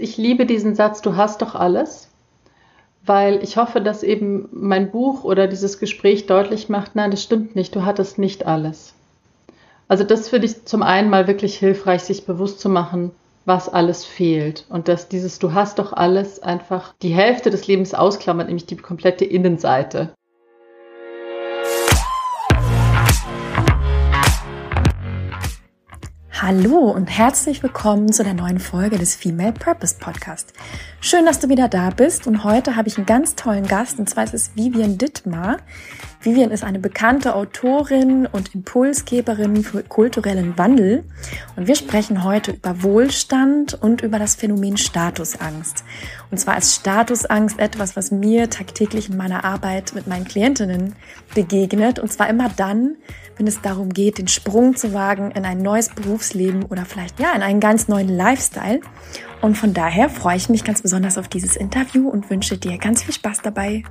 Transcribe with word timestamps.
Ich 0.00 0.16
liebe 0.16 0.46
diesen 0.46 0.76
Satz, 0.76 1.02
du 1.02 1.16
hast 1.16 1.42
doch 1.42 1.56
alles, 1.56 2.08
weil 3.04 3.42
ich 3.42 3.56
hoffe, 3.56 3.80
dass 3.80 4.04
eben 4.04 4.48
mein 4.52 4.92
Buch 4.92 5.24
oder 5.24 5.48
dieses 5.48 5.80
Gespräch 5.80 6.26
deutlich 6.26 6.68
macht, 6.68 6.94
nein, 6.94 7.10
das 7.10 7.20
stimmt 7.20 7.56
nicht, 7.56 7.74
du 7.74 7.84
hattest 7.84 8.16
nicht 8.16 8.46
alles. 8.46 8.94
Also 9.88 10.04
das 10.04 10.28
finde 10.28 10.46
ich 10.46 10.64
zum 10.66 10.84
einen 10.84 11.10
mal 11.10 11.26
wirklich 11.26 11.56
hilfreich, 11.56 12.02
sich 12.02 12.26
bewusst 12.26 12.60
zu 12.60 12.68
machen, 12.68 13.10
was 13.44 13.68
alles 13.68 14.04
fehlt 14.04 14.66
und 14.68 14.86
dass 14.86 15.08
dieses 15.08 15.40
Du 15.40 15.52
hast 15.52 15.80
doch 15.80 15.92
alles 15.92 16.40
einfach 16.40 16.94
die 17.02 17.14
Hälfte 17.14 17.50
des 17.50 17.66
Lebens 17.66 17.92
ausklammert, 17.92 18.46
nämlich 18.46 18.66
die 18.66 18.76
komplette 18.76 19.24
Innenseite. 19.24 20.10
Hallo 26.40 26.92
und 26.92 27.06
herzlich 27.06 27.64
willkommen 27.64 28.12
zu 28.12 28.22
der 28.22 28.32
neuen 28.32 28.60
Folge 28.60 28.96
des 28.96 29.16
Female 29.16 29.52
Purpose 29.52 29.96
Podcast. 29.98 30.52
Schön, 31.00 31.26
dass 31.26 31.40
du 31.40 31.48
wieder 31.48 31.66
da 31.66 31.90
bist 31.90 32.28
und 32.28 32.44
heute 32.44 32.76
habe 32.76 32.86
ich 32.86 32.96
einen 32.96 33.06
ganz 33.06 33.34
tollen 33.34 33.66
Gast 33.66 33.98
und 33.98 34.08
zwar 34.08 34.22
ist 34.22 34.34
es 34.34 34.54
Vivian 34.54 34.98
Dittmar. 34.98 35.56
Vivian 36.28 36.50
ist 36.50 36.62
eine 36.62 36.78
bekannte 36.78 37.34
Autorin 37.34 38.26
und 38.26 38.54
Impulsgeberin 38.54 39.64
für 39.64 39.82
kulturellen 39.82 40.58
Wandel 40.58 41.04
und 41.56 41.66
wir 41.66 41.74
sprechen 41.74 42.22
heute 42.22 42.50
über 42.50 42.82
Wohlstand 42.82 43.72
und 43.72 44.02
über 44.02 44.18
das 44.18 44.34
Phänomen 44.34 44.76
Statusangst. 44.76 45.84
Und 46.30 46.36
zwar 46.36 46.58
ist 46.58 46.74
Statusangst 46.74 47.58
etwas, 47.58 47.96
was 47.96 48.10
mir 48.10 48.50
tagtäglich 48.50 49.08
in 49.08 49.16
meiner 49.16 49.42
Arbeit 49.42 49.94
mit 49.94 50.06
meinen 50.06 50.26
Klientinnen 50.26 50.96
begegnet 51.34 51.98
und 51.98 52.12
zwar 52.12 52.28
immer 52.28 52.50
dann, 52.54 52.96
wenn 53.38 53.46
es 53.46 53.62
darum 53.62 53.88
geht, 53.88 54.18
den 54.18 54.28
Sprung 54.28 54.76
zu 54.76 54.92
wagen 54.92 55.30
in 55.30 55.46
ein 55.46 55.62
neues 55.62 55.88
Berufsleben 55.88 56.64
oder 56.64 56.84
vielleicht 56.84 57.20
ja 57.20 57.32
in 57.34 57.40
einen 57.40 57.60
ganz 57.60 57.88
neuen 57.88 58.08
Lifestyle. 58.08 58.80
Und 59.40 59.56
von 59.56 59.72
daher 59.72 60.10
freue 60.10 60.36
ich 60.36 60.50
mich 60.50 60.62
ganz 60.62 60.82
besonders 60.82 61.16
auf 61.16 61.28
dieses 61.28 61.56
Interview 61.56 62.10
und 62.10 62.28
wünsche 62.28 62.58
dir 62.58 62.76
ganz 62.76 63.02
viel 63.02 63.14
Spaß 63.14 63.40
dabei. 63.40 63.82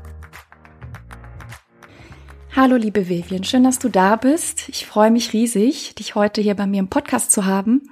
Hallo 2.59 2.75
liebe 2.75 3.07
Vivian, 3.07 3.43
schön, 3.43 3.63
dass 3.63 3.77
du 3.77 3.87
da 3.87 4.15
bist. 4.15 4.67
Ich 4.69 4.87
freue 4.87 5.11
mich 5.11 5.31
riesig, 5.31 5.93
dich 5.93 6.15
heute 6.15 6.41
hier 6.41 6.55
bei 6.55 6.65
mir 6.65 6.79
im 6.79 6.87
Podcast 6.87 7.31
zu 7.31 7.45
haben. 7.45 7.83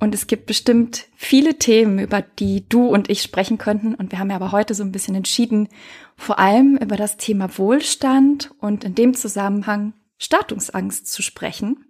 Und 0.00 0.14
es 0.14 0.26
gibt 0.26 0.46
bestimmt 0.46 1.08
viele 1.14 1.58
Themen, 1.58 1.98
über 1.98 2.22
die 2.22 2.66
du 2.66 2.86
und 2.86 3.10
ich 3.10 3.20
sprechen 3.20 3.58
könnten. 3.58 3.94
Und 3.94 4.12
wir 4.12 4.18
haben 4.18 4.30
ja 4.30 4.36
aber 4.36 4.50
heute 4.50 4.72
so 4.72 4.82
ein 4.82 4.92
bisschen 4.92 5.14
entschieden, 5.14 5.68
vor 6.16 6.38
allem 6.38 6.78
über 6.78 6.96
das 6.96 7.18
Thema 7.18 7.58
Wohlstand 7.58 8.50
und 8.60 8.82
in 8.82 8.94
dem 8.94 9.12
Zusammenhang 9.12 9.92
Statusangst 10.16 11.06
zu 11.06 11.20
sprechen. 11.20 11.84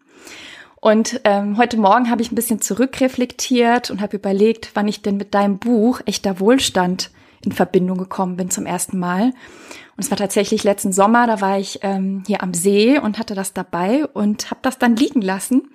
Und 0.80 1.20
ähm, 1.22 1.56
heute 1.56 1.77
Morgen 1.77 2.10
habe 2.10 2.22
ich 2.22 2.32
ein 2.32 2.34
bisschen 2.34 2.60
zurückreflektiert 2.60 3.92
und 3.92 4.00
habe 4.00 4.16
überlegt, 4.16 4.72
wann 4.74 4.88
ich 4.88 5.02
denn 5.02 5.18
mit 5.18 5.34
deinem 5.34 5.58
Buch 5.58 6.00
Echter 6.05 6.40
Wohlstand 6.40 7.12
in 7.44 7.52
Verbindung 7.52 7.98
gekommen 7.98 8.36
bin 8.36 8.50
zum 8.50 8.66
ersten 8.66 8.98
Mal. 8.98 9.26
Und 9.96 10.04
es 10.04 10.10
war 10.10 10.18
tatsächlich 10.18 10.64
letzten 10.64 10.92
Sommer, 10.92 11.26
da 11.26 11.40
war 11.40 11.58
ich 11.58 11.80
ähm, 11.82 12.22
hier 12.26 12.42
am 12.42 12.54
See 12.54 12.98
und 12.98 13.18
hatte 13.18 13.34
das 13.34 13.52
dabei 13.52 14.06
und 14.06 14.50
habe 14.50 14.60
das 14.62 14.78
dann 14.78 14.96
liegen 14.96 15.22
lassen 15.22 15.70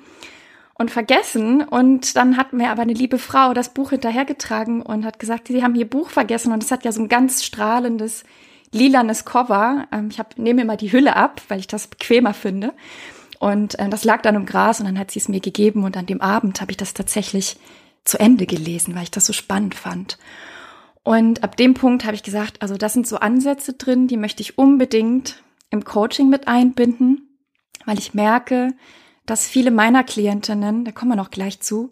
und 0.73 0.91
vergessen. 0.91 1.61
Und 1.61 2.15
dann 2.15 2.37
hat 2.37 2.53
mir 2.53 2.71
aber 2.71 2.81
eine 2.81 2.93
liebe 2.93 3.17
Frau 3.17 3.53
das 3.53 3.73
Buch 3.73 3.91
hinterhergetragen 3.91 4.81
und 4.81 5.05
hat 5.05 5.19
gesagt, 5.19 5.47
sie 5.47 5.63
haben 5.63 5.75
ihr 5.75 5.89
Buch 5.89 6.09
vergessen. 6.09 6.51
Und 6.51 6.63
es 6.63 6.71
hat 6.71 6.85
ja 6.85 6.91
so 6.91 7.01
ein 7.01 7.09
ganz 7.09 7.43
strahlendes 7.43 8.23
lilanes 8.71 9.25
Cover. 9.25 9.87
Ähm, 9.91 10.09
ich 10.09 10.19
hab, 10.19 10.37
nehme 10.37 10.61
immer 10.61 10.77
die 10.77 10.91
Hülle 10.91 11.15
ab, 11.15 11.41
weil 11.47 11.59
ich 11.59 11.67
das 11.67 11.87
bequemer 11.87 12.33
finde. 12.33 12.73
Und 13.39 13.79
äh, 13.79 13.89
das 13.89 14.03
lag 14.03 14.21
dann 14.21 14.35
im 14.35 14.45
Gras 14.45 14.79
und 14.79 14.85
dann 14.85 14.99
hat 14.99 15.11
sie 15.11 15.19
es 15.19 15.29
mir 15.29 15.39
gegeben 15.39 15.83
und 15.83 15.95
an 15.95 16.05
dem 16.05 16.21
Abend 16.21 16.59
habe 16.61 16.71
ich 16.71 16.77
das 16.77 16.93
tatsächlich 16.93 17.57
zu 18.03 18.19
Ende 18.19 18.45
gelesen, 18.45 18.95
weil 18.95 19.03
ich 19.03 19.11
das 19.11 19.25
so 19.25 19.33
spannend 19.33 19.75
fand. 19.75 20.17
Und 21.09 21.43
ab 21.43 21.57
dem 21.57 21.73
Punkt 21.73 22.05
habe 22.05 22.13
ich 22.13 22.21
gesagt, 22.21 22.61
also 22.61 22.77
das 22.77 22.93
sind 22.93 23.07
so 23.07 23.17
Ansätze 23.17 23.73
drin, 23.73 24.07
die 24.07 24.15
möchte 24.15 24.43
ich 24.43 24.59
unbedingt 24.59 25.41
im 25.71 25.83
Coaching 25.83 26.29
mit 26.29 26.47
einbinden, 26.47 27.35
weil 27.87 27.97
ich 27.97 28.13
merke, 28.13 28.75
dass 29.25 29.47
viele 29.47 29.71
meiner 29.71 30.03
Klientinnen, 30.03 30.85
da 30.85 30.91
kommen 30.91 31.09
wir 31.09 31.15
noch 31.15 31.31
gleich 31.31 31.61
zu, 31.61 31.89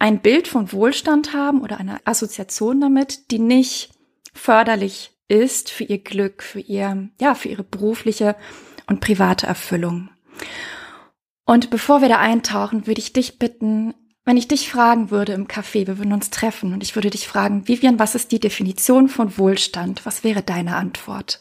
ein 0.00 0.22
Bild 0.22 0.48
von 0.48 0.72
Wohlstand 0.72 1.32
haben 1.34 1.60
oder 1.60 1.78
eine 1.78 2.04
Assoziation 2.04 2.80
damit, 2.80 3.30
die 3.30 3.38
nicht 3.38 3.92
förderlich 4.34 5.12
ist 5.28 5.70
für 5.70 5.84
ihr 5.84 5.98
Glück, 5.98 6.42
für 6.42 6.58
ihr, 6.58 7.10
ja, 7.20 7.36
für 7.36 7.48
ihre 7.48 7.62
berufliche 7.62 8.34
und 8.88 8.98
private 8.98 9.46
Erfüllung. 9.46 10.10
Und 11.44 11.70
bevor 11.70 12.02
wir 12.02 12.08
da 12.08 12.18
eintauchen, 12.18 12.88
würde 12.88 12.98
ich 12.98 13.12
dich 13.12 13.38
bitten, 13.38 13.94
wenn 14.24 14.36
ich 14.36 14.48
dich 14.48 14.70
fragen 14.70 15.10
würde 15.10 15.32
im 15.32 15.48
Café, 15.48 15.86
wir 15.86 15.98
würden 15.98 16.12
uns 16.12 16.30
treffen 16.30 16.72
und 16.72 16.82
ich 16.82 16.94
würde 16.94 17.10
dich 17.10 17.26
fragen, 17.26 17.66
Vivian, 17.66 17.98
was 17.98 18.14
ist 18.14 18.30
die 18.30 18.40
Definition 18.40 19.08
von 19.08 19.36
Wohlstand? 19.36 20.06
Was 20.06 20.22
wäre 20.22 20.42
deine 20.42 20.76
Antwort? 20.76 21.40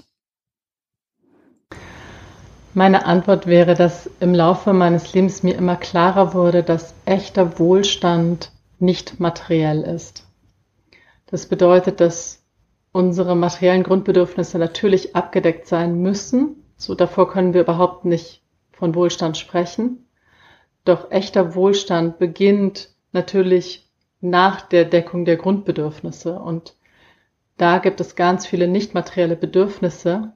Meine 2.74 3.06
Antwort 3.06 3.48
wäre, 3.48 3.76
dass 3.76 4.10
im 4.20 4.34
Laufe 4.34 4.72
meines 4.74 5.14
Lebens 5.14 5.44
mir 5.44 5.56
immer 5.56 5.76
klarer 5.76 6.34
wurde, 6.34 6.64
dass 6.64 6.94
echter 7.06 7.60
Wohlstand 7.60 8.52
nicht 8.80 9.20
materiell 9.20 9.82
ist. 9.82 10.26
Das 11.28 11.46
bedeutet, 11.46 12.00
dass 12.00 12.44
unsere 12.94 13.36
materiellen 13.36 13.84
Grundbedürfnisse 13.84 14.58
natürlich 14.58 15.16
abgedeckt 15.16 15.68
sein 15.68 16.02
müssen. 16.02 16.64
So 16.78 16.96
davor 16.96 17.30
können 17.30 17.54
wir 17.54 17.62
überhaupt 17.62 18.06
nicht 18.06 18.42
von 18.72 18.96
Wohlstand 18.96 19.38
sprechen. 19.38 20.08
Doch 20.84 21.12
echter 21.12 21.56
Wohlstand 21.56 22.18
beginnt 22.18 22.90
natürlich 23.12 23.90
nach 24.20 24.62
der 24.62 24.86
Deckung 24.86 25.26
der 25.26 25.38
Grundbedürfnisse. 25.38 26.40
Und 26.40 26.76
da 27.58 27.78
gibt 27.78 28.00
es 28.02 28.16
ganz 28.16 28.48
viele 28.48 28.68
nicht 28.68 28.94
materielle 28.94 29.36
Bedürfnisse, 29.36 30.34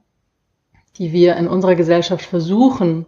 die 0.96 1.12
wir 1.12 1.36
in 1.36 1.48
unserer 1.48 1.74
Gesellschaft 1.74 2.24
versuchen, 2.24 3.06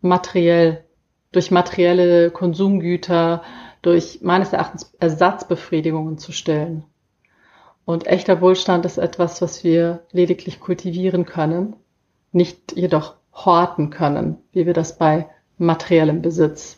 materiell, 0.00 0.84
durch 1.32 1.50
materielle 1.50 2.30
Konsumgüter, 2.30 3.42
durch 3.82 4.20
meines 4.22 4.52
Erachtens 4.52 4.94
Ersatzbefriedigungen 4.98 6.16
zu 6.16 6.32
stellen. 6.32 6.84
Und 7.84 8.06
echter 8.06 8.40
Wohlstand 8.40 8.86
ist 8.86 8.98
etwas, 8.98 9.40
was 9.42 9.62
wir 9.62 10.06
lediglich 10.10 10.60
kultivieren 10.60 11.26
können, 11.26 11.76
nicht 12.32 12.76
jedoch 12.76 13.16
horten 13.32 13.90
können, 13.90 14.38
wie 14.52 14.66
wir 14.66 14.74
das 14.74 14.98
bei 14.98 15.28
materiellem 15.58 16.22
Besitz 16.22 16.77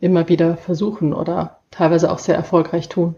immer 0.00 0.28
wieder 0.28 0.56
versuchen 0.56 1.12
oder 1.12 1.60
teilweise 1.70 2.10
auch 2.10 2.18
sehr 2.18 2.34
erfolgreich 2.34 2.88
tun. 2.88 3.14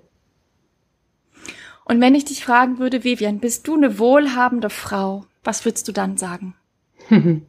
Und 1.84 2.00
wenn 2.00 2.14
ich 2.14 2.24
dich 2.24 2.44
fragen 2.44 2.78
würde, 2.78 3.04
Vivian, 3.04 3.40
bist 3.40 3.66
du 3.66 3.74
eine 3.74 3.98
wohlhabende 3.98 4.70
Frau? 4.70 5.24
Was 5.44 5.64
würdest 5.64 5.88
du 5.88 5.92
dann 5.92 6.16
sagen? 6.16 6.54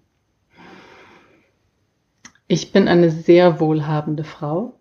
Ich 2.46 2.72
bin 2.72 2.88
eine 2.88 3.10
sehr 3.10 3.60
wohlhabende 3.60 4.24
Frau. 4.24 4.76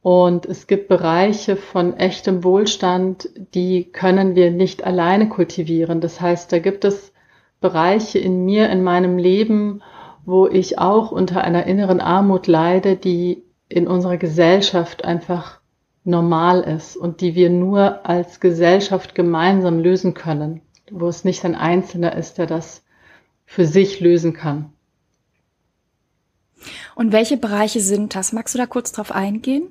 Und 0.00 0.46
es 0.46 0.66
gibt 0.66 0.88
Bereiche 0.88 1.56
von 1.56 1.94
echtem 1.96 2.44
Wohlstand, 2.44 3.28
die 3.54 3.90
können 3.90 4.36
wir 4.36 4.50
nicht 4.50 4.84
alleine 4.84 5.28
kultivieren. 5.28 6.00
Das 6.00 6.20
heißt, 6.20 6.52
da 6.52 6.60
gibt 6.60 6.84
es 6.84 7.12
Bereiche 7.60 8.18
in 8.20 8.44
mir, 8.44 8.70
in 8.70 8.84
meinem 8.84 9.18
Leben, 9.18 9.82
wo 10.26 10.48
ich 10.48 10.78
auch 10.78 11.12
unter 11.12 11.42
einer 11.42 11.66
inneren 11.66 12.00
Armut 12.00 12.48
leide, 12.48 12.96
die 12.96 13.44
in 13.68 13.86
unserer 13.86 14.16
Gesellschaft 14.16 15.04
einfach 15.04 15.60
normal 16.04 16.62
ist 16.62 16.96
und 16.96 17.20
die 17.20 17.34
wir 17.34 17.48
nur 17.48 18.06
als 18.06 18.40
Gesellschaft 18.40 19.14
gemeinsam 19.14 19.78
lösen 19.78 20.14
können, 20.14 20.60
wo 20.90 21.08
es 21.08 21.24
nicht 21.24 21.44
ein 21.44 21.54
Einzelner 21.54 22.16
ist, 22.16 22.38
der 22.38 22.46
das 22.46 22.84
für 23.44 23.66
sich 23.66 24.00
lösen 24.00 24.32
kann. 24.32 24.72
Und 26.96 27.12
welche 27.12 27.36
Bereiche 27.36 27.80
sind 27.80 28.14
das? 28.14 28.32
Magst 28.32 28.54
du 28.54 28.58
da 28.58 28.66
kurz 28.66 28.90
drauf 28.90 29.12
eingehen? 29.12 29.70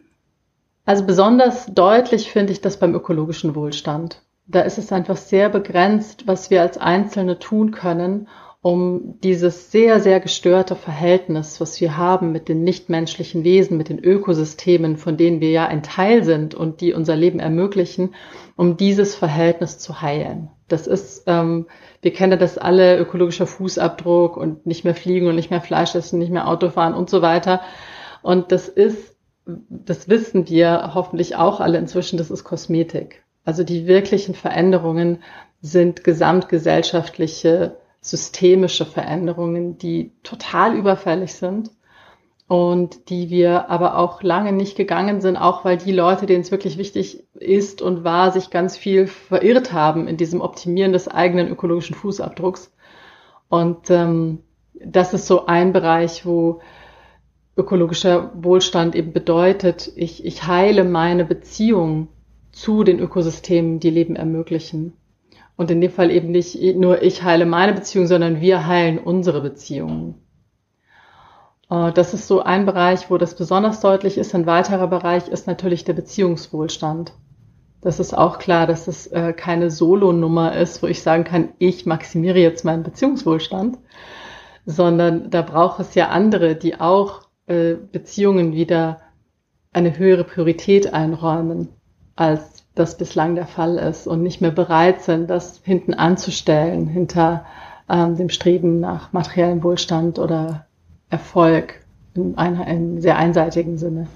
Also 0.86 1.06
besonders 1.06 1.66
deutlich 1.68 2.32
finde 2.32 2.54
ich 2.54 2.62
das 2.62 2.78
beim 2.78 2.94
ökologischen 2.94 3.56
Wohlstand. 3.56 4.22
Da 4.48 4.62
ist 4.62 4.78
es 4.78 4.92
einfach 4.92 5.18
sehr 5.18 5.50
begrenzt, 5.50 6.28
was 6.28 6.50
wir 6.50 6.62
als 6.62 6.78
Einzelne 6.78 7.40
tun 7.40 7.72
können, 7.72 8.28
um 8.66 9.20
dieses 9.22 9.70
sehr, 9.70 10.00
sehr 10.00 10.20
gestörte 10.20 10.76
Verhältnis, 10.76 11.62
was 11.62 11.80
wir 11.80 11.98
haben 11.98 12.32
mit 12.32 12.50
den 12.50 12.64
nichtmenschlichen 12.64 13.44
Wesen, 13.44 13.78
mit 13.78 13.90
den 13.90 14.00
Ökosystemen, 14.00 14.98
von 14.98 15.18
denen 15.18 15.40
wir 15.40 15.52
ja 15.52 15.68
ein 15.68 15.84
Teil 15.84 16.24
sind 16.24 16.56
und 16.56 16.82
die 16.82 16.92
unser 16.92 17.16
Leben 17.16 17.40
ermöglichen, 17.40 18.16
um 18.56 18.76
dieses 18.76 19.14
Verhältnis 19.14 19.78
zu 19.78 20.02
heilen. 20.02 20.50
Das 20.68 20.88
ist, 20.88 21.26
ähm, 21.28 21.68
wir 22.02 22.12
kennen 22.12 22.40
das 22.40 22.58
alle, 22.58 22.98
ökologischer 22.98 23.46
Fußabdruck 23.46 24.36
und 24.36 24.66
nicht 24.66 24.84
mehr 24.84 24.96
fliegen 24.96 25.28
und 25.28 25.36
nicht 25.36 25.52
mehr 25.52 25.62
Fleisch 25.62 25.94
essen, 25.94 26.18
nicht 26.18 26.32
mehr 26.32 26.48
Auto 26.48 26.72
fahren 26.72 26.96
und 26.96 27.08
so 27.08 27.22
weiter. 27.22 27.62
Und 28.24 28.52
das 28.52 28.68
ist 28.68 29.16
das 29.46 30.10
wissen 30.10 30.50
wir 30.50 30.96
hoffentlich 30.96 31.36
auch 31.36 31.60
alle 31.60 31.78
inzwischen, 31.78 32.18
das 32.18 32.32
ist 32.32 32.44
Kosmetik. 32.44 33.24
Also 33.44 33.64
die 33.64 33.86
wirklichen 33.86 34.34
Veränderungen 34.34 35.20
sind 35.62 36.04
gesamtgesellschaftliche, 36.04 37.78
systemische 38.06 38.86
Veränderungen, 38.86 39.80
die 39.80 40.12
total 40.22 40.76
überfällig 40.76 41.34
sind 41.34 41.72
und 42.48 43.10
die 43.10 43.32
wir 43.32 43.72
aber 43.72 43.98
auch 43.98 44.22
lange 44.22 44.52
nicht 44.52 44.78
gegangen 44.78 45.22
sind, 45.22 45.38
auch 45.38 45.66
weil 45.66 45.78
die 45.78 45.92
Leute, 45.92 46.28
denen 46.28 46.42
es 46.42 46.52
wirklich 46.52 46.78
wichtig 46.78 47.24
ist 47.34 47.82
und 47.82 48.04
war, 48.04 48.32
sich 48.32 48.52
ganz 48.52 48.78
viel 48.78 49.08
verirrt 49.08 49.74
haben 49.74 50.08
in 50.08 50.18
diesem 50.18 50.42
Optimieren 50.42 50.94
des 50.94 51.08
eigenen 51.08 51.48
ökologischen 51.48 51.96
Fußabdrucks. 51.96 52.72
Und 53.50 53.90
ähm, 53.90 54.44
das 54.76 55.16
ist 55.16 55.26
so 55.26 55.48
ein 55.48 55.74
Bereich, 55.74 56.28
wo 56.28 56.62
ökologischer 57.58 58.32
Wohlstand 58.36 58.94
eben 58.94 59.14
bedeutet, 59.14 59.92
ich, 59.96 60.24
ich 60.24 60.46
heile 60.46 60.84
meine 60.84 61.26
Beziehung 61.26 62.10
zu 62.52 62.84
den 62.84 63.00
Ökosystemen, 63.00 63.80
die 63.80 63.90
Leben 63.90 64.16
ermöglichen. 64.16 64.94
Und 65.58 65.72
in 65.72 65.80
dem 65.80 65.92
Fall 65.92 66.12
eben 66.12 66.32
nicht 66.32 66.62
nur 66.76 67.02
ich 67.02 67.24
heile 67.24 67.46
meine 67.46 67.74
Beziehung, 67.74 68.08
sondern 68.08 68.42
wir 68.42 68.68
heilen 68.68 68.98
unsere 68.98 69.42
Beziehungen. 69.42 70.16
Äh, 71.70 71.92
das 71.94 72.14
ist 72.14 72.28
so 72.28 72.42
ein 72.42 72.66
Bereich, 72.66 73.10
wo 73.10 73.18
das 73.18 73.36
besonders 73.36 73.80
deutlich 73.80 74.18
ist. 74.18 74.36
Ein 74.36 74.46
weiterer 74.46 74.88
Bereich 74.88 75.28
ist 75.28 75.48
natürlich 75.48 75.84
der 75.84 75.94
Beziehungswohlstand. 75.94 77.14
Das 77.82 78.00
ist 78.00 78.18
auch 78.18 78.40
klar, 78.40 78.66
dass 78.66 78.88
es 78.88 79.08
äh, 79.08 79.32
keine 79.34 79.70
Solo-Nummer 79.70 80.56
ist, 80.58 80.82
wo 80.82 80.88
ich 80.88 81.04
sagen 81.04 81.24
kann, 81.24 81.50
ich 81.60 81.86
maximiere 81.86 82.40
jetzt 82.40 82.66
meinen 82.66 82.84
Beziehungswohlstand, 82.84 83.78
sondern 84.66 85.30
da 85.30 85.44
braucht 85.44 85.80
es 85.80 85.94
ja 85.94 86.10
andere, 86.10 86.56
die 86.56 86.80
auch 86.80 87.22
äh, 87.46 87.76
Beziehungen 87.76 88.54
wieder 88.54 89.02
eine 89.72 89.98
höhere 89.98 90.24
Priorität 90.24 90.94
einräumen, 90.94 91.70
als 92.16 92.55
das 92.76 92.98
bislang 92.98 93.36
der 93.36 93.48
Fall 93.48 93.78
ist 93.78 94.06
und 94.06 94.22
nicht 94.22 94.42
mehr 94.42 94.52
bereit 94.52 95.02
sind, 95.02 95.30
das 95.30 95.62
hinten 95.64 95.94
anzustellen, 95.94 96.88
hinter 96.88 97.46
ähm, 97.90 98.18
dem 98.18 98.30
Streben 98.30 98.80
nach 98.80 99.14
materiellem 99.14 99.64
Wohlstand 99.64 100.20
oder 100.20 100.66
Erfolg 101.10 101.82
in 102.14 102.38
einem 102.38 103.00
sehr 103.02 103.18
einseitigen 103.18 103.78
Sinne. 103.78 104.08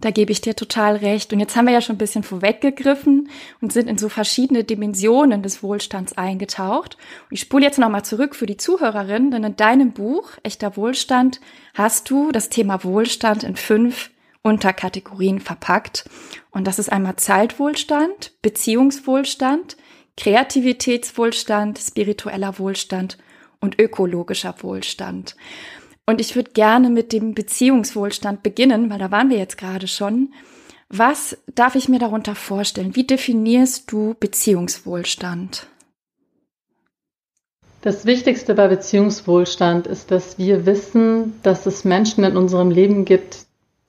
Da 0.00 0.10
gebe 0.10 0.30
ich 0.30 0.42
dir 0.42 0.54
total 0.54 0.96
recht. 0.96 1.32
Und 1.32 1.40
jetzt 1.40 1.56
haben 1.56 1.66
wir 1.66 1.72
ja 1.72 1.80
schon 1.80 1.96
ein 1.96 1.98
bisschen 1.98 2.22
vorweggegriffen 2.22 3.30
und 3.62 3.72
sind 3.72 3.88
in 3.88 3.96
so 3.96 4.10
verschiedene 4.10 4.62
Dimensionen 4.62 5.42
des 5.42 5.62
Wohlstands 5.62 6.18
eingetaucht. 6.18 6.98
Und 7.30 7.34
ich 7.34 7.40
spule 7.40 7.64
jetzt 7.64 7.78
nochmal 7.78 8.04
zurück 8.04 8.34
für 8.34 8.44
die 8.44 8.58
Zuhörerin, 8.58 9.30
denn 9.30 9.42
in 9.42 9.56
deinem 9.56 9.92
Buch 9.92 10.32
Echter 10.42 10.76
Wohlstand 10.76 11.40
hast 11.72 12.10
du 12.10 12.30
das 12.30 12.50
Thema 12.50 12.84
Wohlstand 12.84 13.42
in 13.42 13.56
fünf 13.56 14.10
Unterkategorien 14.46 15.40
verpackt. 15.40 16.08
Und 16.52 16.66
das 16.68 16.78
ist 16.78 16.90
einmal 16.90 17.16
Zeitwohlstand, 17.16 18.32
Beziehungswohlstand, 18.42 19.76
Kreativitätswohlstand, 20.16 21.78
spiritueller 21.78 22.58
Wohlstand 22.60 23.18
und 23.60 23.80
ökologischer 23.80 24.54
Wohlstand. 24.60 25.36
Und 26.06 26.20
ich 26.20 26.36
würde 26.36 26.52
gerne 26.52 26.90
mit 26.90 27.12
dem 27.12 27.34
Beziehungswohlstand 27.34 28.44
beginnen, 28.44 28.88
weil 28.88 29.00
da 29.00 29.10
waren 29.10 29.30
wir 29.30 29.38
jetzt 29.38 29.58
gerade 29.58 29.88
schon. 29.88 30.32
Was 30.88 31.36
darf 31.52 31.74
ich 31.74 31.88
mir 31.88 31.98
darunter 31.98 32.36
vorstellen? 32.36 32.94
Wie 32.94 33.04
definierst 33.04 33.90
du 33.90 34.14
Beziehungswohlstand? 34.20 35.66
Das 37.80 38.06
Wichtigste 38.06 38.54
bei 38.54 38.68
Beziehungswohlstand 38.68 39.88
ist, 39.88 40.12
dass 40.12 40.38
wir 40.38 40.66
wissen, 40.66 41.34
dass 41.42 41.66
es 41.66 41.84
Menschen 41.84 42.22
in 42.22 42.36
unserem 42.36 42.70
Leben 42.70 43.04
gibt, 43.04 43.45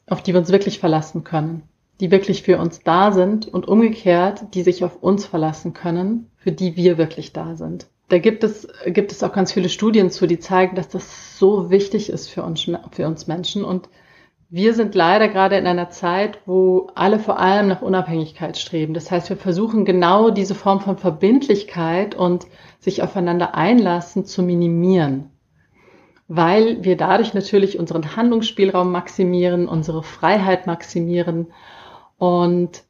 auf 0.07 0.23
die 0.23 0.33
wir 0.33 0.39
uns 0.39 0.51
wirklich 0.51 0.79
verlassen 0.79 1.23
können, 1.23 1.63
die 1.99 2.11
wirklich 2.11 2.43
für 2.43 2.57
uns 2.57 2.81
da 2.83 3.11
sind 3.11 3.47
und 3.47 3.67
umgekehrt, 3.67 4.53
die 4.53 4.63
sich 4.63 4.83
auf 4.83 5.01
uns 5.01 5.25
verlassen 5.25 5.73
können, 5.73 6.29
für 6.37 6.51
die 6.51 6.75
wir 6.75 6.97
wirklich 6.97 7.33
da 7.33 7.55
sind 7.55 7.87
da 8.09 8.19
gibt 8.19 8.43
es, 8.43 8.67
gibt 8.85 9.11
es 9.11 9.23
auch 9.23 9.33
ganz 9.33 9.51
viele 9.51 9.69
Studien 9.69 10.09
zu, 10.09 10.27
die 10.27 10.39
zeigen, 10.39 10.75
dass 10.75 10.87
das 10.89 11.37
so 11.37 11.69
wichtig 11.69 12.09
ist 12.09 12.29
für 12.29 12.43
uns, 12.43 12.69
für 12.91 13.07
uns 13.07 13.27
Menschen. 13.27 13.65
Und 13.65 13.89
wir 14.49 14.73
sind 14.73 14.95
leider 14.95 15.27
gerade 15.27 15.57
in 15.57 15.67
einer 15.67 15.89
Zeit, 15.89 16.39
wo 16.45 16.89
alle 16.95 17.19
vor 17.19 17.37
allem 17.39 17.67
nach 17.67 17.81
Unabhängigkeit 17.81 18.57
streben. 18.57 18.93
Das 18.93 19.11
heißt, 19.11 19.29
wir 19.29 19.35
versuchen 19.35 19.83
genau 19.83 20.29
diese 20.29 20.55
Form 20.55 20.79
von 20.79 20.97
Verbindlichkeit 20.97 22.15
und 22.15 22.47
sich 22.79 23.03
aufeinander 23.03 23.55
einlassen 23.55 24.23
zu 24.23 24.41
minimieren, 24.41 25.31
weil 26.27 26.83
wir 26.83 26.97
dadurch 26.97 27.33
natürlich 27.33 27.79
unseren 27.79 28.15
Handlungsspielraum 28.15 28.91
maximieren, 28.91 29.67
unsere 29.67 30.03
Freiheit 30.03 30.67
maximieren 30.67 31.47
und 32.17 32.83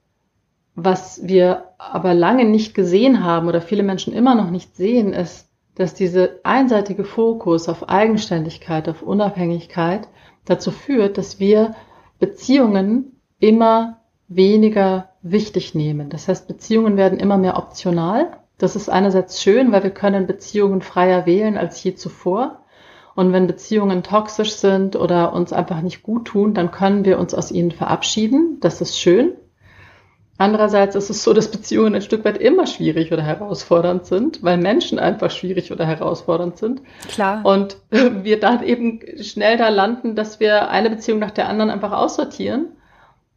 was 0.76 1.28
wir 1.28 1.70
aber 1.80 2.14
lange 2.14 2.46
nicht 2.46 2.76
gesehen 2.76 3.24
haben 3.24 3.48
oder 3.48 3.62
viele 3.62 3.84
Menschen 3.84 4.14
immer 4.14 4.36
noch 4.36 4.52
nicht 4.52 4.76
sehen, 4.76 5.12
ist, 5.12 5.50
dass 5.74 5.94
diese 5.94 6.40
einseitige 6.44 7.04
Fokus 7.04 7.68
auf 7.68 7.90
Eigenständigkeit, 7.90 8.88
auf 8.88 9.02
Unabhängigkeit 9.02 10.08
dazu 10.46 10.72
führt, 10.72 11.18
dass 11.18 11.40
wir 11.40 11.76
Beziehungen 12.20 13.20
immer 13.40 14.02
weniger 14.28 15.10
wichtig 15.22 15.76
nehmen. 15.76 16.10
Das 16.10 16.28
heißt, 16.28 16.48
Beziehungen 16.48 16.98
werden 16.98 17.20
immer 17.20 17.38
mehr 17.38 17.58
optional. 17.58 18.38
Das 18.58 18.76
ist 18.76 18.90
einerseits 18.90 19.42
schön, 19.42 19.72
weil 19.72 19.84
wir 19.84 19.92
können 19.92 20.28
Beziehungen 20.28 20.82
freier 20.82 21.26
wählen 21.26 21.58
als 21.58 21.84
je 21.84 21.96
zuvor. 21.96 22.64
Und 23.18 23.34
wenn 23.34 23.48
Beziehungen 23.48 24.04
toxisch 24.04 24.52
sind 24.52 24.96
oder 24.96 25.34
uns 25.34 25.52
einfach 25.52 25.82
nicht 25.82 26.04
gut 26.04 26.26
tun, 26.26 26.54
dann 26.54 26.70
können 26.70 27.04
wir 27.04 27.18
uns 27.18 27.34
aus 27.34 27.50
ihnen 27.50 27.72
verabschieden. 27.72 28.60
Das 28.62 28.80
ist 28.80 29.00
schön. 29.00 29.32
Andererseits 30.38 30.96
ist 30.96 31.10
es 31.10 31.24
so, 31.24 31.34
dass 31.34 31.50
Beziehungen 31.50 31.96
ein 31.96 32.04
Stück 32.04 32.24
weit 32.26 32.38
immer 32.38 32.68
schwierig 32.68 33.12
oder 33.12 33.24
herausfordernd 33.24 34.06
sind, 34.06 34.44
weil 34.44 34.60
Menschen 34.60 35.00
einfach 35.00 35.32
schwierig 35.32 35.72
oder 35.72 35.84
herausfordernd 35.88 36.60
sind. 36.60 36.84
Klar. 37.08 37.44
Und 37.44 37.78
wir 37.90 38.40
dann 38.40 38.62
eben 38.62 39.00
schnell 39.24 39.58
da 39.58 39.70
landen, 39.70 40.16
dass 40.16 40.40
wir 40.40 40.70
eine 40.70 40.92
Beziehung 40.92 41.18
nach 41.18 41.32
der 41.32 41.50
anderen 41.50 41.72
einfach 41.72 41.94
aussortieren 41.94 42.68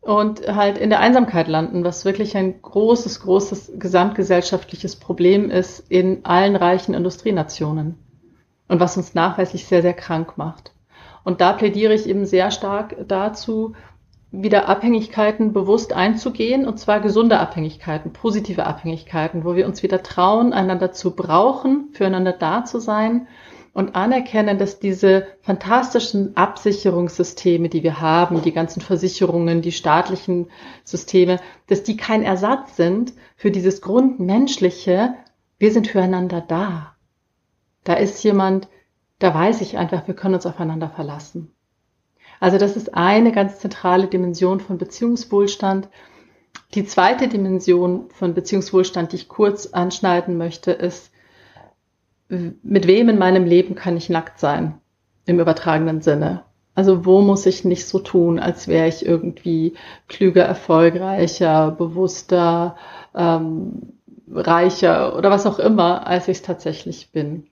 und 0.02 0.46
halt 0.46 0.76
in 0.76 0.90
der 0.90 1.00
Einsamkeit 1.00 1.48
landen, 1.48 1.84
was 1.84 2.04
wirklich 2.04 2.36
ein 2.36 2.60
großes, 2.60 3.20
großes 3.20 3.72
gesamtgesellschaftliches 3.78 4.96
Problem 4.96 5.50
ist 5.50 5.90
in 5.90 6.26
allen 6.26 6.54
reichen 6.54 6.92
Industrienationen 6.92 7.96
und 8.70 8.78
was 8.78 8.96
uns 8.96 9.14
nachweislich 9.14 9.66
sehr, 9.66 9.82
sehr 9.82 9.94
krank 9.94 10.38
macht. 10.38 10.72
Und 11.24 11.40
da 11.40 11.52
plädiere 11.52 11.92
ich 11.92 12.08
eben 12.08 12.24
sehr 12.24 12.52
stark 12.52 12.96
dazu, 13.08 13.74
wieder 14.30 14.68
Abhängigkeiten 14.68 15.52
bewusst 15.52 15.92
einzugehen, 15.92 16.66
und 16.66 16.78
zwar 16.78 17.00
gesunde 17.00 17.40
Abhängigkeiten, 17.40 18.12
positive 18.12 18.64
Abhängigkeiten, 18.64 19.44
wo 19.44 19.56
wir 19.56 19.66
uns 19.66 19.82
wieder 19.82 20.04
trauen, 20.04 20.52
einander 20.52 20.92
zu 20.92 21.16
brauchen, 21.16 21.88
füreinander 21.94 22.32
da 22.32 22.64
zu 22.64 22.78
sein 22.78 23.26
und 23.72 23.96
anerkennen, 23.96 24.56
dass 24.56 24.78
diese 24.78 25.26
fantastischen 25.40 26.36
Absicherungssysteme, 26.36 27.68
die 27.68 27.82
wir 27.82 28.00
haben, 28.00 28.40
die 28.40 28.52
ganzen 28.52 28.82
Versicherungen, 28.82 29.62
die 29.62 29.72
staatlichen 29.72 30.46
Systeme, 30.84 31.40
dass 31.66 31.82
die 31.82 31.96
kein 31.96 32.22
Ersatz 32.22 32.76
sind 32.76 33.14
für 33.34 33.50
dieses 33.50 33.80
grundmenschliche, 33.80 35.14
wir 35.58 35.72
sind 35.72 35.88
füreinander 35.88 36.40
da. 36.40 36.94
Da 37.84 37.94
ist 37.94 38.22
jemand, 38.22 38.68
da 39.18 39.34
weiß 39.34 39.60
ich 39.60 39.78
einfach, 39.78 40.06
wir 40.06 40.14
können 40.14 40.34
uns 40.34 40.46
aufeinander 40.46 40.90
verlassen. 40.90 41.52
Also 42.40 42.56
das 42.56 42.76
ist 42.76 42.94
eine 42.94 43.32
ganz 43.32 43.58
zentrale 43.58 44.06
Dimension 44.06 44.60
von 44.60 44.78
Beziehungswohlstand. 44.78 45.88
Die 46.74 46.84
zweite 46.84 47.28
Dimension 47.28 48.08
von 48.10 48.34
Beziehungswohlstand, 48.34 49.12
die 49.12 49.16
ich 49.16 49.28
kurz 49.28 49.66
anschneiden 49.66 50.38
möchte, 50.38 50.72
ist, 50.72 51.12
mit 52.28 52.86
wem 52.86 53.08
in 53.08 53.18
meinem 53.18 53.44
Leben 53.44 53.74
kann 53.74 53.96
ich 53.96 54.08
nackt 54.08 54.38
sein? 54.38 54.80
Im 55.26 55.40
übertragenen 55.40 56.00
Sinne. 56.00 56.44
Also 56.74 57.04
wo 57.04 57.20
muss 57.20 57.44
ich 57.46 57.64
nicht 57.64 57.86
so 57.86 57.98
tun, 57.98 58.38
als 58.38 58.68
wäre 58.68 58.88
ich 58.88 59.04
irgendwie 59.04 59.74
klüger, 60.08 60.44
erfolgreicher, 60.44 61.72
bewusster, 61.72 62.76
ähm, 63.14 63.94
reicher 64.32 65.16
oder 65.16 65.30
was 65.30 65.46
auch 65.46 65.58
immer, 65.58 66.06
als 66.06 66.28
ich 66.28 66.38
es 66.38 66.42
tatsächlich 66.42 67.10
bin. 67.12 67.48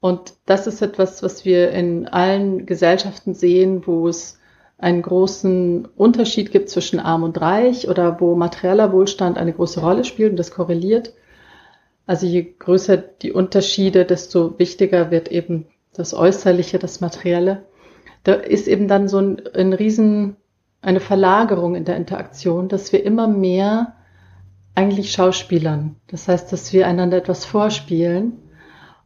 Und 0.00 0.34
das 0.46 0.66
ist 0.66 0.80
etwas, 0.80 1.22
was 1.22 1.44
wir 1.44 1.70
in 1.70 2.06
allen 2.06 2.66
Gesellschaften 2.66 3.34
sehen, 3.34 3.86
wo 3.86 4.08
es 4.08 4.38
einen 4.78 5.02
großen 5.02 5.86
Unterschied 5.96 6.52
gibt 6.52 6.70
zwischen 6.70 7.00
arm 7.00 7.24
und 7.24 7.40
reich 7.40 7.88
oder 7.88 8.20
wo 8.20 8.36
materieller 8.36 8.92
Wohlstand 8.92 9.36
eine 9.36 9.52
große 9.52 9.80
Rolle 9.80 10.04
spielt 10.04 10.30
und 10.30 10.36
das 10.36 10.52
korreliert. 10.52 11.14
Also 12.06 12.26
je 12.26 12.54
größer 12.58 12.96
die 12.96 13.32
Unterschiede, 13.32 14.04
desto 14.04 14.56
wichtiger 14.58 15.10
wird 15.10 15.32
eben 15.32 15.66
das 15.92 16.14
Äußerliche, 16.14 16.78
das 16.78 17.00
Materielle. 17.00 17.64
Da 18.22 18.34
ist 18.34 18.68
eben 18.68 18.86
dann 18.86 19.08
so 19.08 19.18
ein, 19.18 19.42
ein 19.54 19.72
Riesen, 19.72 20.36
eine 20.80 21.00
Verlagerung 21.00 21.74
in 21.74 21.84
der 21.84 21.96
Interaktion, 21.96 22.68
dass 22.68 22.92
wir 22.92 23.04
immer 23.04 23.26
mehr 23.26 23.94
eigentlich 24.76 25.10
Schauspielern. 25.10 25.96
Das 26.06 26.28
heißt, 26.28 26.52
dass 26.52 26.72
wir 26.72 26.86
einander 26.86 27.16
etwas 27.16 27.44
vorspielen 27.44 28.38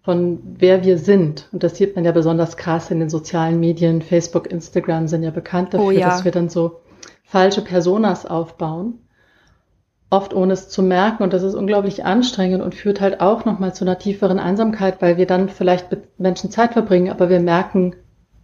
von 0.03 0.41
wer 0.59 0.85
wir 0.85 0.99
sind. 0.99 1.49
Und 1.53 1.63
das 1.63 1.77
sieht 1.77 1.95
man 1.95 2.05
ja 2.05 2.13
besonders 2.13 2.57
krass 2.57 2.91
in 2.91 3.01
den 3.01 3.11
sozialen 3.11 3.61
Medien. 3.61 4.03
Facebook, 4.03 4.51
Instagram 4.51 5.09
sind 5.09 5.23
ja 5.23 5.31
bekannt 5.31 5.75
dafür, 5.75 5.87
oh 5.87 5.91
ja. 5.91 6.09
dass 6.09 6.25
wir 6.25 6.33
dann 6.33 6.49
so 6.49 6.81
falsche 7.25 7.63
Personas 7.63 8.27
aufbauen. 8.27 8.99
Oft 10.11 10.35
ohne 10.35 10.53
es 10.53 10.69
zu 10.69 10.83
merken. 10.83 11.23
Und 11.23 11.33
das 11.33 11.43
ist 11.43 11.55
unglaublich 11.55 12.05
anstrengend 12.05 12.63
und 12.63 12.75
führt 12.75 13.01
halt 13.01 13.21
auch 13.21 13.45
nochmal 13.45 13.75
zu 13.75 13.85
einer 13.85 13.99
tieferen 13.99 14.39
Einsamkeit, 14.39 15.01
weil 15.01 15.17
wir 15.17 15.27
dann 15.27 15.49
vielleicht 15.49 15.91
mit 15.91 16.21
Menschen 16.21 16.51
Zeit 16.51 16.73
verbringen, 16.73 17.11
aber 17.11 17.31
wir 17.31 17.41
merken 17.41 17.95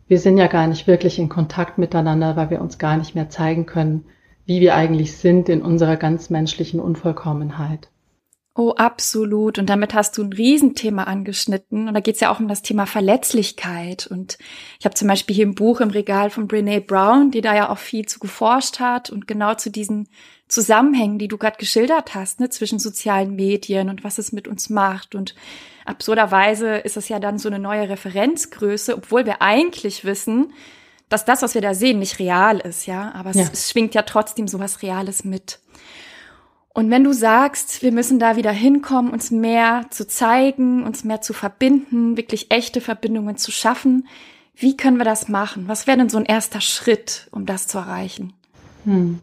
wir 0.09 0.19
sind 0.19 0.39
ja 0.39 0.47
gar 0.47 0.67
nicht 0.67 0.87
wirklich 0.87 1.19
in 1.19 1.29
Kontakt 1.29 1.77
miteinander, 1.77 2.35
weil 2.35 2.51
wir 2.51 2.63
uns 2.63 2.79
gar 2.79 2.97
nicht 2.97 3.15
mehr 3.15 3.29
zeigen 3.29 3.67
können, 3.67 4.07
wie 4.47 4.61
wir 4.61 4.75
eigentlich 4.75 5.17
sind 5.17 5.51
in 5.51 5.61
unserer 5.61 5.97
ganz 5.97 6.31
menschlichen 6.31 6.81
Unvollkommenheit. 6.81 7.91
Oh, 8.61 8.73
absolut. 8.73 9.57
Und 9.61 9.71
damit 9.71 9.95
hast 9.95 10.19
du 10.19 10.25
ein 10.25 10.33
Riesenthema 10.33 11.05
angeschnitten. 11.05 11.87
Und 11.87 11.95
da 11.95 12.01
geht 12.01 12.17
es 12.17 12.21
ja 12.21 12.33
auch 12.33 12.41
um 12.41 12.49
das 12.49 12.61
Thema 12.61 12.87
Verletzlichkeit. 12.87 14.09
Und 14.09 14.37
ich 14.81 14.85
habe 14.85 14.97
zum 14.97 15.07
Beispiel 15.07 15.37
hier 15.37 15.47
ein 15.47 15.55
Buch 15.55 15.81
im 15.81 15.91
Regal 15.91 16.29
von 16.29 16.49
Brene 16.49 16.81
Brown, 16.81 17.31
die 17.31 17.41
da 17.41 17.55
ja 17.55 17.71
auch 17.71 17.79
viel 17.79 18.07
zu 18.07 18.19
geforscht 18.19 18.81
hat 18.81 19.11
und 19.11 19.29
genau 19.29 19.55
zu 19.55 19.71
diesen 19.71 20.09
Zusammenhängen, 20.49 21.21
die 21.21 21.29
du 21.29 21.39
gerade 21.39 21.57
geschildert 21.57 22.17
hast, 22.17 22.41
ne, 22.41 22.51
zwischen 22.51 22.81
sozialen 22.81 23.37
Medien 23.37 23.91
und 23.91 24.03
was 24.03 24.19
es 24.19 24.33
mit 24.33 24.49
uns 24.49 24.71
macht. 24.71 25.15
Und 25.15 25.37
absurderweise 25.85 26.79
ist 26.79 26.97
es 26.97 27.09
ja 27.09 27.21
dann 27.21 27.39
so 27.39 27.49
eine 27.49 27.61
neue 27.61 27.89
Referenzgröße, 27.89 28.97
obwohl 28.97 29.25
wir 29.25 29.41
eigentlich 29.41 30.05
wissen, 30.05 30.53
dass 31.09 31.25
das, 31.25 31.43
was 31.43 31.55
wir 31.55 31.63
da 31.63 31.75
sehen, 31.75 32.01
nicht 32.01 32.19
real 32.19 32.59
ist, 32.59 32.87
ja. 32.87 33.13
Aber 33.15 33.31
ja. 33.31 33.45
Es, 33.45 33.53
es 33.53 33.71
schwingt 33.71 33.95
ja 33.95 34.03
trotzdem 34.03 34.49
sowas 34.49 34.83
Reales 34.83 35.23
mit. 35.23 35.61
Und 36.79 36.93
wenn 36.93 37.03
du 37.03 37.13
sagst, 37.13 37.83
wir 37.83 37.91
müssen 37.91 38.21
da 38.21 38.37
wieder 38.37 38.53
hinkommen, 38.53 39.13
uns 39.13 39.33
mehr 39.33 39.87
zu 39.91 40.07
zeigen, 40.07 40.85
uns 40.85 41.03
mehr 41.03 41.21
zu 41.21 41.33
verbinden, 41.33 42.17
wirklich 42.17 42.53
echte 42.53 42.81
Verbindungen 42.81 43.37
zu 43.37 43.51
schaffen, 43.51 44.07
wie 44.55 44.77
können 44.77 44.97
wir 44.97 45.05
das 45.05 45.29
machen? 45.29 45.67
Was 45.67 45.89
wäre 45.89 45.99
denn 45.99 46.09
so 46.09 46.19
ein 46.19 46.25
erster 46.25 46.61
Schritt, 46.61 47.27
um 47.33 47.47
das 47.47 47.67
zu 47.67 47.79
erreichen? 47.79 48.33
Hm. 48.85 49.19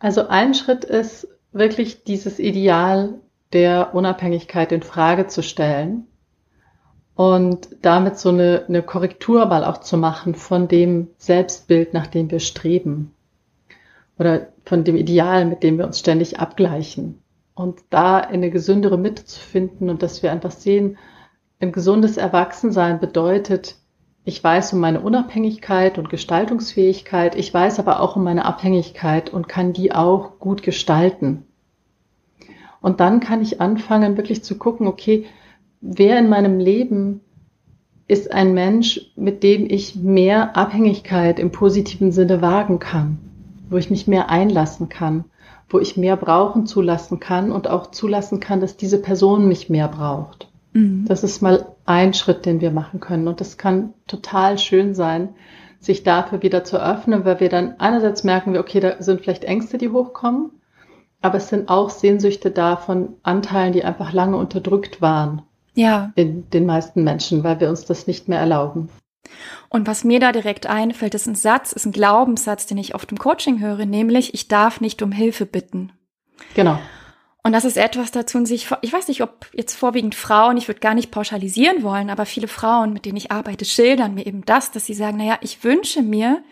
Also 0.00 0.26
ein 0.26 0.54
Schritt 0.54 0.82
ist 0.82 1.28
wirklich 1.52 2.02
dieses 2.02 2.40
Ideal 2.40 3.14
der 3.52 3.94
Unabhängigkeit 3.94 4.72
in 4.72 4.82
Frage 4.82 5.28
zu 5.28 5.44
stellen 5.44 6.08
und 7.14 7.68
damit 7.82 8.18
so 8.18 8.30
eine, 8.30 8.64
eine 8.66 8.82
Korrektur 8.82 9.46
mal 9.46 9.62
auch 9.62 9.78
zu 9.78 9.96
machen 9.96 10.34
von 10.34 10.66
dem 10.66 11.06
Selbstbild, 11.18 11.94
nach 11.94 12.08
dem 12.08 12.32
wir 12.32 12.40
streben 12.40 13.14
oder 14.18 14.48
von 14.64 14.84
dem 14.84 14.96
Ideal, 14.96 15.44
mit 15.44 15.62
dem 15.62 15.78
wir 15.78 15.86
uns 15.86 15.98
ständig 15.98 16.40
abgleichen. 16.40 17.22
Und 17.54 17.80
da 17.90 18.18
eine 18.18 18.50
gesündere 18.50 18.98
Mitte 18.98 19.24
zu 19.24 19.40
finden 19.40 19.90
und 19.90 20.02
dass 20.02 20.22
wir 20.22 20.32
einfach 20.32 20.50
sehen, 20.50 20.98
ein 21.60 21.72
gesundes 21.72 22.16
Erwachsensein 22.16 23.00
bedeutet, 23.00 23.76
ich 24.24 24.44
weiß 24.44 24.74
um 24.74 24.80
meine 24.80 25.00
Unabhängigkeit 25.00 25.98
und 25.98 26.10
Gestaltungsfähigkeit, 26.10 27.34
ich 27.34 27.52
weiß 27.52 27.78
aber 27.80 28.00
auch 28.00 28.14
um 28.16 28.24
meine 28.24 28.44
Abhängigkeit 28.44 29.32
und 29.32 29.48
kann 29.48 29.72
die 29.72 29.92
auch 29.92 30.38
gut 30.38 30.62
gestalten. 30.62 31.44
Und 32.80 33.00
dann 33.00 33.20
kann 33.20 33.42
ich 33.42 33.60
anfangen, 33.60 34.16
wirklich 34.16 34.44
zu 34.44 34.56
gucken, 34.56 34.86
okay, 34.86 35.26
wer 35.80 36.18
in 36.18 36.28
meinem 36.28 36.60
Leben 36.60 37.22
ist 38.06 38.30
ein 38.30 38.54
Mensch, 38.54 39.12
mit 39.16 39.42
dem 39.42 39.66
ich 39.68 39.96
mehr 39.96 40.56
Abhängigkeit 40.56 41.40
im 41.40 41.50
positiven 41.50 42.12
Sinne 42.12 42.40
wagen 42.40 42.78
kann 42.78 43.27
wo 43.70 43.76
ich 43.76 43.90
mich 43.90 44.06
mehr 44.06 44.30
einlassen 44.30 44.88
kann, 44.88 45.24
wo 45.68 45.78
ich 45.78 45.96
mehr 45.96 46.16
brauchen 46.16 46.66
zulassen 46.66 47.20
kann 47.20 47.52
und 47.52 47.68
auch 47.68 47.90
zulassen 47.90 48.40
kann, 48.40 48.60
dass 48.60 48.76
diese 48.76 49.00
Person 49.00 49.48
mich 49.48 49.68
mehr 49.68 49.88
braucht. 49.88 50.48
Mhm. 50.72 51.04
Das 51.06 51.24
ist 51.24 51.42
mal 51.42 51.66
ein 51.84 52.14
Schritt, 52.14 52.46
den 52.46 52.60
wir 52.60 52.70
machen 52.70 53.00
können. 53.00 53.28
Und 53.28 53.40
das 53.40 53.58
kann 53.58 53.94
total 54.06 54.58
schön 54.58 54.94
sein, 54.94 55.30
sich 55.80 56.02
dafür 56.02 56.42
wieder 56.42 56.64
zu 56.64 56.82
öffnen, 56.82 57.24
weil 57.24 57.40
wir 57.40 57.48
dann 57.48 57.74
einerseits 57.78 58.24
merken 58.24 58.52
wir, 58.52 58.60
okay, 58.60 58.80
da 58.80 59.00
sind 59.00 59.20
vielleicht 59.20 59.44
Ängste, 59.44 59.78
die 59.78 59.90
hochkommen, 59.90 60.50
aber 61.20 61.38
es 61.38 61.48
sind 61.48 61.68
auch 61.68 61.90
Sehnsüchte 61.90 62.50
da 62.50 62.76
von 62.76 63.14
Anteilen, 63.22 63.72
die 63.72 63.84
einfach 63.84 64.12
lange 64.12 64.36
unterdrückt 64.36 65.00
waren. 65.00 65.42
Ja. 65.74 66.12
In 66.16 66.50
den 66.50 66.66
meisten 66.66 67.04
Menschen, 67.04 67.44
weil 67.44 67.60
wir 67.60 67.68
uns 67.68 67.84
das 67.84 68.06
nicht 68.06 68.28
mehr 68.28 68.40
erlauben. 68.40 68.88
Und 69.68 69.86
was 69.86 70.04
mir 70.04 70.20
da 70.20 70.32
direkt 70.32 70.66
einfällt, 70.66 71.14
ist 71.14 71.26
ein 71.26 71.34
Satz, 71.34 71.72
ist 71.72 71.86
ein 71.86 71.92
Glaubenssatz, 71.92 72.66
den 72.66 72.78
ich 72.78 72.94
oft 72.94 73.10
im 73.10 73.18
Coaching 73.18 73.60
höre, 73.60 73.86
nämlich 73.86 74.34
ich 74.34 74.48
darf 74.48 74.80
nicht 74.80 75.02
um 75.02 75.12
Hilfe 75.12 75.46
bitten. 75.46 75.92
Genau. 76.54 76.78
Und 77.42 77.52
das 77.52 77.64
ist 77.64 77.76
etwas 77.76 78.10
dazu, 78.10 78.44
sich, 78.44 78.68
ich 78.82 78.92
weiß 78.92 79.08
nicht, 79.08 79.22
ob 79.22 79.46
jetzt 79.54 79.74
vorwiegend 79.74 80.14
Frauen, 80.14 80.56
ich 80.56 80.68
würde 80.68 80.80
gar 80.80 80.94
nicht 80.94 81.10
pauschalisieren 81.10 81.82
wollen, 81.82 82.10
aber 82.10 82.26
viele 82.26 82.48
Frauen, 82.48 82.92
mit 82.92 83.04
denen 83.04 83.16
ich 83.16 83.30
arbeite, 83.30 83.64
schildern 83.64 84.14
mir 84.14 84.26
eben 84.26 84.44
das, 84.44 84.70
dass 84.70 84.86
sie 84.86 84.94
sagen, 84.94 85.16
naja, 85.16 85.38
ich 85.40 85.64
wünsche 85.64 86.02
mir 86.02 86.42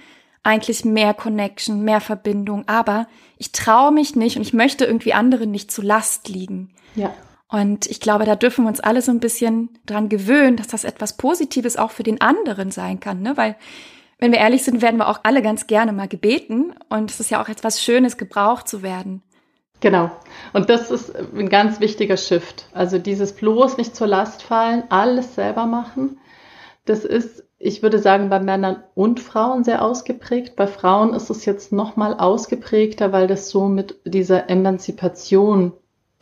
eigentlich 0.43 0.85
mehr 0.85 1.13
Connection, 1.13 1.83
mehr 1.83 2.01
Verbindung, 2.01 2.69
aber 2.69 3.09
ich 3.37 3.53
traue 3.53 3.93
mich 3.93 4.15
nicht 4.15 4.37
und 4.37 4.43
ich 4.43 4.53
möchte 4.53 4.85
irgendwie 4.85 5.13
anderen 5.13 5.51
nicht 5.51 5.71
zu 5.71 5.83
Last 5.83 6.29
liegen. 6.29 6.71
Ja. 6.95 7.13
Und 7.49 7.87
ich 7.87 8.01
glaube, 8.01 8.25
da 8.25 8.35
dürfen 8.35 8.65
wir 8.65 8.69
uns 8.69 8.81
alle 8.81 9.03
so 9.03 9.13
ein 9.13 9.21
bisschen 9.21 9.71
dran 9.87 10.09
gewöhnen, 10.09 10.57
dass 10.57 10.67
das 10.67 10.85
etwas 10.85 11.17
Positives 11.17 11.77
auch 11.77 11.93
für 11.93 12.03
den 12.03 12.21
anderen 12.21 12.71
sein 12.71 12.99
kann, 12.99 13.23
ne? 13.23 13.37
Weil, 13.37 13.57
wenn 14.19 14.33
wir 14.33 14.39
ehrlich 14.39 14.65
sind, 14.65 14.83
werden 14.83 14.97
wir 14.97 15.09
auch 15.09 15.21
alle 15.23 15.43
ganz 15.43 15.67
gerne 15.67 15.93
mal 15.93 16.09
gebeten. 16.09 16.75
Und 16.89 17.11
es 17.11 17.21
ist 17.21 17.31
ja 17.31 17.43
auch 17.43 17.49
etwas 17.49 17.83
Schönes, 17.83 18.17
gebraucht 18.17 18.67
zu 18.67 18.83
werden. 18.83 19.23
Genau. 19.81 20.11
Und 20.53 20.71
das 20.71 20.91
ist 20.91 21.15
ein 21.15 21.49
ganz 21.49 21.81
wichtiger 21.81 22.17
Shift. 22.17 22.67
Also 22.73 22.99
dieses 22.99 23.35
bloß 23.35 23.77
nicht 23.77 23.95
zur 23.95 24.07
Last 24.07 24.43
fallen, 24.43 24.85
alles 24.89 25.35
selber 25.35 25.67
machen. 25.67 26.19
Das 26.87 27.05
ist, 27.05 27.45
ich 27.59 27.83
würde 27.83 27.99
sagen, 27.99 28.31
bei 28.31 28.41
Männern 28.41 28.83
und 28.95 29.21
Frauen 29.21 29.65
sehr 29.65 29.83
ausgeprägt. 29.83 30.57
Bei 30.57 30.67
Frauen 30.67 31.13
ist 31.13 31.31
es 31.31 31.45
jetzt 31.45 31.73
noch 31.73 31.97
mal 31.97 32.15
ausgeprägter, 32.15 33.13
weil 33.13 33.27
das 33.27 33.51
so 33.51 33.69
mit 33.69 34.01
dieser 34.05 34.49
Emanzipation 34.49 35.73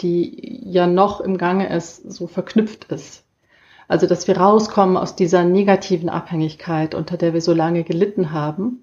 die 0.00 0.60
ja 0.64 0.86
noch 0.86 1.20
im 1.20 1.38
Gange 1.38 1.68
ist, 1.74 2.12
so 2.12 2.26
verknüpft 2.26 2.84
ist. 2.92 3.24
Also, 3.86 4.06
dass 4.06 4.26
wir 4.26 4.38
rauskommen 4.38 4.96
aus 4.96 5.14
dieser 5.14 5.44
negativen 5.44 6.08
Abhängigkeit, 6.08 6.94
unter 6.94 7.16
der 7.16 7.34
wir 7.34 7.40
so 7.40 7.52
lange 7.52 7.84
gelitten 7.84 8.32
haben. 8.32 8.82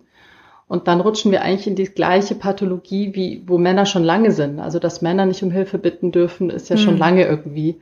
Und 0.67 0.87
dann 0.87 1.01
rutschen 1.01 1.31
wir 1.31 1.41
eigentlich 1.41 1.67
in 1.67 1.75
die 1.75 1.85
gleiche 1.85 2.35
Pathologie, 2.35 3.13
wie 3.13 3.43
wo 3.45 3.57
Männer 3.57 3.85
schon 3.85 4.03
lange 4.03 4.31
sind. 4.31 4.59
Also, 4.59 4.79
dass 4.79 5.01
Männer 5.01 5.25
nicht 5.25 5.43
um 5.43 5.51
Hilfe 5.51 5.79
bitten 5.79 6.11
dürfen, 6.11 6.49
ist 6.49 6.69
ja 6.69 6.75
mhm. 6.75 6.81
schon 6.81 6.97
lange 6.97 7.25
irgendwie. 7.25 7.81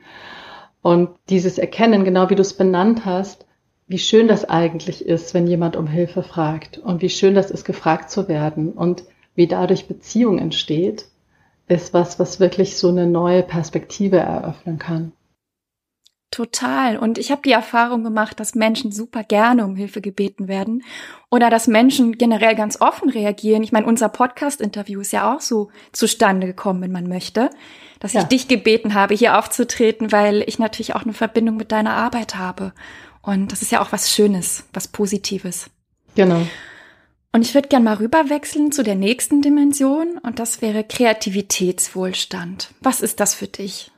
Und 0.82 1.10
dieses 1.28 1.58
Erkennen, 1.58 2.04
genau 2.04 2.30
wie 2.30 2.34
du 2.36 2.42
es 2.42 2.54
benannt 2.54 3.04
hast, 3.04 3.46
wie 3.86 3.98
schön 3.98 4.28
das 4.28 4.48
eigentlich 4.48 5.04
ist, 5.04 5.34
wenn 5.34 5.46
jemand 5.46 5.76
um 5.76 5.86
Hilfe 5.86 6.22
fragt 6.22 6.78
und 6.78 7.02
wie 7.02 7.10
schön 7.10 7.34
das 7.34 7.50
ist, 7.50 7.64
gefragt 7.64 8.10
zu 8.10 8.28
werden 8.28 8.72
und 8.72 9.04
wie 9.34 9.46
dadurch 9.46 9.88
Beziehung 9.88 10.38
entsteht 10.38 11.06
ist 11.70 11.94
was, 11.94 12.18
was 12.18 12.40
wirklich 12.40 12.76
so 12.76 12.88
eine 12.88 13.06
neue 13.06 13.42
Perspektive 13.42 14.18
eröffnen 14.18 14.78
kann. 14.78 15.12
Total. 16.32 16.96
Und 16.96 17.18
ich 17.18 17.32
habe 17.32 17.42
die 17.42 17.50
Erfahrung 17.50 18.04
gemacht, 18.04 18.38
dass 18.38 18.54
Menschen 18.54 18.92
super 18.92 19.24
gerne 19.24 19.64
um 19.64 19.74
Hilfe 19.74 20.00
gebeten 20.00 20.46
werden 20.46 20.84
oder 21.28 21.50
dass 21.50 21.66
Menschen 21.66 22.18
generell 22.18 22.54
ganz 22.54 22.80
offen 22.80 23.10
reagieren. 23.10 23.64
Ich 23.64 23.72
meine, 23.72 23.86
unser 23.86 24.08
Podcast-Interview 24.08 25.00
ist 25.00 25.12
ja 25.12 25.34
auch 25.34 25.40
so 25.40 25.70
zustande 25.90 26.46
gekommen, 26.46 26.82
wenn 26.82 26.92
man 26.92 27.08
möchte, 27.08 27.50
dass 27.98 28.12
ja. 28.12 28.20
ich 28.20 28.28
dich 28.28 28.48
gebeten 28.48 28.94
habe, 28.94 29.14
hier 29.14 29.38
aufzutreten, 29.38 30.12
weil 30.12 30.44
ich 30.46 30.60
natürlich 30.60 30.94
auch 30.94 31.02
eine 31.02 31.14
Verbindung 31.14 31.56
mit 31.56 31.72
deiner 31.72 31.94
Arbeit 31.94 32.36
habe. 32.36 32.74
Und 33.22 33.50
das 33.50 33.62
ist 33.62 33.72
ja 33.72 33.82
auch 33.82 33.90
was 33.90 34.10
Schönes, 34.10 34.64
was 34.72 34.86
Positives. 34.86 35.68
Genau. 36.14 36.46
Und 37.32 37.42
ich 37.42 37.54
würde 37.54 37.68
gerne 37.68 37.84
mal 37.84 37.94
rüberwechseln 37.94 38.72
zu 38.72 38.82
der 38.82 38.96
nächsten 38.96 39.40
Dimension 39.40 40.18
und 40.18 40.40
das 40.40 40.62
wäre 40.62 40.82
Kreativitätswohlstand. 40.82 42.72
Was 42.80 43.00
ist 43.00 43.20
das 43.20 43.34
für 43.34 43.46
dich? 43.46 43.92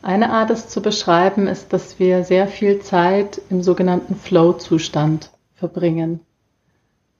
Eine 0.00 0.30
Art, 0.30 0.50
es 0.50 0.68
zu 0.68 0.80
beschreiben, 0.80 1.46
ist, 1.48 1.72
dass 1.72 1.98
wir 1.98 2.24
sehr 2.24 2.46
viel 2.46 2.80
Zeit 2.80 3.42
im 3.50 3.62
sogenannten 3.62 4.14
Flow-Zustand 4.14 5.30
verbringen. 5.54 6.20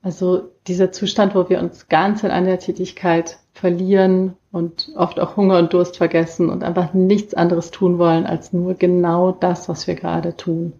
Also 0.01 0.53
dieser 0.69 0.93
Zustand, 0.93 1.35
wo 1.35 1.51
wir 1.51 1.59
uns 1.59 1.89
ganz 1.89 2.23
in 2.23 2.31
einer 2.31 2.59
Tätigkeit 2.59 3.39
verlieren 3.53 4.37
und 4.53 4.93
oft 4.95 5.19
auch 5.21 5.37
Hunger 5.37 5.59
und 5.59 5.73
Durst 5.73 5.97
vergessen 5.97 6.49
und 6.49 6.63
einfach 6.63 6.95
nichts 6.95 7.35
anderes 7.35 7.73
tun 7.73 7.99
wollen 7.99 8.25
als 8.25 8.53
nur 8.53 8.75
genau 8.75 9.33
das, 9.33 9.69
was 9.69 9.87
wir 9.87 9.97
gerade 9.97 10.37
tun. 10.37 10.73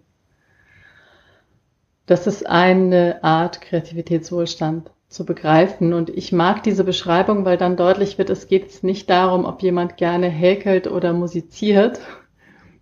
Das 2.09 2.25
ist 2.25 2.47
eine 2.49 3.23
Art, 3.23 3.61
Kreativitätswohlstand 3.61 4.89
zu 5.09 5.27
begreifen. 5.27 5.93
Und 5.93 6.09
ich 6.09 6.31
mag 6.31 6.63
diese 6.63 6.83
Beschreibung, 6.83 7.45
weil 7.45 7.55
dann 7.55 7.77
deutlich 7.77 8.17
wird, 8.17 8.31
es 8.31 8.47
geht 8.47 8.83
nicht 8.83 9.11
darum, 9.11 9.45
ob 9.45 9.61
jemand 9.61 9.95
gerne 9.95 10.27
häkelt 10.27 10.87
oder 10.87 11.13
musiziert, 11.13 11.99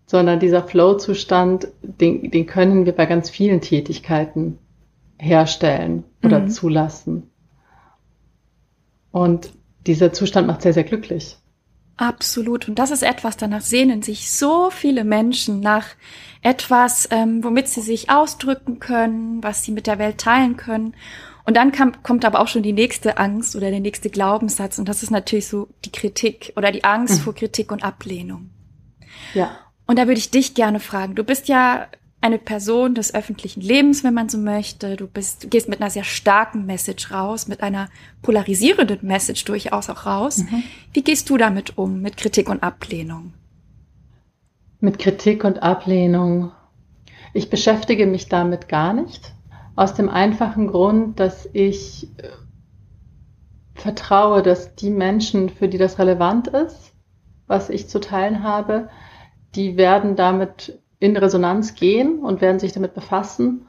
sondern 0.05 0.39
dieser 0.39 0.63
Flow-Zustand, 0.63 1.67
den, 1.81 2.31
den 2.31 2.45
können 2.45 2.85
wir 2.85 2.93
bei 2.93 3.05
ganz 3.05 3.29
vielen 3.29 3.59
Tätigkeiten 3.59 4.59
herstellen 5.17 6.05
oder 6.23 6.39
mhm. 6.39 6.47
zulassen. 6.47 7.29
Und 9.11 9.51
dieser 9.87 10.13
Zustand 10.13 10.47
macht 10.47 10.61
sehr, 10.61 10.71
sehr 10.71 10.85
glücklich. 10.85 11.35
Absolut. 11.97 12.69
Und 12.69 12.77
das 12.77 12.91
ist 12.91 13.01
etwas, 13.01 13.37
danach 13.37 13.61
sehnen 13.61 14.03
sich 14.03 14.31
so 14.31 14.69
viele 14.69 15.03
Menschen 15.03 15.59
nach 15.59 15.87
etwas, 16.43 17.07
ähm, 17.11 17.43
womit 17.43 17.67
sie 17.67 17.81
sich 17.81 18.11
ausdrücken 18.11 18.79
können, 18.79 19.43
was 19.43 19.63
sie 19.63 19.71
mit 19.71 19.87
der 19.87 19.97
Welt 19.97 20.19
teilen 20.19 20.57
können. 20.57 20.95
Und 21.43 21.57
dann 21.57 21.71
kam, 21.71 22.03
kommt 22.03 22.23
aber 22.23 22.39
auch 22.39 22.47
schon 22.47 22.61
die 22.61 22.73
nächste 22.73 23.17
Angst 23.17 23.55
oder 23.55 23.71
der 23.71 23.79
nächste 23.79 24.09
Glaubenssatz. 24.11 24.77
Und 24.77 24.87
das 24.87 25.01
ist 25.01 25.09
natürlich 25.09 25.47
so 25.47 25.69
die 25.85 25.91
Kritik 25.91 26.53
oder 26.55 26.71
die 26.71 26.83
Angst 26.83 27.19
mhm. 27.19 27.23
vor 27.23 27.35
Kritik 27.35 27.71
und 27.71 27.83
Ablehnung. 27.83 28.51
Ja. 29.33 29.57
Und 29.87 29.97
da 29.97 30.07
würde 30.07 30.19
ich 30.19 30.29
dich 30.29 30.53
gerne 30.53 30.79
fragen. 30.79 31.15
Du 31.15 31.23
bist 31.23 31.47
ja 31.47 31.87
eine 32.27 32.37
Person 32.37 32.93
des 32.93 33.13
öffentlichen 33.13 33.61
Lebens, 33.61 34.03
wenn 34.03 34.13
man 34.13 34.27
so 34.27 34.37
möchte. 34.37 34.97
Du 34.97 35.07
bist, 35.07 35.45
du 35.45 35.47
gehst 35.47 35.69
mit 35.69 35.81
einer 35.81 35.89
sehr 35.89 36.03
starken 36.03 36.65
Message 36.65 37.11
raus, 37.11 37.47
mit 37.47 37.61
einer 37.61 37.89
polarisierenden 38.21 38.99
Message 39.01 39.45
durchaus 39.45 39.89
auch 39.89 40.05
raus. 40.05 40.39
Mhm. 40.39 40.63
Wie 40.93 41.03
gehst 41.03 41.29
du 41.29 41.37
damit 41.37 41.77
um, 41.77 42.01
mit 42.01 42.17
Kritik 42.17 42.49
und 42.49 42.63
Ablehnung? 42.63 43.33
Mit 44.81 44.99
Kritik 44.99 45.43
und 45.45 45.63
Ablehnung. 45.63 46.51
Ich 47.33 47.49
beschäftige 47.49 48.05
mich 48.05 48.27
damit 48.27 48.67
gar 48.67 48.93
nicht. 48.93 49.33
Aus 49.75 49.93
dem 49.93 50.09
einfachen 50.09 50.67
Grund, 50.67 51.19
dass 51.19 51.47
ich 51.53 52.09
äh, 52.17 52.29
vertraue, 53.75 54.43
dass 54.43 54.75
die 54.75 54.89
Menschen, 54.89 55.49
für 55.49 55.69
die 55.69 55.77
das 55.77 55.97
relevant 55.97 56.47
ist, 56.49 56.93
was 57.47 57.69
ich 57.69 57.87
zu 57.87 57.99
teilen 57.99 58.43
habe, 58.43 58.89
die 59.55 59.77
werden 59.77 60.17
damit 60.17 60.79
in 60.99 61.15
Resonanz 61.15 61.75
gehen 61.75 62.19
und 62.19 62.41
werden 62.41 62.59
sich 62.59 62.73
damit 62.73 62.93
befassen. 62.93 63.67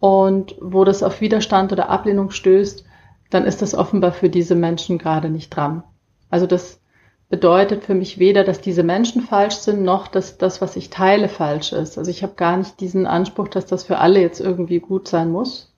Und 0.00 0.56
wo 0.60 0.84
das 0.84 1.02
auf 1.02 1.20
Widerstand 1.20 1.72
oder 1.72 1.88
Ablehnung 1.88 2.30
stößt, 2.30 2.84
dann 3.30 3.44
ist 3.44 3.62
das 3.62 3.74
offenbar 3.74 4.12
für 4.12 4.28
diese 4.28 4.54
Menschen 4.54 4.98
gerade 4.98 5.30
nicht 5.30 5.50
dran. 5.50 5.82
Also 6.30 6.46
das 6.46 6.80
bedeutet 7.28 7.84
für 7.84 7.94
mich 7.94 8.18
weder, 8.18 8.44
dass 8.44 8.60
diese 8.60 8.82
Menschen 8.82 9.22
falsch 9.22 9.54
sind, 9.54 9.82
noch 9.82 10.08
dass 10.08 10.38
das, 10.38 10.60
was 10.60 10.76
ich 10.76 10.90
teile, 10.90 11.28
falsch 11.28 11.72
ist. 11.72 11.98
Also 11.98 12.10
ich 12.10 12.22
habe 12.22 12.34
gar 12.34 12.56
nicht 12.56 12.80
diesen 12.80 13.06
Anspruch, 13.06 13.48
dass 13.48 13.66
das 13.66 13.84
für 13.84 13.98
alle 13.98 14.20
jetzt 14.20 14.40
irgendwie 14.40 14.80
gut 14.80 15.08
sein 15.08 15.32
muss. 15.32 15.72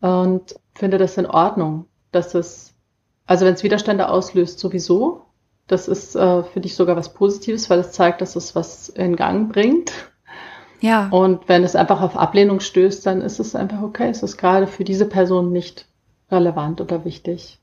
Und 0.00 0.56
finde 0.74 0.98
das 0.98 1.16
in 1.16 1.26
Ordnung, 1.26 1.86
dass 2.10 2.34
es, 2.34 2.74
also 3.26 3.46
wenn 3.46 3.54
es 3.54 3.62
Widerstände 3.62 4.08
auslöst, 4.08 4.58
sowieso, 4.58 5.26
das 5.66 5.88
ist 5.88 6.16
äh, 6.16 6.42
für 6.42 6.60
dich 6.60 6.74
sogar 6.74 6.96
was 6.96 7.14
Positives, 7.14 7.70
weil 7.70 7.78
es 7.78 7.92
zeigt, 7.92 8.20
dass 8.20 8.36
es 8.36 8.54
was 8.54 8.88
in 8.88 9.16
Gang 9.16 9.52
bringt. 9.52 9.92
Ja. 10.80 11.08
Und 11.10 11.48
wenn 11.48 11.62
es 11.62 11.76
einfach 11.76 12.02
auf 12.02 12.16
Ablehnung 12.16 12.60
stößt, 12.60 13.06
dann 13.06 13.20
ist 13.20 13.38
es 13.38 13.54
einfach 13.54 13.82
okay. 13.82 14.10
Es 14.10 14.22
ist 14.22 14.36
gerade 14.36 14.66
für 14.66 14.84
diese 14.84 15.06
Person 15.06 15.52
nicht 15.52 15.86
relevant 16.30 16.80
oder 16.80 17.04
wichtig. 17.04 17.58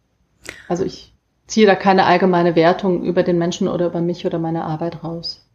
Also 0.68 0.86
ich 0.86 1.14
ziehe 1.48 1.68
da 1.68 1.76
keine 1.76 2.06
allgemeine 2.06 2.56
Wertung 2.56 3.04
über 3.04 3.24
den 3.24 3.38
Menschen 3.38 3.68
oder 3.68 3.88
über 3.88 4.02
mich 4.02 4.26
oder 4.26 4.40
meine 4.40 4.64
Arbeit 4.64 5.04
raus. 5.04 5.46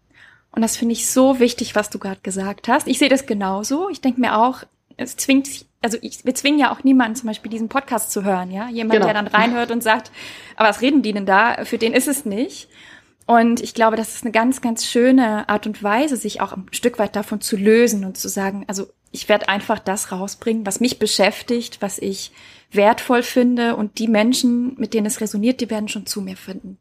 Und 0.53 0.63
das 0.63 0.77
finde 0.77 0.93
ich 0.93 1.11
so 1.11 1.41
wichtig, 1.41 1.75
was 1.75 1.91
du 1.91 1.99
gerade 1.99 2.21
gesagt 2.23 2.69
hast. 2.69 2.87
Ich 2.87 2.99
sehe 2.99 3.09
das 3.09 3.27
genauso. 3.27 3.89
Ich 3.89 4.01
denke 4.01 4.21
mir 4.21 4.39
auch, 4.39 4.59
es 4.97 5.17
zwingt 5.17 5.47
sich, 5.47 5.67
also 5.85 5.99
ich, 6.01 6.25
wir 6.25 6.35
zwingen 6.35 6.59
ja 6.59 6.73
auch 6.73 6.83
niemanden 6.83 7.15
zum 7.15 7.29
Beispiel 7.29 7.51
diesen 7.51 7.69
Podcast 7.69 8.11
zu 8.11 8.25
hören, 8.25 8.51
ja. 8.51 8.69
Jemand, 8.69 8.95
genau. 8.95 9.05
der 9.05 9.15
dann 9.15 9.27
reinhört 9.27 9.71
und 9.71 9.83
sagt, 9.83 10.11
aber 10.57 10.71
was 10.71 10.81
reden 10.81 11.03
die 11.03 11.13
denn 11.13 11.27
da? 11.27 11.65
Für 11.65 11.79
den 11.79 11.93
ist 11.93 12.09
es 12.09 12.25
nicht. 12.25 12.69
Und 13.27 13.61
ich 13.61 13.75
glaube, 13.75 13.97
das 13.97 14.15
ist 14.15 14.25
eine 14.25 14.33
ganz, 14.33 14.61
ganz 14.61 14.87
schöne 14.87 15.49
Art 15.49 15.67
und 15.67 15.83
Weise, 15.83 16.17
sich 16.17 16.41
auch 16.41 16.53
ein 16.53 16.67
Stück 16.73 16.99
weit 16.99 17.15
davon 17.15 17.41
zu 17.41 17.57
lösen 17.57 18.05
und 18.05 18.17
zu 18.17 18.29
sagen, 18.29 18.65
also 18.67 18.87
ich 19.13 19.29
werde 19.29 19.49
einfach 19.49 19.79
das 19.79 20.11
rausbringen, 20.11 20.67
was 20.67 20.81
mich 20.81 20.99
beschäftigt, 20.99 21.81
was 21.81 21.99
ich 21.99 22.33
wertvoll 22.73 23.23
finde 23.23 23.77
und 23.77 23.99
die 23.99 24.09
Menschen, 24.09 24.75
mit 24.79 24.95
denen 24.95 25.07
es 25.07 25.21
resoniert, 25.21 25.61
die 25.61 25.71
werden 25.71 25.89
schon 25.89 26.07
zu 26.07 26.21
mir 26.21 26.37
finden. 26.37 26.79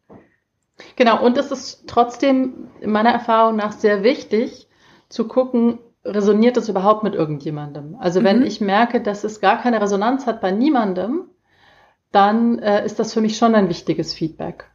Genau, 0.95 1.23
und 1.23 1.37
es 1.37 1.51
ist 1.51 1.83
trotzdem 1.87 2.67
meiner 2.83 3.11
Erfahrung 3.11 3.57
nach 3.57 3.73
sehr 3.73 4.03
wichtig 4.03 4.67
zu 5.09 5.27
gucken, 5.27 5.77
resoniert 6.05 6.57
das 6.57 6.69
überhaupt 6.69 7.03
mit 7.03 7.15
irgendjemandem? 7.15 7.95
Also 7.99 8.23
wenn 8.23 8.39
mhm. 8.39 8.45
ich 8.45 8.61
merke, 8.61 9.01
dass 9.01 9.23
es 9.23 9.41
gar 9.41 9.61
keine 9.61 9.81
Resonanz 9.81 10.25
hat 10.25 10.41
bei 10.41 10.51
niemandem, 10.51 11.25
dann 12.11 12.59
äh, 12.59 12.85
ist 12.85 12.99
das 12.99 13.13
für 13.13 13.21
mich 13.21 13.37
schon 13.37 13.55
ein 13.55 13.69
wichtiges 13.69 14.13
Feedback. 14.13 14.65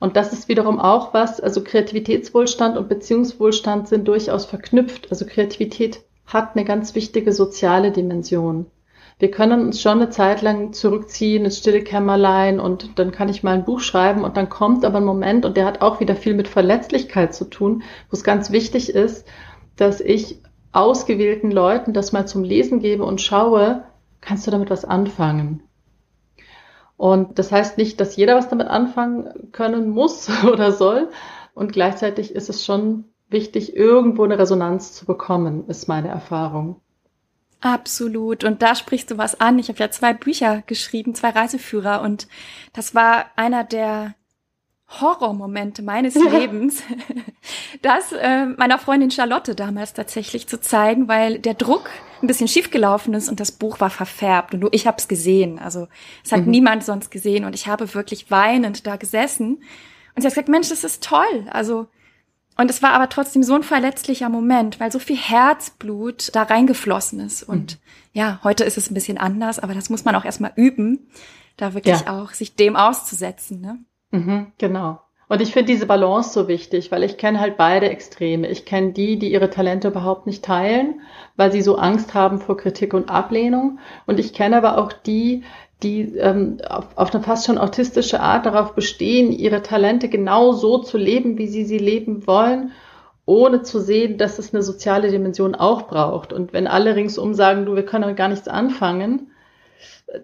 Und 0.00 0.16
das 0.16 0.32
ist 0.32 0.48
wiederum 0.48 0.78
auch 0.78 1.14
was, 1.14 1.40
also 1.40 1.62
Kreativitätswohlstand 1.64 2.76
und 2.76 2.88
Beziehungswohlstand 2.88 3.88
sind 3.88 4.06
durchaus 4.06 4.44
verknüpft. 4.44 5.10
Also 5.10 5.24
Kreativität 5.24 6.00
hat 6.26 6.56
eine 6.56 6.64
ganz 6.64 6.94
wichtige 6.94 7.32
soziale 7.32 7.90
Dimension. 7.90 8.66
Wir 9.18 9.30
können 9.30 9.66
uns 9.66 9.80
schon 9.80 10.00
eine 10.00 10.10
Zeit 10.10 10.42
lang 10.42 10.72
zurückziehen 10.72 11.44
ins 11.44 11.58
stille 11.58 11.82
Kämmerlein 11.82 12.58
und 12.58 12.98
dann 12.98 13.12
kann 13.12 13.28
ich 13.28 13.44
mal 13.44 13.54
ein 13.54 13.64
Buch 13.64 13.80
schreiben 13.80 14.24
und 14.24 14.36
dann 14.36 14.48
kommt 14.48 14.84
aber 14.84 14.98
ein 14.98 15.04
Moment 15.04 15.46
und 15.46 15.56
der 15.56 15.66
hat 15.66 15.82
auch 15.82 16.00
wieder 16.00 16.16
viel 16.16 16.34
mit 16.34 16.48
Verletzlichkeit 16.48 17.32
zu 17.32 17.44
tun, 17.44 17.84
wo 18.10 18.14
es 18.14 18.24
ganz 18.24 18.50
wichtig 18.50 18.90
ist, 18.90 19.26
dass 19.76 20.00
ich 20.00 20.42
ausgewählten 20.74 21.50
Leuten 21.50 21.92
das 21.92 22.12
mal 22.12 22.26
zum 22.26 22.44
Lesen 22.44 22.80
gebe 22.80 23.04
und 23.04 23.20
schaue, 23.20 23.84
kannst 24.20 24.46
du 24.46 24.50
damit 24.50 24.70
was 24.70 24.84
anfangen? 24.84 25.62
Und 26.96 27.38
das 27.38 27.52
heißt 27.52 27.78
nicht, 27.78 28.00
dass 28.00 28.16
jeder 28.16 28.36
was 28.36 28.48
damit 28.48 28.68
anfangen 28.68 29.50
können 29.52 29.90
muss 29.90 30.30
oder 30.44 30.72
soll. 30.72 31.10
Und 31.54 31.72
gleichzeitig 31.72 32.34
ist 32.34 32.48
es 32.48 32.64
schon 32.64 33.04
wichtig, 33.28 33.76
irgendwo 33.76 34.24
eine 34.24 34.38
Resonanz 34.38 34.92
zu 34.92 35.06
bekommen, 35.06 35.68
ist 35.68 35.88
meine 35.88 36.08
Erfahrung. 36.08 36.80
Absolut. 37.60 38.44
Und 38.44 38.60
da 38.60 38.74
sprichst 38.74 39.10
du 39.10 39.18
was 39.18 39.40
an. 39.40 39.58
Ich 39.58 39.68
habe 39.68 39.78
ja 39.78 39.90
zwei 39.90 40.12
Bücher 40.12 40.62
geschrieben, 40.66 41.14
zwei 41.14 41.30
Reiseführer. 41.30 42.02
Und 42.02 42.28
das 42.74 42.94
war 42.94 43.26
einer 43.36 43.64
der 43.64 44.14
Horrormomente 45.00 45.82
meines 45.82 46.14
ja. 46.14 46.22
Lebens, 46.22 46.82
das 47.82 48.12
äh, 48.12 48.46
meiner 48.46 48.78
Freundin 48.78 49.10
Charlotte 49.10 49.54
damals 49.54 49.92
tatsächlich 49.92 50.46
zu 50.46 50.60
zeigen, 50.60 51.08
weil 51.08 51.38
der 51.38 51.54
Druck 51.54 51.90
ein 52.22 52.26
bisschen 52.26 52.48
schiefgelaufen 52.48 53.14
ist 53.14 53.28
und 53.28 53.40
das 53.40 53.52
Buch 53.52 53.80
war 53.80 53.90
verfärbt 53.90 54.54
und 54.54 54.60
nur 54.60 54.72
ich 54.72 54.86
habe 54.86 54.96
es 54.98 55.08
gesehen. 55.08 55.58
Also 55.58 55.88
es 56.24 56.32
hat 56.32 56.44
mhm. 56.46 56.50
niemand 56.50 56.84
sonst 56.84 57.10
gesehen 57.10 57.44
und 57.44 57.54
ich 57.54 57.66
habe 57.66 57.92
wirklich 57.94 58.30
weinend 58.30 58.86
da 58.86 58.96
gesessen 58.96 59.62
und 60.14 60.22
sie 60.22 60.26
hat 60.26 60.34
gesagt, 60.34 60.48
Mensch, 60.48 60.68
das 60.68 60.84
ist 60.84 61.02
toll. 61.02 61.46
Also 61.50 61.88
und 62.56 62.70
es 62.70 62.82
war 62.82 62.92
aber 62.92 63.08
trotzdem 63.08 63.42
so 63.42 63.54
ein 63.54 63.64
verletzlicher 63.64 64.28
Moment, 64.28 64.78
weil 64.78 64.92
so 64.92 64.98
viel 64.98 65.16
Herzblut 65.16 66.34
da 66.34 66.44
reingeflossen 66.44 67.20
ist. 67.20 67.42
Und 67.42 67.74
mhm. 67.74 67.78
ja, 68.12 68.40
heute 68.44 68.64
ist 68.64 68.78
es 68.78 68.90
ein 68.90 68.94
bisschen 68.94 69.18
anders, 69.18 69.58
aber 69.58 69.74
das 69.74 69.90
muss 69.90 70.04
man 70.04 70.14
auch 70.14 70.24
erstmal 70.24 70.52
üben, 70.54 71.08
da 71.56 71.74
wirklich 71.74 72.02
ja. 72.02 72.20
auch 72.20 72.32
sich 72.32 72.54
dem 72.54 72.76
auszusetzen. 72.76 73.60
Ne? 73.60 73.78
Mhm, 74.14 74.52
genau. 74.58 75.00
Und 75.28 75.40
ich 75.40 75.52
finde 75.52 75.72
diese 75.72 75.86
Balance 75.86 76.32
so 76.32 76.46
wichtig, 76.46 76.92
weil 76.92 77.02
ich 77.02 77.16
kenne 77.16 77.40
halt 77.40 77.56
beide 77.56 77.88
Extreme. 77.88 78.48
Ich 78.48 78.64
kenne 78.64 78.92
die, 78.92 79.18
die 79.18 79.32
ihre 79.32 79.50
Talente 79.50 79.88
überhaupt 79.88 80.26
nicht 80.26 80.44
teilen, 80.44 81.00
weil 81.36 81.50
sie 81.50 81.62
so 81.62 81.76
Angst 81.76 82.14
haben 82.14 82.38
vor 82.38 82.56
Kritik 82.56 82.94
und 82.94 83.10
Ablehnung. 83.10 83.80
Und 84.06 84.20
ich 84.20 84.32
kenne 84.32 84.56
aber 84.56 84.78
auch 84.78 84.92
die, 84.92 85.42
die 85.82 86.16
ähm, 86.16 86.58
auf, 86.68 86.96
auf 86.96 87.12
eine 87.12 87.24
fast 87.24 87.46
schon 87.46 87.58
autistische 87.58 88.20
Art 88.20 88.46
darauf 88.46 88.74
bestehen, 88.74 89.32
ihre 89.32 89.62
Talente 89.62 90.08
genau 90.08 90.52
so 90.52 90.78
zu 90.78 90.96
leben, 90.96 91.36
wie 91.38 91.48
sie 91.48 91.64
sie 91.64 91.78
leben 91.78 92.26
wollen, 92.28 92.70
ohne 93.26 93.62
zu 93.62 93.80
sehen, 93.80 94.18
dass 94.18 94.38
es 94.38 94.54
eine 94.54 94.62
soziale 94.62 95.10
Dimension 95.10 95.56
auch 95.56 95.88
braucht. 95.88 96.32
Und 96.32 96.52
wenn 96.52 96.68
alle 96.68 96.94
ringsum 96.94 97.34
sagen, 97.34 97.66
du, 97.66 97.74
wir 97.74 97.86
können 97.86 98.14
gar 98.14 98.28
nichts 98.28 98.46
anfangen, 98.46 99.32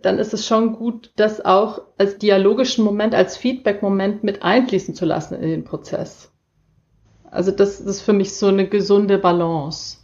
dann 0.03 0.19
ist 0.19 0.35
es 0.35 0.47
schon 0.47 0.75
gut, 0.75 1.13
das 1.17 1.45
auch 1.45 1.83
als 1.99 2.19
dialogischen 2.19 2.85
Moment, 2.85 3.15
als 3.15 3.37
Feedback-Moment 3.37 4.25
mit 4.25 4.43
einfließen 4.43 4.95
zu 4.95 5.05
lassen 5.05 5.35
in 5.35 5.49
den 5.49 5.65
Prozess. 5.65 6.31
Also 7.31 7.51
das, 7.51 7.81
ist 7.81 8.03
für 8.03 8.13
mich 8.13 8.37
so 8.37 8.49
eine 8.49 8.69
gesunde 8.69 9.19
Balance. 9.19 9.99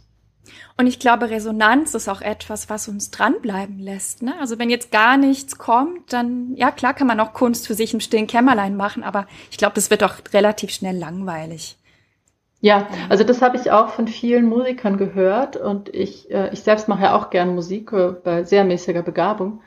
Und 0.77 0.87
ich 0.87 0.99
glaube, 0.99 1.29
Resonanz 1.29 1.95
ist 1.95 2.07
auch 2.07 2.21
etwas, 2.21 2.69
was 2.69 2.87
uns 2.87 3.09
dranbleiben 3.09 3.79
lässt. 3.79 4.21
Ne? 4.21 4.35
Also 4.39 4.59
wenn 4.59 4.69
jetzt 4.69 4.91
gar 4.91 5.17
nichts 5.17 5.57
kommt, 5.57 6.13
dann, 6.13 6.53
ja 6.55 6.71
klar 6.71 6.93
kann 6.93 7.07
man 7.07 7.19
auch 7.19 7.33
Kunst 7.33 7.67
für 7.67 7.73
sich 7.73 7.93
im 7.93 7.99
stillen 7.99 8.27
Kämmerlein 8.27 8.77
machen, 8.77 9.03
aber 9.03 9.27
ich 9.49 9.57
glaube, 9.57 9.73
das 9.75 9.89
wird 9.89 10.03
auch 10.03 10.15
relativ 10.33 10.69
schnell 10.69 10.95
langweilig. 10.95 11.77
Ja, 12.59 12.87
also 13.09 13.23
das 13.23 13.41
habe 13.41 13.57
ich 13.57 13.71
auch 13.71 13.89
von 13.89 14.07
vielen 14.07 14.45
Musikern 14.45 14.97
gehört 14.97 15.57
und 15.57 15.93
ich, 15.93 16.31
äh, 16.31 16.49
ich 16.51 16.61
selbst 16.61 16.87
mache 16.87 17.03
ja 17.03 17.15
auch 17.15 17.29
gern 17.29 17.53
Musik 17.53 17.91
äh, 17.93 18.13
bei 18.23 18.43
sehr 18.43 18.63
mäßiger 18.63 19.03
Begabung. 19.03 19.61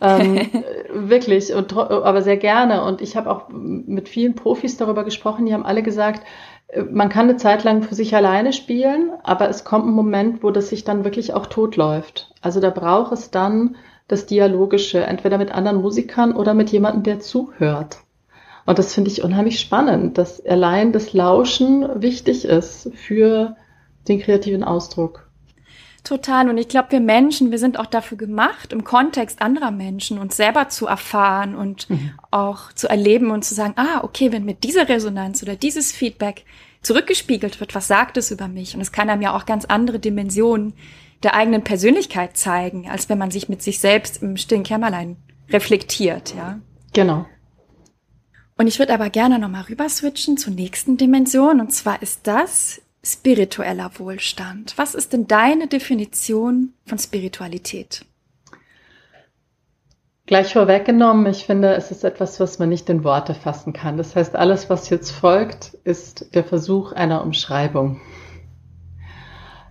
ähm, 0.00 0.40
wirklich, 0.94 1.54
und, 1.54 1.76
aber 1.76 2.22
sehr 2.22 2.38
gerne. 2.38 2.84
Und 2.84 3.02
ich 3.02 3.16
habe 3.16 3.30
auch 3.30 3.48
mit 3.50 4.08
vielen 4.08 4.34
Profis 4.34 4.78
darüber 4.78 5.04
gesprochen, 5.04 5.44
die 5.44 5.52
haben 5.52 5.66
alle 5.66 5.82
gesagt, 5.82 6.22
äh, 6.68 6.82
man 6.82 7.10
kann 7.10 7.28
eine 7.28 7.36
Zeit 7.36 7.64
lang 7.64 7.82
für 7.82 7.94
sich 7.94 8.16
alleine 8.16 8.54
spielen, 8.54 9.12
aber 9.22 9.50
es 9.50 9.64
kommt 9.64 9.86
ein 9.86 9.92
Moment, 9.92 10.42
wo 10.42 10.50
das 10.50 10.70
sich 10.70 10.84
dann 10.84 11.04
wirklich 11.04 11.34
auch 11.34 11.46
totläuft. 11.46 12.32
Also 12.40 12.60
da 12.60 12.70
braucht 12.70 13.12
es 13.12 13.30
dann 13.30 13.76
das 14.08 14.24
Dialogische, 14.26 15.02
entweder 15.04 15.36
mit 15.38 15.52
anderen 15.52 15.82
Musikern 15.82 16.34
oder 16.34 16.54
mit 16.54 16.70
jemandem, 16.70 17.02
der 17.02 17.20
zuhört. 17.20 17.98
Und 18.64 18.78
das 18.78 18.94
finde 18.94 19.10
ich 19.10 19.22
unheimlich 19.22 19.60
spannend, 19.60 20.18
dass 20.18 20.44
allein 20.44 20.92
das 20.92 21.12
Lauschen 21.12 22.00
wichtig 22.00 22.44
ist 22.44 22.90
für 22.94 23.56
den 24.08 24.20
kreativen 24.20 24.64
Ausdruck. 24.64 25.28
Total. 26.04 26.48
Und 26.48 26.58
ich 26.58 26.68
glaube, 26.68 26.90
wir 26.90 27.00
Menschen, 27.00 27.52
wir 27.52 27.58
sind 27.58 27.78
auch 27.78 27.86
dafür 27.86 28.18
gemacht, 28.18 28.72
im 28.72 28.82
Kontext 28.82 29.40
anderer 29.40 29.70
Menschen 29.70 30.18
uns 30.18 30.36
selber 30.36 30.68
zu 30.68 30.86
erfahren 30.86 31.54
und 31.54 31.88
mhm. 31.90 32.12
auch 32.32 32.72
zu 32.72 32.88
erleben 32.88 33.30
und 33.30 33.44
zu 33.44 33.54
sagen, 33.54 33.74
ah, 33.76 34.02
okay, 34.02 34.32
wenn 34.32 34.44
mir 34.44 34.54
diese 34.54 34.88
Resonanz 34.88 35.42
oder 35.42 35.54
dieses 35.54 35.92
Feedback 35.92 36.44
zurückgespiegelt 36.82 37.60
wird, 37.60 37.76
was 37.76 37.86
sagt 37.86 38.16
es 38.16 38.32
über 38.32 38.48
mich? 38.48 38.74
Und 38.74 38.80
es 38.80 38.90
kann 38.90 39.10
einem 39.10 39.22
ja 39.22 39.36
auch 39.36 39.46
ganz 39.46 39.64
andere 39.64 40.00
Dimensionen 40.00 40.74
der 41.22 41.34
eigenen 41.34 41.62
Persönlichkeit 41.62 42.36
zeigen, 42.36 42.90
als 42.90 43.08
wenn 43.08 43.18
man 43.18 43.30
sich 43.30 43.48
mit 43.48 43.62
sich 43.62 43.78
selbst 43.78 44.22
im 44.24 44.36
stillen 44.36 44.64
Kämmerlein 44.64 45.16
reflektiert, 45.50 46.34
ja. 46.36 46.58
Genau. 46.92 47.26
Und 48.62 48.68
ich 48.68 48.78
würde 48.78 48.94
aber 48.94 49.10
gerne 49.10 49.40
nochmal 49.40 49.62
rüber 49.62 49.88
switchen 49.88 50.36
zur 50.36 50.52
nächsten 50.52 50.96
Dimension. 50.96 51.60
Und 51.60 51.72
zwar 51.72 52.00
ist 52.00 52.28
das 52.28 52.80
spiritueller 53.02 53.90
Wohlstand? 53.96 54.74
Was 54.76 54.94
ist 54.94 55.12
denn 55.12 55.26
deine 55.26 55.66
Definition 55.66 56.72
von 56.86 56.96
Spiritualität? 56.96 58.04
Gleich 60.26 60.52
vorweggenommen, 60.52 61.26
ich 61.26 61.44
finde, 61.44 61.74
es 61.74 61.90
ist 61.90 62.04
etwas, 62.04 62.38
was 62.38 62.60
man 62.60 62.68
nicht 62.68 62.88
in 62.88 63.02
Worte 63.02 63.34
fassen 63.34 63.72
kann. 63.72 63.96
Das 63.96 64.14
heißt, 64.14 64.36
alles, 64.36 64.70
was 64.70 64.90
jetzt 64.90 65.10
folgt, 65.10 65.76
ist 65.82 66.32
der 66.36 66.44
Versuch 66.44 66.92
einer 66.92 67.24
Umschreibung. 67.24 68.00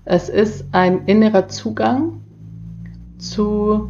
Es 0.03 0.27
ist 0.27 0.65
ein 0.73 1.05
innerer 1.05 1.47
Zugang 1.47 2.19
zu 3.17 3.89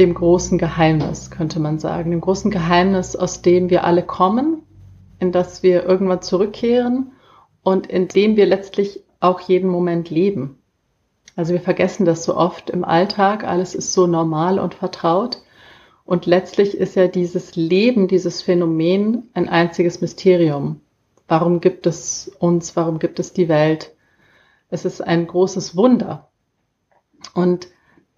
dem 0.00 0.14
großen 0.14 0.56
Geheimnis, 0.58 1.30
könnte 1.30 1.60
man 1.60 1.78
sagen. 1.78 2.10
Dem 2.10 2.22
großen 2.22 2.50
Geheimnis, 2.50 3.14
aus 3.14 3.42
dem 3.42 3.70
wir 3.70 3.84
alle 3.84 4.02
kommen, 4.02 4.62
in 5.18 5.30
das 5.30 5.62
wir 5.62 5.84
irgendwann 5.84 6.22
zurückkehren 6.22 7.12
und 7.62 7.86
in 7.86 8.08
dem 8.08 8.36
wir 8.36 8.46
letztlich 8.46 9.04
auch 9.20 9.40
jeden 9.40 9.68
Moment 9.68 10.08
leben. 10.08 10.58
Also 11.36 11.52
wir 11.52 11.60
vergessen 11.60 12.06
das 12.06 12.24
so 12.24 12.34
oft 12.36 12.70
im 12.70 12.82
Alltag, 12.82 13.44
alles 13.44 13.74
ist 13.74 13.92
so 13.92 14.06
normal 14.06 14.58
und 14.58 14.74
vertraut. 14.74 15.42
Und 16.04 16.26
letztlich 16.26 16.76
ist 16.76 16.96
ja 16.96 17.06
dieses 17.06 17.54
Leben, 17.54 18.08
dieses 18.08 18.42
Phänomen 18.42 19.28
ein 19.34 19.48
einziges 19.48 20.00
Mysterium. 20.00 20.80
Warum 21.28 21.60
gibt 21.60 21.86
es 21.86 22.32
uns? 22.38 22.74
Warum 22.74 22.98
gibt 22.98 23.20
es 23.20 23.32
die 23.32 23.48
Welt? 23.48 23.94
Es 24.70 24.84
ist 24.84 25.02
ein 25.02 25.26
großes 25.26 25.76
Wunder. 25.76 26.28
Und 27.34 27.68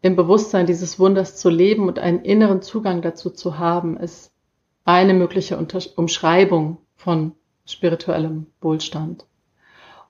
im 0.03 0.17
Bewusstsein 0.17 0.67
dieses 0.67 0.99
Wunders 0.99 1.37
zu 1.37 1.49
leben 1.49 1.89
und 1.89 1.99
einen 1.99 2.23
inneren 2.23 2.61
Zugang 2.61 3.03
dazu 3.03 3.31
zu 3.31 3.59
haben, 3.59 3.97
ist 3.97 4.33
eine 4.85 5.15
mögliche 5.15 5.57
Umschreibung 5.97 6.79
von 6.97 7.33
spirituellem 7.65 8.47
Wohlstand. 8.61 9.25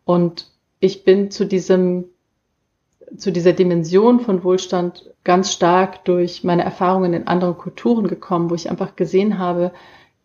Und 0.05 0.51
ich 0.81 1.05
bin 1.05 1.31
zu 1.31 1.45
diesem 1.45 2.07
zu 3.17 3.31
dieser 3.31 3.53
Dimension 3.53 4.21
von 4.21 4.43
Wohlstand 4.43 5.11
ganz 5.23 5.53
stark 5.53 6.05
durch 6.07 6.45
meine 6.45 6.65
Erfahrungen 6.65 7.13
in 7.13 7.27
anderen 7.27 7.59
Kulturen 7.59 8.09
gekommen, 8.09 8.49
wo 8.49 8.55
ich 8.55 8.71
einfach 8.71 8.97
gesehen 8.97 9.39
habe, 9.39 9.73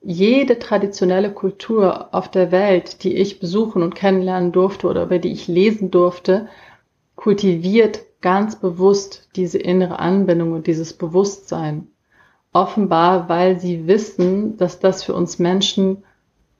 jede 0.01 0.57
traditionelle 0.59 1.33
Kultur 1.33 2.13
auf 2.13 2.31
der 2.31 2.51
Welt, 2.51 3.03
die 3.03 3.15
ich 3.15 3.39
besuchen 3.39 3.81
und 3.83 3.95
kennenlernen 3.95 4.51
durfte 4.51 4.87
oder 4.87 5.03
über 5.03 5.19
die 5.19 5.31
ich 5.31 5.47
lesen 5.47 5.91
durfte, 5.91 6.47
kultiviert 7.15 8.03
ganz 8.21 8.55
bewusst 8.55 9.29
diese 9.35 9.59
innere 9.59 9.99
Anbindung 9.99 10.53
und 10.53 10.67
dieses 10.67 10.93
Bewusstsein. 10.93 11.87
Offenbar, 12.53 13.29
weil 13.29 13.59
sie 13.59 13.87
wissen, 13.87 14.57
dass 14.57 14.79
das 14.79 15.03
für 15.03 15.13
uns 15.13 15.37
Menschen 15.37 16.03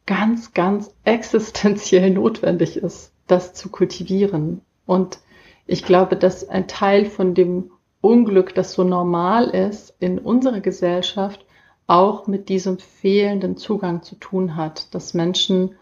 ganz, 0.06 0.54
ganz 0.54 0.94
existenziell 1.04 2.12
notwendig 2.12 2.78
ist, 2.78 3.12
das 3.28 3.54
zu 3.54 3.70
kultivieren. 3.70 4.62
Und 4.86 5.20
ich 5.66 5.84
glaube, 5.84 6.16
dass 6.16 6.48
ein 6.48 6.68
Teil 6.68 7.06
von 7.06 7.34
dem 7.34 7.72
Unglück, 8.02 8.56
das 8.56 8.74
so 8.74 8.84
normal 8.84 9.50
ist 9.50 9.94
in 10.00 10.20
unserer 10.20 10.62
Gesellschaft, 10.62 11.46
auch 11.88 12.28
mit 12.28 12.50
diesem 12.50 12.78
fehlenden 12.80 13.58
Zugang 13.58 14.04
zu 14.04 14.16
tun 14.16 14.56
hat, 14.56 14.94
dass 14.94 15.14
Menschen, 15.14 15.76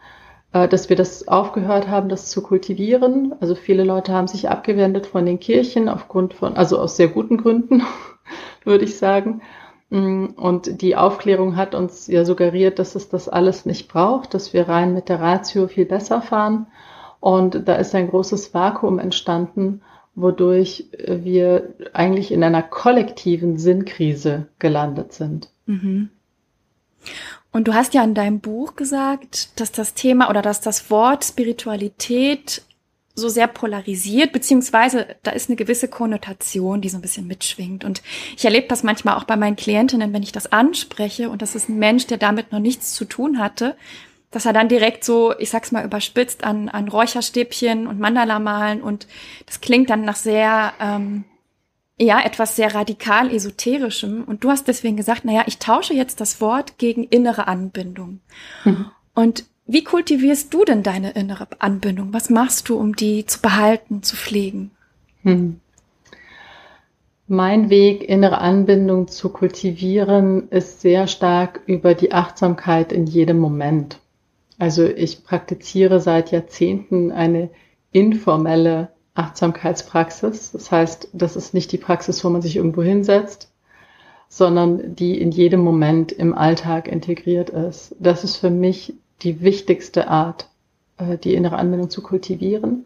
dass 0.55 0.87
wir 0.87 0.95
das 0.95 1.27
aufgehört 1.27 1.89
haben, 1.89 2.07
das 2.07 2.29
zu 2.29 2.41
kultivieren. 2.41 3.35
Also 3.41 3.55
viele 3.55 3.83
Leute 3.83 4.13
haben 4.13 4.27
sich 4.27 4.49
abgewendet 4.49 5.05
von 5.05 5.25
den 5.25 5.39
Kirchen 5.39 5.89
aufgrund 5.89 6.33
von, 6.33 6.55
also 6.55 6.79
aus 6.79 6.95
sehr 6.95 7.09
guten 7.09 7.37
Gründen, 7.37 7.83
würde 8.63 8.85
ich 8.85 8.97
sagen. 8.97 9.41
Mm, 9.89 10.27
und 10.37 10.81
die 10.81 10.95
Aufklärung 10.95 11.57
hat 11.57 11.75
uns 11.75 12.07
ja 12.07 12.23
suggeriert, 12.23 12.79
dass 12.79 12.95
es 12.95 13.09
das 13.09 13.27
alles 13.27 13.65
nicht 13.65 13.89
braucht, 13.89 14.33
dass 14.33 14.53
wir 14.53 14.69
rein 14.69 14.93
mit 14.93 15.09
der 15.09 15.19
Ratio 15.19 15.67
viel 15.67 15.85
besser 15.85 16.21
fahren. 16.21 16.67
Und 17.19 17.67
da 17.67 17.75
ist 17.75 17.93
ein 17.93 18.09
großes 18.09 18.53
Vakuum 18.53 18.97
entstanden, 18.97 19.81
wodurch 20.15 20.85
wir 21.05 21.73
eigentlich 21.91 22.31
in 22.31 22.43
einer 22.43 22.63
kollektiven 22.63 23.57
Sinnkrise 23.57 24.47
gelandet 24.57 25.11
sind. 25.11 25.49
Mhm. 25.65 26.11
Und 27.55 27.69
du 27.69 27.73
hast 27.73 27.93
ja 27.93 28.03
in 28.03 28.13
deinem 28.13 28.41
Buch 28.41 28.75
gesagt, 28.75 29.61
dass 29.61 29.71
das 29.71 29.93
Thema 29.93 30.29
oder 30.29 30.41
dass 30.41 30.59
das 30.59 30.91
Wort 30.91 31.23
Spiritualität 31.23 32.63
so 33.15 33.29
sehr 33.29 33.47
polarisiert, 33.47 34.33
beziehungsweise 34.33 35.15
da 35.23 35.31
ist 35.31 35.49
eine 35.49 35.55
gewisse 35.55 35.87
Konnotation, 35.87 36.81
die 36.81 36.89
so 36.89 36.97
ein 36.97 37.01
bisschen 37.01 37.27
mitschwingt. 37.27 37.85
Und 37.85 38.03
ich 38.35 38.43
erlebe 38.43 38.67
das 38.67 38.83
manchmal 38.83 39.15
auch 39.15 39.23
bei 39.23 39.37
meinen 39.37 39.55
Klientinnen, 39.55 40.11
wenn 40.11 40.21
ich 40.21 40.33
das 40.33 40.51
anspreche 40.51 41.29
und 41.29 41.41
das 41.41 41.55
ist 41.55 41.69
ein 41.69 41.79
Mensch, 41.79 42.07
der 42.07 42.17
damit 42.17 42.51
noch 42.51 42.59
nichts 42.59 42.93
zu 42.93 43.05
tun 43.05 43.39
hatte, 43.39 43.77
dass 44.31 44.45
er 44.45 44.51
dann 44.51 44.67
direkt 44.67 45.05
so, 45.05 45.33
ich 45.39 45.49
sag's 45.49 45.71
mal 45.71 45.85
überspitzt, 45.85 46.43
an, 46.43 46.67
an 46.67 46.89
Räucherstäbchen 46.89 47.87
und 47.87 48.01
Mandala 48.01 48.39
malen 48.39 48.83
und 48.83 49.07
das 49.45 49.61
klingt 49.61 49.89
dann 49.89 50.03
nach 50.03 50.17
sehr, 50.17 50.73
ähm, 50.81 51.23
ja, 51.97 52.23
etwas 52.23 52.55
sehr 52.55 52.75
radikal 52.75 53.33
esoterischem. 53.33 54.23
Und 54.23 54.43
du 54.43 54.49
hast 54.49 54.67
deswegen 54.67 54.97
gesagt, 54.97 55.25
naja, 55.25 55.43
ich 55.47 55.59
tausche 55.59 55.93
jetzt 55.93 56.19
das 56.21 56.41
Wort 56.41 56.77
gegen 56.77 57.03
innere 57.03 57.47
Anbindung. 57.47 58.19
Mhm. 58.63 58.85
Und 59.13 59.45
wie 59.65 59.83
kultivierst 59.83 60.53
du 60.53 60.63
denn 60.63 60.83
deine 60.83 61.11
innere 61.11 61.47
Anbindung? 61.59 62.13
Was 62.13 62.29
machst 62.29 62.69
du, 62.69 62.77
um 62.77 62.95
die 62.95 63.25
zu 63.25 63.41
behalten, 63.41 64.03
zu 64.03 64.15
pflegen? 64.15 64.71
Mhm. 65.23 65.59
Mein 67.27 67.71
Weg, 67.71 68.07
innere 68.07 68.37
Anbindung 68.37 69.07
zu 69.07 69.29
kultivieren, 69.29 70.49
ist 70.49 70.81
sehr 70.81 71.07
stark 71.07 71.61
über 71.65 71.95
die 71.95 72.11
Achtsamkeit 72.11 72.91
in 72.91 73.07
jedem 73.07 73.39
Moment. 73.39 73.99
Also 74.59 74.85
ich 74.85 75.23
praktiziere 75.23 75.99
seit 75.99 76.31
Jahrzehnten 76.31 77.11
eine 77.11 77.49
informelle 77.91 78.89
Achtsamkeitspraxis. 79.15 80.51
Das 80.51 80.71
heißt, 80.71 81.09
das 81.13 81.35
ist 81.35 81.53
nicht 81.53 81.71
die 81.71 81.77
Praxis, 81.77 82.23
wo 82.23 82.29
man 82.29 82.41
sich 82.41 82.57
irgendwo 82.57 82.83
hinsetzt, 82.83 83.49
sondern 84.27 84.95
die 84.95 85.19
in 85.19 85.31
jedem 85.31 85.61
Moment 85.61 86.11
im 86.11 86.37
Alltag 86.37 86.87
integriert 86.87 87.49
ist. 87.49 87.95
Das 87.99 88.23
ist 88.23 88.35
für 88.35 88.49
mich 88.49 88.93
die 89.21 89.41
wichtigste 89.41 90.09
Art, 90.09 90.49
äh, 90.97 91.17
die 91.17 91.33
innere 91.33 91.55
Anwendung 91.55 91.89
zu 91.89 92.03
kultivieren. 92.03 92.85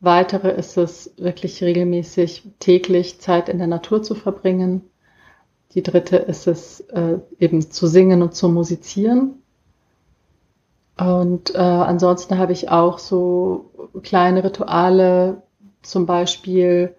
Weitere 0.00 0.50
ist 0.50 0.76
es 0.76 1.14
wirklich 1.16 1.62
regelmäßig 1.62 2.42
täglich 2.58 3.20
Zeit 3.20 3.48
in 3.48 3.58
der 3.58 3.68
Natur 3.68 4.02
zu 4.02 4.14
verbringen. 4.14 4.82
Die 5.74 5.82
dritte 5.82 6.16
ist 6.16 6.46
es 6.46 6.80
äh, 6.90 7.18
eben 7.38 7.70
zu 7.70 7.86
singen 7.86 8.20
und 8.20 8.34
zu 8.34 8.48
musizieren. 8.48 9.42
Und 10.98 11.54
äh, 11.54 11.58
ansonsten 11.58 12.36
habe 12.36 12.52
ich 12.52 12.68
auch 12.68 12.98
so 12.98 13.70
kleine 14.02 14.44
Rituale, 14.44 15.42
zum 15.82 16.06
Beispiel 16.06 16.94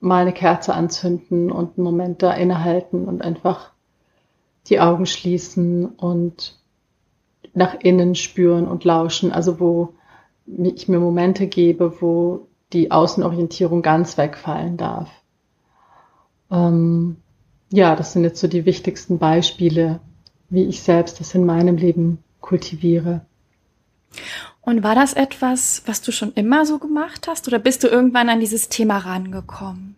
mal 0.00 0.22
eine 0.22 0.32
Kerze 0.32 0.74
anzünden 0.74 1.50
und 1.50 1.76
einen 1.76 1.84
Moment 1.84 2.22
da 2.22 2.32
innehalten 2.32 3.06
und 3.06 3.22
einfach 3.22 3.72
die 4.66 4.80
Augen 4.80 5.06
schließen 5.06 5.86
und 5.86 6.58
nach 7.54 7.74
innen 7.80 8.14
spüren 8.14 8.68
und 8.68 8.84
lauschen. 8.84 9.32
Also 9.32 9.58
wo 9.60 9.94
ich 10.46 10.88
mir 10.88 11.00
Momente 11.00 11.46
gebe, 11.46 12.00
wo 12.00 12.46
die 12.72 12.90
Außenorientierung 12.90 13.82
ganz 13.82 14.18
wegfallen 14.18 14.76
darf. 14.76 15.10
Ähm, 16.50 17.16
ja, 17.70 17.96
das 17.96 18.12
sind 18.12 18.24
jetzt 18.24 18.40
so 18.40 18.48
die 18.48 18.66
wichtigsten 18.66 19.18
Beispiele, 19.18 20.00
wie 20.48 20.64
ich 20.64 20.82
selbst 20.82 21.20
das 21.20 21.34
in 21.34 21.44
meinem 21.44 21.76
Leben 21.76 22.22
kultiviere. 22.40 23.22
Und 24.66 24.82
war 24.82 24.96
das 24.96 25.12
etwas, 25.12 25.84
was 25.86 26.02
du 26.02 26.10
schon 26.10 26.32
immer 26.32 26.66
so 26.66 26.78
gemacht 26.78 27.28
hast 27.28 27.46
oder 27.46 27.60
bist 27.60 27.84
du 27.84 27.86
irgendwann 27.86 28.28
an 28.28 28.40
dieses 28.40 28.68
Thema 28.68 28.98
rangekommen? 28.98 29.94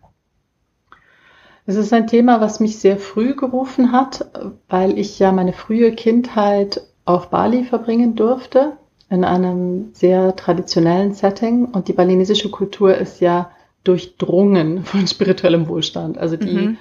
Es 1.64 1.76
ist 1.76 1.92
ein 1.94 2.06
Thema, 2.06 2.42
was 2.42 2.60
mich 2.60 2.78
sehr 2.78 2.98
früh 2.98 3.34
gerufen 3.34 3.92
hat, 3.92 4.26
weil 4.68 4.98
ich 4.98 5.18
ja 5.18 5.32
meine 5.32 5.54
frühe 5.54 5.92
Kindheit 5.92 6.82
auf 7.06 7.30
Bali 7.30 7.64
verbringen 7.64 8.14
durfte, 8.14 8.76
in 9.08 9.24
einem 9.24 9.88
sehr 9.94 10.36
traditionellen 10.36 11.14
Setting. 11.14 11.64
Und 11.64 11.88
die 11.88 11.94
balinesische 11.94 12.50
Kultur 12.50 12.94
ist 12.94 13.22
ja 13.22 13.50
durchdrungen 13.84 14.84
von 14.84 15.06
spirituellem 15.06 15.66
Wohlstand. 15.68 16.18
Also 16.18 16.36
die 16.36 16.52
mhm. 16.52 16.76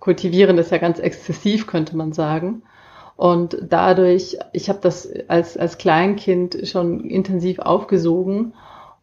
kultivieren 0.00 0.56
das 0.56 0.70
ja 0.70 0.78
ganz 0.78 0.98
exzessiv, 0.98 1.68
könnte 1.68 1.96
man 1.96 2.12
sagen. 2.12 2.62
Und 3.18 3.58
dadurch, 3.68 4.38
ich 4.52 4.68
habe 4.68 4.78
das 4.80 5.12
als, 5.26 5.56
als 5.56 5.76
Kleinkind 5.76 6.56
schon 6.68 7.00
intensiv 7.00 7.58
aufgesogen 7.58 8.52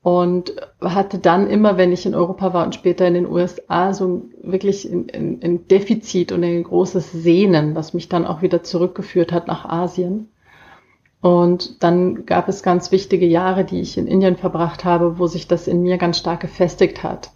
und 0.04 0.56
hatte 0.80 1.18
dann 1.18 1.50
immer, 1.50 1.76
wenn 1.76 1.92
ich 1.92 2.06
in 2.06 2.16
Europa 2.16 2.54
war 2.54 2.64
und 2.64 2.74
später 2.74 3.06
in 3.06 3.14
den 3.16 3.30
USA, 3.30 3.94
so 3.94 4.22
wirklich 4.42 4.90
ein 4.90 5.68
Defizit 5.68 6.32
und 6.32 6.46
ein 6.46 6.64
großes 6.64 7.12
Sehnen, 7.12 7.76
was 7.76 7.94
mich 7.94 8.08
dann 8.08 8.26
auch 8.26 8.42
wieder 8.42 8.64
zurückgeführt 8.64 9.34
hat 9.34 9.48
nach 9.48 9.66
Asien. 9.66 10.30
Und 11.20 11.84
dann 11.84 12.26
gab 12.26 12.48
es 12.48 12.64
ganz 12.64 12.94
wichtige 12.94 13.26
Jahre, 13.26 13.66
die 13.66 13.82
ich 13.82 13.98
in 13.98 14.08
Indien 14.08 14.38
verbracht 14.38 14.86
habe, 14.86 15.20
wo 15.20 15.28
sich 15.28 15.50
das 15.50 15.68
in 15.68 15.82
mir 15.82 15.98
ganz 15.98 16.20
stark 16.20 16.40
gefestigt 16.40 17.04
hat. 17.04 17.32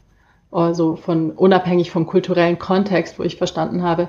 Also 0.50 0.96
von 0.96 1.32
unabhängig 1.32 1.92
vom 1.92 2.08
kulturellen 2.08 2.58
Kontext, 2.58 3.20
wo 3.20 3.24
ich 3.24 3.36
verstanden 3.36 3.84
habe, 3.84 4.08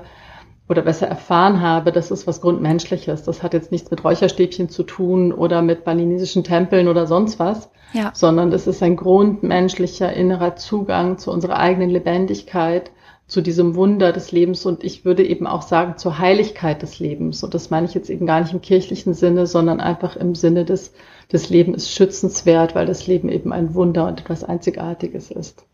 oder 0.71 0.81
besser 0.81 1.07
erfahren 1.07 1.61
habe, 1.61 1.91
das 1.91 2.11
ist 2.11 2.25
was 2.27 2.41
Grundmenschliches. 2.41 3.23
Das 3.23 3.43
hat 3.43 3.53
jetzt 3.53 3.71
nichts 3.71 3.91
mit 3.91 4.03
Räucherstäbchen 4.03 4.69
zu 4.69 4.83
tun 4.83 5.33
oder 5.33 5.61
mit 5.61 5.83
balinesischen 5.83 6.43
Tempeln 6.43 6.87
oder 6.87 7.07
sonst 7.07 7.39
was, 7.39 7.69
ja. 7.93 8.11
sondern 8.13 8.51
das 8.51 8.67
ist 8.67 8.81
ein 8.81 8.95
grundmenschlicher 8.95 10.11
innerer 10.13 10.55
Zugang 10.55 11.17
zu 11.17 11.29
unserer 11.29 11.59
eigenen 11.59 11.89
Lebendigkeit, 11.89 12.91
zu 13.27 13.41
diesem 13.41 13.75
Wunder 13.75 14.11
des 14.11 14.31
Lebens 14.31 14.65
und 14.65 14.83
ich 14.83 15.05
würde 15.05 15.25
eben 15.25 15.47
auch 15.47 15.61
sagen 15.61 15.97
zur 15.97 16.19
Heiligkeit 16.19 16.81
des 16.81 16.99
Lebens. 16.99 17.43
Und 17.43 17.53
das 17.53 17.69
meine 17.69 17.85
ich 17.85 17.93
jetzt 17.93 18.09
eben 18.09 18.25
gar 18.25 18.41
nicht 18.41 18.53
im 18.53 18.61
kirchlichen 18.61 19.13
Sinne, 19.13 19.47
sondern 19.47 19.79
einfach 19.79 20.15
im 20.15 20.35
Sinne 20.35 20.65
des, 20.65 20.93
des 21.31 21.49
Leben 21.49 21.73
ist 21.73 21.91
schützenswert, 21.91 22.75
weil 22.75 22.85
das 22.85 23.07
Leben 23.07 23.29
eben 23.29 23.53
ein 23.53 23.73
Wunder 23.73 24.07
und 24.07 24.19
etwas 24.19 24.43
Einzigartiges 24.43 25.31
ist. 25.31 25.65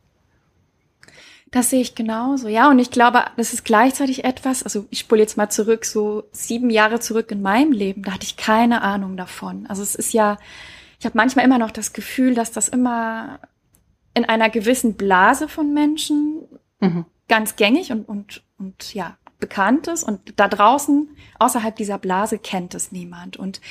Das 1.51 1.69
sehe 1.69 1.81
ich 1.81 1.95
genauso. 1.95 2.47
Ja, 2.49 2.69
und 2.69 2.79
ich 2.79 2.91
glaube, 2.91 3.23
das 3.37 3.53
ist 3.53 3.63
gleichzeitig 3.63 4.25
etwas, 4.25 4.63
also 4.63 4.85
ich 4.89 4.99
spule 4.99 5.21
jetzt 5.21 5.37
mal 5.37 5.49
zurück, 5.49 5.85
so 5.85 6.23
sieben 6.31 6.69
Jahre 6.69 6.99
zurück 6.99 7.31
in 7.31 7.41
meinem 7.41 7.71
Leben, 7.71 8.03
da 8.03 8.13
hatte 8.13 8.25
ich 8.25 8.35
keine 8.35 8.81
Ahnung 8.81 9.15
davon. 9.15 9.65
Also 9.67 9.81
es 9.81 9.95
ist 9.95 10.13
ja, 10.13 10.37
ich 10.99 11.05
habe 11.05 11.17
manchmal 11.17 11.45
immer 11.45 11.57
noch 11.57 11.71
das 11.71 11.93
Gefühl, 11.93 12.33
dass 12.33 12.51
das 12.51 12.67
immer 12.67 13.39
in 14.13 14.25
einer 14.25 14.49
gewissen 14.49 14.95
Blase 14.95 15.47
von 15.47 15.73
Menschen 15.73 16.41
mhm. 16.81 17.05
ganz 17.29 17.55
gängig 17.55 17.91
und, 17.91 18.09
und, 18.09 18.43
und 18.57 18.93
ja, 18.93 19.17
bekannt 19.39 19.87
ist 19.87 20.03
und 20.03 20.39
da 20.39 20.47
draußen, 20.47 21.15
außerhalb 21.37 21.75
dieser 21.75 21.99
Blase, 21.99 22.39
kennt 22.39 22.73
es 22.73 22.91
niemand. 22.91 23.37
Und 23.37 23.61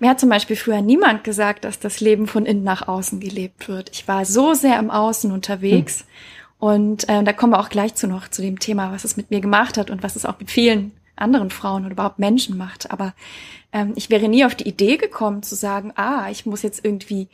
mir 0.00 0.10
hat 0.10 0.20
zum 0.20 0.28
Beispiel 0.28 0.56
früher 0.56 0.80
niemand 0.80 1.24
gesagt, 1.24 1.64
dass 1.64 1.80
das 1.80 2.00
Leben 2.00 2.28
von 2.28 2.46
innen 2.46 2.62
nach 2.62 2.86
außen 2.86 3.18
gelebt 3.18 3.68
wird. 3.68 3.90
Ich 3.92 4.06
war 4.06 4.24
so 4.24 4.54
sehr 4.54 4.78
im 4.78 4.90
Außen 4.90 5.32
unterwegs. 5.32 6.04
Mhm 6.04 6.35
und 6.58 7.08
äh, 7.08 7.22
da 7.22 7.32
kommen 7.32 7.52
wir 7.52 7.60
auch 7.60 7.68
gleich 7.68 7.94
zu 7.94 8.06
noch 8.06 8.28
zu 8.28 8.42
dem 8.42 8.58
Thema, 8.58 8.92
was 8.92 9.04
es 9.04 9.16
mit 9.16 9.30
mir 9.30 9.40
gemacht 9.40 9.76
hat 9.76 9.90
und 9.90 10.02
was 10.02 10.16
es 10.16 10.24
auch 10.24 10.38
mit 10.38 10.50
vielen 10.50 10.92
anderen 11.14 11.50
Frauen 11.50 11.84
oder 11.84 11.92
überhaupt 11.92 12.18
Menschen 12.18 12.56
macht. 12.56 12.90
Aber 12.90 13.14
ähm, 13.72 13.92
ich 13.96 14.10
wäre 14.10 14.28
nie 14.28 14.44
auf 14.44 14.54
die 14.54 14.68
Idee 14.68 14.96
gekommen 14.96 15.42
zu 15.42 15.54
sagen, 15.54 15.92
ah, 15.96 16.30
ich 16.30 16.46
muss 16.46 16.62
jetzt 16.62 16.84
irgendwie 16.84 17.28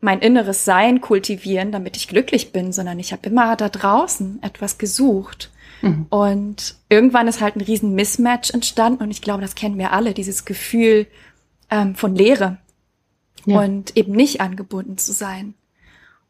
mein 0.00 0.20
inneres 0.20 0.64
Sein 0.64 1.00
kultivieren, 1.00 1.72
damit 1.72 1.96
ich 1.96 2.08
glücklich 2.08 2.52
bin, 2.52 2.72
sondern 2.72 2.98
ich 2.98 3.12
habe 3.12 3.28
immer 3.28 3.56
da 3.56 3.68
draußen 3.68 4.42
etwas 4.42 4.78
gesucht. 4.78 5.50
Mhm. 5.82 6.06
Und 6.10 6.76
irgendwann 6.88 7.28
ist 7.28 7.40
halt 7.40 7.56
ein 7.56 7.60
riesen 7.62 7.94
Mismatch 7.94 8.50
entstanden 8.50 9.02
und 9.02 9.10
ich 9.10 9.22
glaube, 9.22 9.42
das 9.42 9.54
kennen 9.54 9.78
wir 9.78 9.92
alle, 9.92 10.14
dieses 10.14 10.44
Gefühl 10.44 11.06
ähm, 11.70 11.94
von 11.94 12.14
Leere 12.14 12.58
ja. 13.44 13.60
und 13.60 13.96
eben 13.96 14.12
nicht 14.12 14.40
angebunden 14.40 14.98
zu 14.98 15.12
sein. 15.12 15.54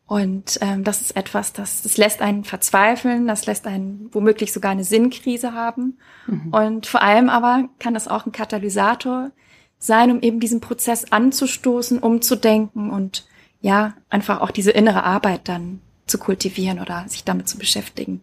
Und 0.07 0.59
ähm, 0.61 0.85
das 0.85 1.01
ist 1.01 1.17
etwas, 1.17 1.53
das, 1.53 1.83
das 1.83 1.97
lässt 1.97 2.23
einen 2.23 2.45
verzweifeln, 2.45 3.27
das 3.27 3.47
lässt 3.47 3.67
einen 3.67 4.09
womöglich 4.13 4.53
sogar 4.53 4.71
eine 4.71 4.85
Sinnkrise 4.85 5.53
haben. 5.53 5.99
Mhm. 6.29 6.53
Und 6.53 6.87
vor 6.87 7.03
allem 7.03 7.29
aber 7.29 7.69
kann 7.81 7.95
das 7.95 8.07
auch 8.07 8.25
ein 8.25 8.33
Katalysator 8.33 9.33
sein, 9.79 10.13
um 10.13 10.21
eben 10.21 10.39
diesen 10.39 10.61
Prozess 10.61 11.11
anzustoßen, 11.11 11.99
umzudenken 11.99 12.91
und 12.91 13.27
ja, 13.61 13.95
einfach 14.09 14.41
auch 14.41 14.53
diese 14.53 14.71
innere 14.71 15.03
Arbeit 15.03 15.49
dann 15.49 15.81
zu 16.07 16.19
kultivieren 16.19 16.79
oder 16.81 17.05
sich 17.09 17.25
damit 17.25 17.49
zu 17.49 17.59
beschäftigen. 17.59 18.21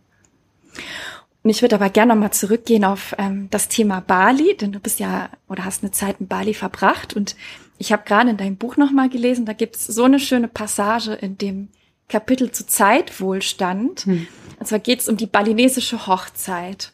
Und 1.44 1.50
ich 1.50 1.62
würde 1.62 1.76
aber 1.76 1.90
gerne 1.90 2.14
nochmal 2.14 2.32
zurückgehen 2.32 2.86
auf 2.86 3.14
ähm, 3.18 3.50
das 3.52 3.68
Thema 3.68 4.00
Bali, 4.00 4.56
denn 4.56 4.72
du 4.72 4.80
bist 4.80 5.00
ja 5.00 5.30
oder 5.50 5.66
hast 5.66 5.84
eine 5.84 5.92
Zeit 5.92 6.18
in 6.20 6.28
Bali 6.28 6.54
verbracht 6.54 7.16
und 7.16 7.36
ich 7.78 7.92
habe 7.92 8.04
gerade 8.06 8.30
in 8.30 8.38
deinem 8.38 8.56
Buch 8.56 8.78
nochmal 8.78 9.10
gelesen, 9.10 9.46
da 9.46 9.52
gibt's 9.52 9.86
so 9.86 10.06
eine 10.06 10.20
schöne 10.20 10.48
Passage 10.48 11.12
in 11.14 11.38
dem 11.38 11.68
Kapitel 12.08 12.52
zu 12.52 12.66
Zeitwohlstand. 12.66 14.06
Hm. 14.06 14.28
Und 14.60 14.68
zwar 14.68 14.80
geht's 14.80 15.10
um 15.10 15.18
die 15.18 15.26
balinesische 15.26 16.08
Hochzeit. 16.08 16.94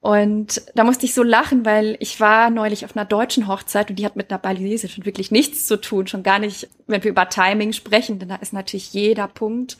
Und 0.00 0.62
da 0.76 0.84
musste 0.84 1.06
ich 1.06 1.14
so 1.14 1.24
lachen, 1.24 1.64
weil 1.64 1.96
ich 1.98 2.20
war 2.20 2.50
neulich 2.50 2.84
auf 2.84 2.94
einer 2.94 3.04
deutschen 3.04 3.48
Hochzeit 3.48 3.90
und 3.90 3.98
die 3.98 4.06
hat 4.06 4.14
mit 4.14 4.30
einer 4.30 4.38
balinesischen 4.38 5.04
wirklich 5.04 5.32
nichts 5.32 5.66
zu 5.66 5.80
tun, 5.80 6.06
schon 6.06 6.22
gar 6.22 6.38
nicht, 6.38 6.68
wenn 6.86 7.02
wir 7.02 7.10
über 7.10 7.28
Timing 7.28 7.72
sprechen, 7.72 8.20
denn 8.20 8.28
da 8.28 8.36
ist 8.36 8.52
natürlich 8.52 8.92
jeder 8.92 9.26
Punkt 9.26 9.78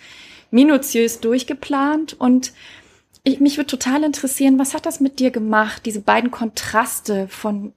minutiös 0.51 1.21
durchgeplant 1.21 2.15
und 2.19 2.53
ich, 3.27 3.41
mich 3.41 3.57
würde 3.57 3.67
total 3.67 4.05
interessieren, 4.05 4.59
was 4.59 4.73
hat 4.73 4.87
das 4.87 5.01
mit 5.01 5.19
dir 5.19 5.33
gemacht, 5.33 5.85
diese 5.85 6.01
beiden 6.01 6.31
Kontraste 6.31 7.27
von 7.27 7.73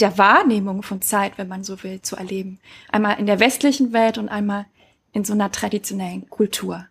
der 0.00 0.18
Wahrnehmung 0.18 0.82
von 0.82 1.00
Zeit, 1.02 1.38
wenn 1.38 1.46
man 1.46 1.62
so 1.62 1.84
will, 1.84 2.02
zu 2.02 2.16
erleben. 2.16 2.58
Einmal 2.90 3.18
in 3.20 3.26
der 3.26 3.38
westlichen 3.38 3.92
Welt 3.92 4.18
und 4.18 4.28
einmal 4.28 4.66
in 5.12 5.24
so 5.24 5.34
einer 5.34 5.52
traditionellen 5.52 6.28
Kultur. 6.28 6.84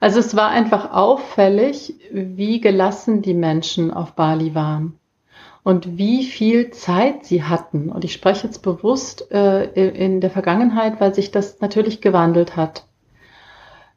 Also 0.00 0.18
es 0.18 0.34
war 0.34 0.48
einfach 0.48 0.92
auffällig, 0.92 1.94
wie 2.10 2.60
gelassen 2.60 3.22
die 3.22 3.34
Menschen 3.34 3.92
auf 3.92 4.14
Bali 4.14 4.56
waren 4.56 4.98
und 5.62 5.98
wie 5.98 6.24
viel 6.24 6.72
Zeit 6.72 7.26
sie 7.26 7.44
hatten. 7.44 7.90
Und 7.90 8.04
ich 8.04 8.12
spreche 8.12 8.48
jetzt 8.48 8.62
bewusst 8.62 9.30
äh, 9.30 9.66
in 9.90 10.20
der 10.20 10.30
Vergangenheit, 10.30 11.00
weil 11.00 11.14
sich 11.14 11.30
das 11.30 11.60
natürlich 11.60 12.00
gewandelt 12.00 12.56
hat 12.56 12.86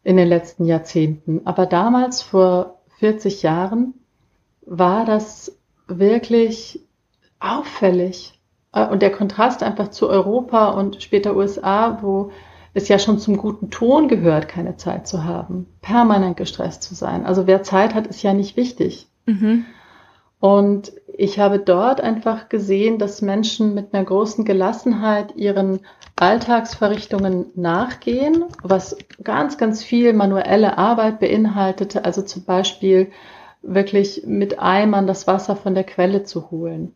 in 0.04 0.18
den 0.18 0.28
letzten 0.28 0.66
Jahrzehnten. 0.66 1.42
Aber 1.46 1.66
damals, 1.66 2.22
vor 2.22 2.80
40 3.04 3.44
Jahren, 3.44 3.96
war 4.66 5.04
das 5.04 5.58
wirklich 5.88 6.80
auffällig. 7.42 8.40
Äh, 8.72 8.88
und 8.88 9.02
der 9.02 9.12
Kontrast 9.12 9.62
einfach 9.62 9.90
zu 9.90 10.08
Europa 10.08 10.70
und 10.70 11.04
später 11.04 11.36
USA, 11.36 11.98
wo 12.02 12.32
es 12.74 12.88
ja 12.88 12.98
schon 13.00 13.20
zum 13.20 13.36
guten 13.36 13.70
Ton 13.72 14.08
gehört, 14.08 14.48
keine 14.48 14.78
Zeit 14.78 15.06
zu 15.06 15.26
haben, 15.26 15.68
permanent 15.82 16.38
gestresst 16.38 16.84
zu 16.84 16.96
sein. 16.96 17.26
Also 17.26 17.46
wer 17.46 17.62
Zeit 17.62 17.94
hat, 17.94 18.08
ist 18.08 18.24
ja 18.24 18.34
nicht 18.34 18.56
wichtig. 18.56 19.10
Mhm. 19.26 19.66
Und 20.40 20.94
ich 21.08 21.40
habe 21.40 21.60
dort 21.60 22.00
einfach 22.00 22.48
gesehen, 22.48 23.00
dass 23.00 23.22
Menschen 23.22 23.74
mit 23.74 23.94
einer 23.94 24.06
großen 24.06 24.46
Gelassenheit 24.46 25.36
ihren 25.36 25.82
Alltagsverrichtungen 26.16 27.48
nachgehen, 27.56 28.46
was 28.62 28.98
ganz, 29.24 29.58
ganz 29.58 29.84
viel 29.84 30.14
manuelle 30.14 30.78
Arbeit 30.78 31.20
beinhaltete, 31.20 32.06
also 32.06 32.22
zum 32.22 32.46
Beispiel 32.46 33.12
wirklich 33.62 34.24
mit 34.26 34.60
Eimern 34.60 35.08
das 35.08 35.28
Wasser 35.28 35.56
von 35.56 35.74
der 35.74 35.84
Quelle 35.84 36.24
zu 36.24 36.52
holen 36.52 36.96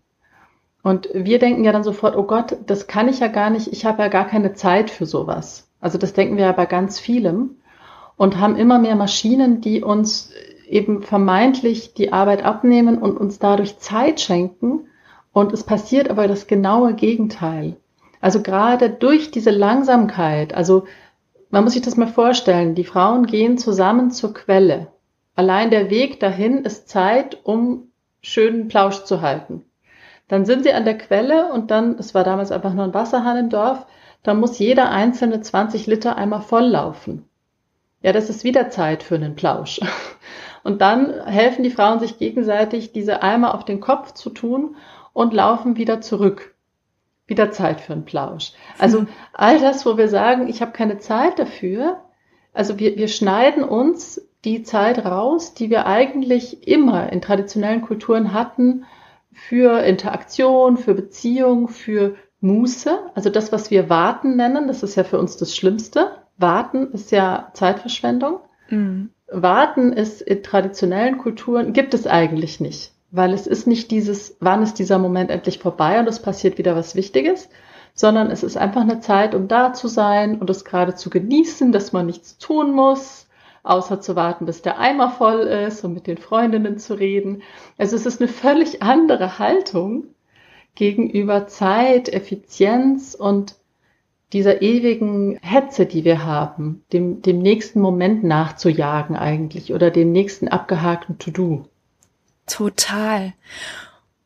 und 0.87 1.09
wir 1.13 1.37
denken 1.37 1.65
ja 1.65 1.73
dann 1.73 1.83
sofort, 1.83 2.15
oh 2.15 2.23
Gott, 2.23 2.55
das 2.65 2.87
kann 2.87 3.09
ich 3.09 3.19
ja 3.19 3.27
gar 3.27 3.49
nicht, 3.49 3.67
ich 3.67 3.85
habe 3.85 4.01
ja 4.01 4.07
gar 4.07 4.25
keine 4.25 4.53
Zeit 4.53 4.89
für 4.89 5.05
sowas. 5.05 5.69
Also 5.81 5.97
das 5.97 6.13
denken 6.13 6.37
wir 6.37 6.45
ja 6.45 6.53
bei 6.53 6.65
ganz 6.65 6.97
vielem 6.97 7.57
und 8.15 8.39
haben 8.39 8.55
immer 8.55 8.79
mehr 8.79 8.95
Maschinen, 8.95 9.59
die 9.59 9.83
uns 9.83 10.31
eben 10.65 11.03
vermeintlich 11.03 11.93
die 11.93 12.13
Arbeit 12.13 12.41
abnehmen 12.45 12.99
und 12.99 13.17
uns 13.17 13.37
dadurch 13.37 13.79
Zeit 13.79 14.21
schenken. 14.21 14.87
Und 15.33 15.51
es 15.51 15.65
passiert 15.65 16.09
aber 16.09 16.29
das 16.29 16.47
genaue 16.47 16.93
Gegenteil. 16.93 17.75
Also 18.27 18.41
gerade 18.41 18.89
durch 18.89 19.31
diese 19.31 19.51
Langsamkeit, 19.51 20.53
also 20.53 20.85
man 21.49 21.63
muss 21.63 21.71
sich 21.71 21.81
das 21.81 21.95
mal 21.95 22.09
vorstellen, 22.09 22.75
die 22.75 22.83
Frauen 22.83 23.25
gehen 23.25 23.57
zusammen 23.57 24.11
zur 24.11 24.33
Quelle. 24.33 24.87
Allein 25.35 25.69
der 25.69 25.89
Weg 25.89 26.19
dahin 26.19 26.65
ist 26.65 26.89
Zeit, 26.89 27.39
um 27.45 27.89
schönen 28.21 28.67
Plausch 28.67 29.05
zu 29.05 29.21
halten. 29.21 29.63
Dann 30.27 30.43
sind 30.43 30.63
sie 30.63 30.73
an 30.73 30.83
der 30.83 30.97
Quelle 30.97 31.53
und 31.53 31.71
dann, 31.71 31.97
es 31.99 32.13
war 32.13 32.25
damals 32.25 32.51
einfach 32.51 32.73
nur 32.73 32.83
ein 32.83 32.93
Wasserhahn 32.93 33.37
im 33.37 33.49
Dorf, 33.49 33.85
da 34.23 34.33
muss 34.33 34.59
jeder 34.59 34.91
einzelne 34.91 35.39
20 35.39 35.87
Liter 35.87 36.17
einmal 36.17 36.41
volllaufen. 36.41 37.23
Ja, 38.01 38.11
das 38.11 38.29
ist 38.29 38.43
wieder 38.43 38.69
Zeit 38.69 39.03
für 39.03 39.15
einen 39.15 39.37
Plausch. 39.37 39.79
Und 40.65 40.81
dann 40.81 41.25
helfen 41.25 41.63
die 41.63 41.71
Frauen 41.71 42.01
sich 42.01 42.17
gegenseitig, 42.17 42.91
diese 42.91 43.23
Eimer 43.23 43.55
auf 43.55 43.63
den 43.63 43.79
Kopf 43.79 44.11
zu 44.11 44.29
tun 44.31 44.75
und 45.13 45.33
laufen 45.33 45.77
wieder 45.77 46.01
zurück. 46.01 46.56
Wieder 47.27 47.51
Zeit 47.51 47.81
für 47.81 47.93
einen 47.93 48.05
Plausch. 48.05 48.53
Also 48.79 49.05
all 49.33 49.59
das, 49.59 49.85
wo 49.85 49.97
wir 49.97 50.07
sagen, 50.07 50.47
ich 50.47 50.61
habe 50.61 50.71
keine 50.71 50.97
Zeit 50.97 51.39
dafür, 51.39 52.01
also 52.53 52.79
wir, 52.79 52.95
wir 52.95 53.07
schneiden 53.07 53.63
uns 53.63 54.27
die 54.43 54.63
Zeit 54.63 55.05
raus, 55.05 55.53
die 55.53 55.69
wir 55.69 55.85
eigentlich 55.85 56.67
immer 56.67 57.11
in 57.11 57.21
traditionellen 57.21 57.81
Kulturen 57.81 58.33
hatten, 58.33 58.85
für 59.37 59.83
Interaktion, 59.83 60.77
für 60.77 60.95
Beziehung, 60.95 61.67
für 61.67 62.15
Muße, 62.41 62.99
also 63.13 63.29
das, 63.29 63.51
was 63.51 63.69
wir 63.71 63.89
Warten 63.89 64.35
nennen, 64.35 64.67
das 64.67 64.83
ist 64.83 64.95
ja 64.95 65.03
für 65.03 65.19
uns 65.19 65.37
das 65.37 65.55
Schlimmste. 65.55 66.11
Warten 66.37 66.91
ist 66.91 67.11
ja 67.11 67.51
Zeitverschwendung. 67.53 68.39
Mhm. 68.69 69.11
Warten 69.27 69.93
ist 69.93 70.21
in 70.21 70.41
traditionellen 70.41 71.17
Kulturen, 71.17 71.73
gibt 71.73 71.93
es 71.93 72.07
eigentlich 72.07 72.59
nicht, 72.59 72.93
weil 73.11 73.33
es 73.33 73.47
ist 73.47 73.67
nicht 73.67 73.91
dieses, 73.91 74.37
wann 74.39 74.63
ist 74.63 74.75
dieser 74.75 74.99
Moment 74.99 75.29
endlich 75.29 75.59
vorbei 75.59 75.99
und 75.99 76.07
es 76.07 76.21
passiert 76.21 76.57
wieder 76.57 76.75
was 76.75 76.95
Wichtiges, 76.95 77.49
sondern 77.93 78.29
es 78.29 78.43
ist 78.43 78.57
einfach 78.57 78.81
eine 78.81 78.99
Zeit, 78.99 79.33
um 79.33 79.47
da 79.47 79.73
zu 79.73 79.87
sein 79.87 80.39
und 80.39 80.49
es 80.49 80.65
gerade 80.65 80.95
zu 80.95 81.09
genießen, 81.09 81.71
dass 81.71 81.93
man 81.93 82.05
nichts 82.05 82.37
tun 82.37 82.71
muss, 82.71 83.27
außer 83.63 84.01
zu 84.01 84.15
warten, 84.15 84.45
bis 84.45 84.61
der 84.61 84.79
Eimer 84.79 85.09
voll 85.09 85.41
ist 85.41 85.83
und 85.83 85.93
mit 85.93 86.07
den 86.07 86.17
Freundinnen 86.17 86.77
zu 86.77 86.93
reden. 86.93 87.41
Also 87.77 87.95
es 87.95 88.05
ist 88.05 88.21
eine 88.21 88.29
völlig 88.29 88.81
andere 88.83 89.39
Haltung 89.39 90.05
gegenüber 90.75 91.47
Zeit, 91.47 92.07
Effizienz 92.09 93.15
und 93.15 93.55
dieser 94.33 94.61
ewigen 94.61 95.39
Hetze, 95.41 95.85
die 95.85 96.03
wir 96.03 96.25
haben, 96.25 96.83
dem, 96.93 97.21
dem 97.21 97.39
nächsten 97.39 97.79
Moment 97.79 98.23
nachzujagen 98.23 99.15
eigentlich 99.15 99.73
oder 99.73 99.89
dem 99.89 100.11
nächsten 100.11 100.49
abgehakten 100.49 101.17
To-Do. 101.17 101.65
Total. 102.47 103.33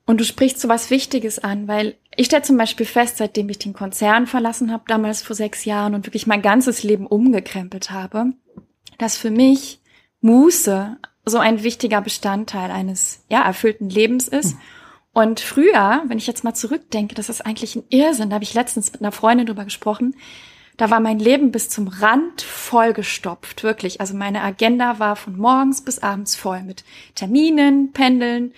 Und 0.06 0.20
du 0.20 0.24
sprichst 0.24 0.60
so 0.60 0.68
was 0.68 0.90
Wichtiges 0.90 1.40
an, 1.40 1.68
weil 1.68 1.96
ich 2.16 2.28
stelle 2.28 2.42
zum 2.42 2.58
Beispiel 2.58 2.86
fest, 2.86 3.18
seitdem 3.18 3.50
ich 3.50 3.60
den 3.60 3.74
Konzern 3.74 4.28
verlassen 4.28 4.72
habe, 4.72 4.84
damals 4.88 5.22
vor 5.22 5.36
sechs 5.36 5.66
Jahren 5.66 5.96
und 5.96 6.06
wirklich 6.06 6.28
mein 6.28 6.42
ganzes 6.42 6.84
Leben 6.84 7.08
umgekrempelt 7.08 7.92
habe, 7.92 8.34
dass 8.98 9.18
für 9.18 9.32
mich 9.32 9.80
Muße 10.22 10.98
so 11.26 11.38
ein 11.38 11.64
wichtiger 11.64 12.02
Bestandteil 12.02 12.72
eines 12.72 13.24
ja 13.30 13.42
erfüllten 13.42 13.90
Lebens 13.90 14.28
ist. 14.28 14.56
Und 15.14 15.40
früher, 15.40 16.04
wenn 16.08 16.18
ich 16.18 16.28
jetzt 16.28 16.44
mal 16.44 16.54
zurückdenke, 16.54 17.16
das 17.16 17.30
ist 17.30 17.46
eigentlich 17.46 17.76
ein 17.76 17.84
Irrsinn. 17.90 18.30
Da 18.30 18.36
habe 18.36 18.44
ich 18.44 18.54
letztens 18.54 18.92
mit 18.92 19.02
einer 19.02 19.12
Freundin 19.12 19.46
drüber 19.46 19.66
gesprochen. 19.66 20.16
Da 20.82 20.90
war 20.90 21.00
mein 21.00 21.20
Leben 21.20 21.52
bis 21.52 21.70
zum 21.70 21.88
Rand 21.88 22.42
vollgestopft, 22.42 23.62
wirklich. 23.62 24.02
Also 24.02 24.16
meine 24.16 24.42
Agenda 24.42 24.98
war 24.98 25.16
von 25.16 25.38
morgens 25.38 25.82
bis 25.82 26.00
abends 26.00 26.36
voll 26.36 26.64
mit 26.64 26.84
Terminen, 27.14 27.92
Pendeln, 27.94 28.52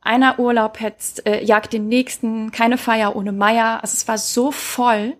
einer 0.00 0.40
Urlaub 0.40 0.80
hetzt, 0.80 1.24
äh, 1.24 1.40
jagt 1.44 1.72
den 1.72 1.86
nächsten, 1.86 2.50
keine 2.50 2.78
Feier 2.78 3.14
ohne 3.14 3.30
Meier. 3.30 3.78
Also 3.80 3.94
es 3.94 4.08
war 4.08 4.18
so 4.18 4.50
voll. 4.50 5.16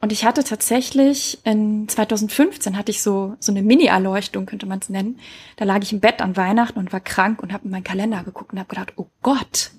Und 0.00 0.10
ich 0.10 0.24
hatte 0.24 0.42
tatsächlich 0.42 1.38
in 1.44 1.86
2015 1.86 2.78
hatte 2.78 2.90
ich 2.90 3.02
so 3.02 3.36
so 3.38 3.52
eine 3.52 3.60
Mini-Erleuchtung 3.60 4.46
könnte 4.46 4.64
man 4.64 4.78
es 4.78 4.88
nennen. 4.88 5.20
Da 5.56 5.66
lag 5.66 5.82
ich 5.82 5.92
im 5.92 6.00
Bett 6.00 6.22
an 6.22 6.38
Weihnachten 6.38 6.78
und 6.78 6.94
war 6.94 7.00
krank 7.00 7.42
und 7.42 7.52
habe 7.52 7.66
in 7.66 7.72
meinen 7.72 7.84
Kalender 7.84 8.22
geguckt 8.24 8.54
und 8.54 8.58
habe 8.58 8.70
gedacht, 8.70 8.94
oh 8.96 9.08
Gott, 9.20 9.72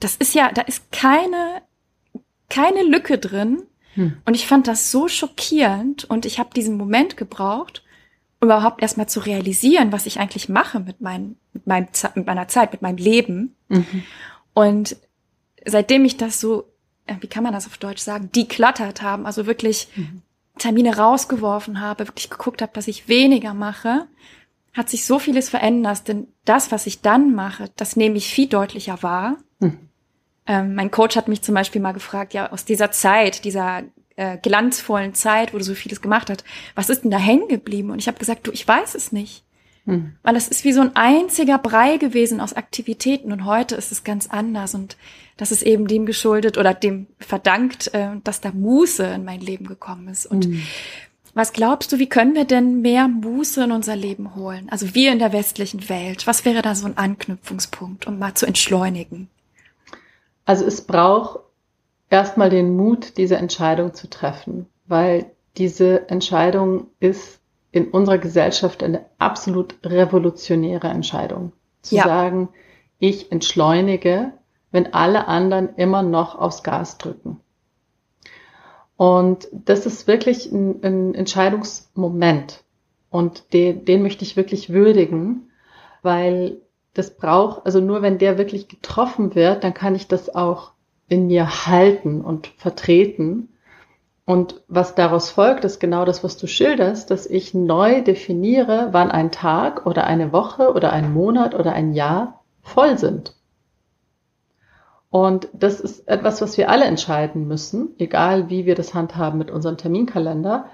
das 0.00 0.16
ist 0.16 0.34
ja, 0.34 0.50
da 0.52 0.62
ist 0.62 0.90
keine 0.90 1.60
keine 2.48 2.82
Lücke 2.82 3.18
drin. 3.18 3.64
Hm. 3.94 4.16
Und 4.24 4.34
ich 4.34 4.46
fand 4.46 4.66
das 4.68 4.90
so 4.90 5.08
schockierend 5.08 6.04
und 6.04 6.26
ich 6.26 6.38
habe 6.38 6.50
diesen 6.54 6.76
Moment 6.76 7.16
gebraucht, 7.16 7.84
um 8.40 8.48
überhaupt 8.48 8.82
erstmal 8.82 9.08
zu 9.08 9.20
realisieren, 9.20 9.92
was 9.92 10.06
ich 10.06 10.18
eigentlich 10.18 10.48
mache 10.48 10.80
mit, 10.80 11.00
mein, 11.00 11.36
mit, 11.52 11.66
meinem, 11.66 11.88
mit 12.14 12.26
meiner 12.26 12.48
Zeit, 12.48 12.72
mit 12.72 12.82
meinem 12.82 12.96
Leben. 12.96 13.54
Mhm. 13.68 14.02
Und 14.54 14.96
seitdem 15.64 16.04
ich 16.04 16.16
das 16.16 16.40
so 16.40 16.72
äh, 17.06 17.16
wie 17.20 17.26
kann 17.26 17.42
man 17.42 17.52
das 17.52 17.66
auf 17.66 17.78
Deutsch 17.78 18.02
sagen, 18.02 18.30
deklattert 18.34 19.02
haben, 19.02 19.26
also 19.26 19.46
wirklich 19.46 19.88
mhm. 19.96 20.22
Termine 20.58 20.96
rausgeworfen 20.96 21.80
habe, 21.80 22.06
wirklich 22.08 22.30
geguckt 22.30 22.62
habe, 22.62 22.72
dass 22.74 22.88
ich 22.88 23.08
weniger 23.08 23.54
mache, 23.54 24.06
hat 24.72 24.88
sich 24.88 25.04
so 25.04 25.18
vieles 25.18 25.48
verändert, 25.48 26.08
denn 26.08 26.28
das, 26.44 26.72
was 26.72 26.86
ich 26.86 27.00
dann 27.00 27.34
mache, 27.34 27.70
das 27.76 27.96
nehme 27.96 28.16
ich 28.16 28.28
viel 28.28 28.48
deutlicher 28.48 29.02
wahr. 29.02 29.38
Mhm. 29.60 29.88
Ähm, 30.46 30.74
mein 30.74 30.90
Coach 30.90 31.16
hat 31.16 31.28
mich 31.28 31.42
zum 31.42 31.54
Beispiel 31.54 31.80
mal 31.80 31.92
gefragt, 31.92 32.34
ja, 32.34 32.50
aus 32.50 32.64
dieser 32.64 32.90
Zeit, 32.90 33.44
dieser 33.44 33.82
äh, 34.16 34.38
glanzvollen 34.38 35.14
Zeit, 35.14 35.54
wo 35.54 35.58
du 35.58 35.64
so 35.64 35.74
vieles 35.74 36.02
gemacht 36.02 36.30
hast, 36.30 36.44
was 36.74 36.90
ist 36.90 37.04
denn 37.04 37.10
da 37.10 37.18
hängen 37.18 37.48
geblieben? 37.48 37.90
Und 37.90 37.98
ich 37.98 38.08
habe 38.08 38.18
gesagt, 38.18 38.46
du, 38.46 38.52
ich 38.52 38.66
weiß 38.66 38.94
es 38.94 39.12
nicht. 39.12 39.44
Hm. 39.84 40.12
Weil 40.22 40.36
es 40.36 40.48
ist 40.48 40.64
wie 40.64 40.72
so 40.72 40.80
ein 40.80 40.94
einziger 40.94 41.58
Brei 41.58 41.96
gewesen 41.96 42.40
aus 42.40 42.52
Aktivitäten 42.52 43.32
und 43.32 43.44
heute 43.44 43.74
ist 43.74 43.90
es 43.90 44.04
ganz 44.04 44.28
anders 44.28 44.74
und 44.74 44.96
das 45.36 45.50
ist 45.50 45.62
eben 45.62 45.88
dem 45.88 46.06
geschuldet 46.06 46.56
oder 46.56 46.72
dem 46.72 47.08
verdankt, 47.18 47.92
äh, 47.92 48.10
dass 48.22 48.40
da 48.40 48.52
Muße 48.52 49.04
in 49.04 49.24
mein 49.24 49.40
Leben 49.40 49.66
gekommen 49.66 50.06
ist. 50.06 50.26
Und 50.26 50.44
hm. 50.44 50.62
was 51.34 51.52
glaubst 51.52 51.90
du, 51.90 51.98
wie 51.98 52.08
können 52.08 52.34
wir 52.34 52.44
denn 52.44 52.80
mehr 52.80 53.08
Muße 53.08 53.64
in 53.64 53.72
unser 53.72 53.96
Leben 53.96 54.36
holen? 54.36 54.68
Also 54.70 54.94
wir 54.94 55.10
in 55.10 55.18
der 55.18 55.32
westlichen 55.32 55.88
Welt. 55.88 56.28
Was 56.28 56.44
wäre 56.44 56.62
da 56.62 56.76
so 56.76 56.86
ein 56.86 56.96
Anknüpfungspunkt, 56.96 58.06
um 58.06 58.20
mal 58.20 58.34
zu 58.34 58.46
entschleunigen? 58.46 59.28
Also 60.44 60.64
es 60.64 60.82
braucht 60.82 61.40
erstmal 62.10 62.50
den 62.50 62.76
Mut, 62.76 63.16
diese 63.16 63.36
Entscheidung 63.36 63.94
zu 63.94 64.08
treffen, 64.08 64.66
weil 64.86 65.30
diese 65.56 66.08
Entscheidung 66.08 66.88
ist 67.00 67.40
in 67.70 67.88
unserer 67.88 68.18
Gesellschaft 68.18 68.82
eine 68.82 69.06
absolut 69.18 69.76
revolutionäre 69.84 70.88
Entscheidung. 70.88 71.52
Zu 71.80 71.96
ja. 71.96 72.04
sagen, 72.04 72.50
ich 72.98 73.32
entschleunige, 73.32 74.32
wenn 74.70 74.92
alle 74.94 75.26
anderen 75.26 75.74
immer 75.76 76.02
noch 76.02 76.38
aufs 76.38 76.62
Gas 76.62 76.98
drücken. 76.98 77.40
Und 78.96 79.48
das 79.52 79.86
ist 79.86 80.06
wirklich 80.06 80.52
ein, 80.52 80.82
ein 80.84 81.14
Entscheidungsmoment. 81.14 82.62
Und 83.10 83.52
den, 83.52 83.84
den 83.84 84.02
möchte 84.02 84.24
ich 84.24 84.36
wirklich 84.36 84.70
würdigen, 84.70 85.50
weil 86.02 86.60
das 86.94 87.16
braucht, 87.16 87.64
also 87.66 87.80
nur 87.80 88.02
wenn 88.02 88.18
der 88.18 88.38
wirklich 88.38 88.68
getroffen 88.68 89.34
wird, 89.34 89.64
dann 89.64 89.74
kann 89.74 89.94
ich 89.94 90.08
das 90.08 90.34
auch 90.34 90.72
in 91.08 91.26
mir 91.26 91.66
halten 91.66 92.20
und 92.20 92.48
vertreten 92.56 93.48
und 94.24 94.62
was 94.68 94.94
daraus 94.94 95.30
folgt, 95.30 95.64
ist 95.64 95.80
genau 95.80 96.04
das, 96.04 96.22
was 96.22 96.36
du 96.36 96.46
schilderst, 96.46 97.10
dass 97.10 97.26
ich 97.26 97.54
neu 97.54 98.02
definiere, 98.02 98.88
wann 98.92 99.10
ein 99.10 99.32
Tag 99.32 99.84
oder 99.84 100.06
eine 100.06 100.32
Woche 100.32 100.72
oder 100.72 100.92
ein 100.92 101.12
Monat 101.12 101.54
oder 101.54 101.72
ein 101.72 101.92
Jahr 101.92 102.42
voll 102.62 102.98
sind. 102.98 103.34
Und 105.10 105.48
das 105.52 105.80
ist 105.80 106.08
etwas, 106.08 106.40
was 106.40 106.56
wir 106.56 106.70
alle 106.70 106.84
entscheiden 106.84 107.46
müssen, 107.48 107.94
egal 107.98 108.48
wie 108.48 108.64
wir 108.64 108.74
das 108.74 108.94
handhaben 108.94 109.38
mit 109.38 109.50
unserem 109.50 109.76
Terminkalender. 109.76 110.66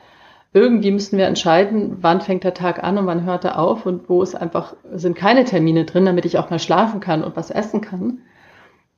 Irgendwie 0.53 0.91
müssen 0.91 1.19
wir 1.19 1.27
entscheiden, 1.27 1.99
wann 2.01 2.21
fängt 2.21 2.45
der 2.45 2.55
Tag 2.55 2.83
an 2.83 2.97
und 2.97 3.07
wann 3.07 3.25
hört 3.25 3.45
er 3.45 3.59
auf 3.59 3.85
und 3.85 4.09
wo 4.09 4.23
ist 4.23 4.35
einfach, 4.35 4.75
sind 4.93 5.15
keine 5.15 5.45
Termine 5.45 5.85
drin, 5.85 6.07
damit 6.07 6.25
ich 6.25 6.39
auch 6.39 6.49
mal 6.51 6.59
schlafen 6.59 7.01
kann 7.01 7.23
und 7.23 7.37
was 7.37 7.51
essen 7.51 7.81
kann. 7.81 8.21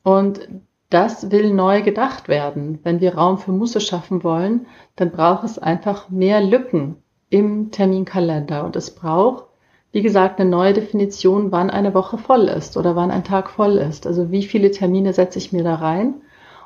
Und 0.03 0.49
das 0.91 1.31
will 1.31 1.53
neu 1.53 1.83
gedacht 1.83 2.29
werden. 2.29 2.81
Wenn 2.83 3.01
wir 3.01 3.17
Raum 3.17 3.39
für 3.39 3.53
Musse 3.53 3.81
schaffen 3.81 4.23
wollen, 4.25 4.67
dann 4.97 5.11
braucht 5.11 5.45
es 5.45 5.59
einfach 5.59 6.09
mehr 6.09 6.41
Lücken 6.41 6.97
im 7.31 7.71
Terminkalender. 7.71 8.65
Und 8.65 8.77
es 8.77 8.95
braucht, 8.95 9.45
wie 9.93 10.03
gesagt, 10.03 10.41
eine 10.41 10.51
neue 10.51 10.73
Definition, 10.73 11.53
wann 11.53 11.71
eine 11.71 11.95
Woche 11.95 12.19
voll 12.19 12.49
ist 12.49 12.77
oder 12.77 12.97
wann 12.97 13.11
ein 13.11 13.25
Tag 13.25 13.51
voll 13.51 13.77
ist. 13.77 14.07
Also 14.07 14.31
wie 14.31 14.43
viele 14.43 14.71
Termine 14.71 15.13
setze 15.13 15.39
ich 15.39 15.53
mir 15.53 15.65
da 15.65 15.77
rein 15.77 16.15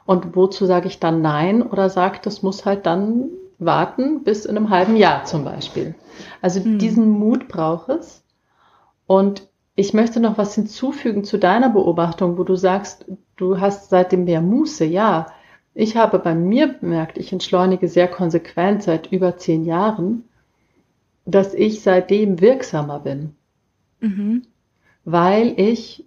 und 0.06 0.36
wozu 0.36 0.66
sage 0.66 0.88
ich 0.88 1.00
dann 1.00 1.22
Nein 1.22 1.62
oder 1.62 1.88
sage, 1.88 2.18
das 2.22 2.42
muss 2.42 2.64
halt 2.64 2.86
dann 2.86 3.28
warten 3.58 4.24
bis 4.24 4.44
in 4.44 4.56
einem 4.56 4.70
halben 4.70 4.96
Jahr 4.96 5.24
zum 5.24 5.44
Beispiel. 5.44 5.94
Also 6.40 6.60
mhm. 6.60 6.78
diesen 6.78 7.08
Mut 7.08 7.48
braucht 7.48 7.88
es. 7.88 8.24
Und 9.06 9.48
ich 9.76 9.92
möchte 9.92 10.20
noch 10.20 10.38
was 10.38 10.54
hinzufügen 10.54 11.24
zu 11.24 11.38
deiner 11.38 11.68
Beobachtung, 11.70 12.38
wo 12.38 12.44
du 12.44 12.56
sagst, 12.56 13.06
du 13.36 13.60
hast 13.60 13.90
seitdem 13.90 14.24
mehr 14.24 14.40
Muße. 14.40 14.84
Ja, 14.84 15.26
ich 15.74 15.96
habe 15.96 16.18
bei 16.20 16.34
mir 16.34 16.68
bemerkt, 16.68 17.18
ich 17.18 17.32
entschleunige 17.32 17.88
sehr 17.88 18.08
konsequent 18.08 18.82
seit 18.82 19.10
über 19.10 19.36
zehn 19.36 19.64
Jahren, 19.64 20.24
dass 21.24 21.54
ich 21.54 21.82
seitdem 21.82 22.40
wirksamer 22.40 23.00
bin. 23.00 23.34
Mhm. 24.00 24.42
Weil 25.04 25.58
ich 25.58 26.06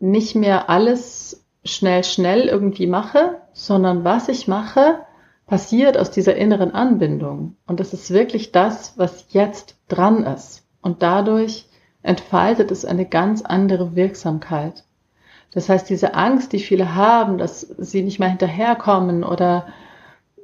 nicht 0.00 0.34
mehr 0.34 0.68
alles 0.68 1.44
schnell, 1.64 2.04
schnell 2.04 2.42
irgendwie 2.48 2.86
mache, 2.86 3.40
sondern 3.52 4.04
was 4.04 4.28
ich 4.28 4.46
mache, 4.46 5.00
passiert 5.48 5.98
aus 5.98 6.10
dieser 6.10 6.36
inneren 6.36 6.72
Anbindung. 6.72 7.56
Und 7.66 7.80
das 7.80 7.92
ist 7.92 8.10
wirklich 8.10 8.52
das, 8.52 8.96
was 8.96 9.26
jetzt 9.30 9.76
dran 9.88 10.22
ist. 10.22 10.64
Und 10.82 11.02
dadurch 11.02 11.66
entfaltet 12.02 12.70
es 12.70 12.84
eine 12.84 13.06
ganz 13.06 13.42
andere 13.42 13.96
Wirksamkeit. 13.96 14.84
Das 15.50 15.70
heißt, 15.70 15.88
diese 15.88 16.14
Angst, 16.14 16.52
die 16.52 16.58
viele 16.58 16.94
haben, 16.94 17.38
dass 17.38 17.60
sie 17.60 18.02
nicht 18.02 18.20
mehr 18.20 18.28
hinterherkommen 18.28 19.24
oder 19.24 19.66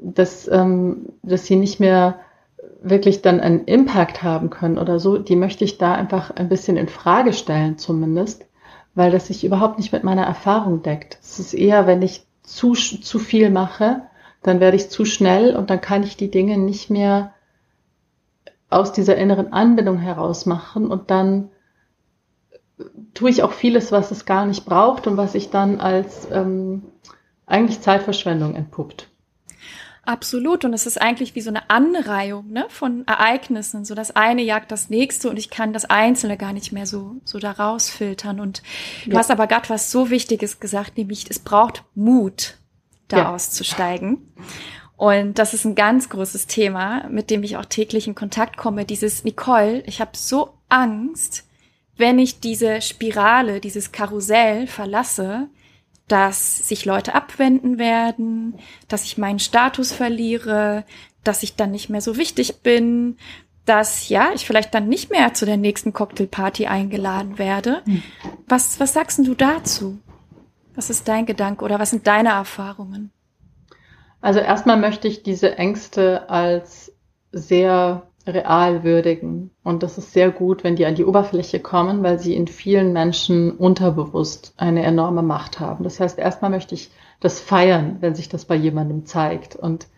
dass, 0.00 0.48
ähm, 0.48 1.10
dass 1.22 1.46
sie 1.46 1.56
nicht 1.56 1.78
mehr 1.80 2.18
wirklich 2.82 3.20
dann 3.20 3.40
einen 3.40 3.64
Impact 3.64 4.22
haben 4.22 4.48
können 4.48 4.78
oder 4.78 4.98
so, 4.98 5.18
die 5.18 5.36
möchte 5.36 5.64
ich 5.64 5.76
da 5.76 5.94
einfach 5.94 6.30
ein 6.30 6.48
bisschen 6.48 6.78
in 6.78 6.88
Frage 6.88 7.34
stellen 7.34 7.76
zumindest, 7.76 8.46
weil 8.94 9.10
das 9.10 9.26
sich 9.26 9.44
überhaupt 9.44 9.78
nicht 9.78 9.92
mit 9.92 10.04
meiner 10.04 10.24
Erfahrung 10.24 10.82
deckt. 10.82 11.18
Es 11.22 11.38
ist 11.38 11.52
eher, 11.52 11.86
wenn 11.86 12.00
ich 12.00 12.26
zu, 12.42 12.72
zu 12.72 13.18
viel 13.18 13.50
mache, 13.50 14.02
dann 14.44 14.60
werde 14.60 14.76
ich 14.76 14.90
zu 14.90 15.04
schnell 15.04 15.56
und 15.56 15.70
dann 15.70 15.80
kann 15.80 16.04
ich 16.04 16.16
die 16.16 16.30
Dinge 16.30 16.58
nicht 16.58 16.90
mehr 16.90 17.32
aus 18.70 18.92
dieser 18.92 19.16
inneren 19.16 19.52
Anbindung 19.52 19.98
heraus 19.98 20.46
machen 20.46 20.88
und 20.88 21.10
dann 21.10 21.50
tue 23.14 23.30
ich 23.30 23.42
auch 23.42 23.52
vieles, 23.52 23.90
was 23.90 24.10
es 24.10 24.26
gar 24.26 24.46
nicht 24.46 24.64
braucht 24.64 25.06
und 25.06 25.16
was 25.16 25.32
sich 25.32 25.50
dann 25.50 25.80
als 25.80 26.28
ähm, 26.30 26.82
eigentlich 27.46 27.80
Zeitverschwendung 27.80 28.54
entpuppt. 28.54 29.08
Absolut. 30.06 30.66
Und 30.66 30.74
es 30.74 30.86
ist 30.86 31.00
eigentlich 31.00 31.34
wie 31.34 31.40
so 31.40 31.48
eine 31.48 31.70
Anreihung 31.70 32.50
ne, 32.50 32.66
von 32.68 33.06
Ereignissen. 33.06 33.86
So 33.86 33.94
das 33.94 34.14
eine 34.14 34.42
jagt 34.42 34.70
das 34.70 34.90
nächste 34.90 35.30
und 35.30 35.38
ich 35.38 35.48
kann 35.48 35.72
das 35.72 35.86
Einzelne 35.86 36.36
gar 36.36 36.52
nicht 36.52 36.72
mehr 36.72 36.84
so, 36.84 37.16
so 37.24 37.38
da 37.38 37.52
rausfiltern. 37.52 38.40
Und 38.40 38.62
ja. 39.06 39.12
du 39.12 39.18
hast 39.18 39.30
aber 39.30 39.46
gerade 39.46 39.70
was 39.70 39.90
so 39.90 40.10
Wichtiges 40.10 40.60
gesagt, 40.60 40.98
nämlich 40.98 41.30
es 41.30 41.38
braucht 41.38 41.84
Mut, 41.94 42.58
da 43.08 43.16
ja. 43.18 43.34
auszusteigen. 43.34 44.32
Und 44.96 45.38
das 45.38 45.54
ist 45.54 45.64
ein 45.64 45.74
ganz 45.74 46.08
großes 46.08 46.46
Thema, 46.46 47.08
mit 47.08 47.30
dem 47.30 47.42
ich 47.42 47.56
auch 47.56 47.64
täglich 47.64 48.06
in 48.06 48.14
Kontakt 48.14 48.56
komme. 48.56 48.84
Dieses 48.84 49.24
Nicole, 49.24 49.82
ich 49.86 50.00
habe 50.00 50.12
so 50.14 50.54
Angst, 50.68 51.44
wenn 51.96 52.18
ich 52.18 52.40
diese 52.40 52.80
Spirale, 52.80 53.60
dieses 53.60 53.92
Karussell 53.92 54.66
verlasse, 54.66 55.48
dass 56.08 56.68
sich 56.68 56.84
Leute 56.84 57.14
abwenden 57.14 57.78
werden, 57.78 58.58
dass 58.88 59.04
ich 59.04 59.18
meinen 59.18 59.38
Status 59.38 59.92
verliere, 59.92 60.84
dass 61.22 61.42
ich 61.42 61.56
dann 61.56 61.70
nicht 61.70 61.88
mehr 61.88 62.00
so 62.00 62.16
wichtig 62.16 62.60
bin, 62.62 63.16
dass 63.64 64.10
ja, 64.10 64.30
ich 64.34 64.46
vielleicht 64.46 64.74
dann 64.74 64.88
nicht 64.88 65.10
mehr 65.10 65.32
zu 65.32 65.46
der 65.46 65.56
nächsten 65.56 65.94
Cocktailparty 65.94 66.66
eingeladen 66.66 67.38
werde. 67.38 67.82
Hm. 67.86 68.02
Was, 68.46 68.78
was 68.78 68.92
sagst 68.92 69.18
du 69.18 69.34
dazu? 69.34 69.98
Was 70.74 70.90
ist 70.90 71.08
dein 71.08 71.26
Gedanke 71.26 71.64
oder 71.64 71.78
was 71.78 71.90
sind 71.90 72.06
deine 72.06 72.30
Erfahrungen? 72.30 73.10
Also 74.20 74.40
erstmal 74.40 74.78
möchte 74.78 75.06
ich 75.06 75.22
diese 75.22 75.56
Ängste 75.58 76.30
als 76.30 76.92
sehr 77.30 78.02
real 78.26 78.84
würdigen. 78.84 79.50
Und 79.62 79.82
das 79.82 79.98
ist 79.98 80.12
sehr 80.12 80.30
gut, 80.30 80.64
wenn 80.64 80.76
die 80.76 80.86
an 80.86 80.94
die 80.94 81.04
Oberfläche 81.04 81.60
kommen, 81.60 82.02
weil 82.02 82.18
sie 82.18 82.34
in 82.34 82.46
vielen 82.46 82.92
Menschen 82.92 83.52
unterbewusst 83.52 84.54
eine 84.56 84.82
enorme 84.82 85.22
Macht 85.22 85.60
haben. 85.60 85.84
Das 85.84 86.00
heißt, 86.00 86.18
erstmal 86.18 86.50
möchte 86.50 86.74
ich 86.74 86.90
das 87.20 87.40
feiern, 87.40 87.98
wenn 88.00 88.14
sich 88.14 88.28
das 88.28 88.46
bei 88.46 88.54
jemandem 88.54 89.04
zeigt. 89.04 89.56
Und 89.56 89.88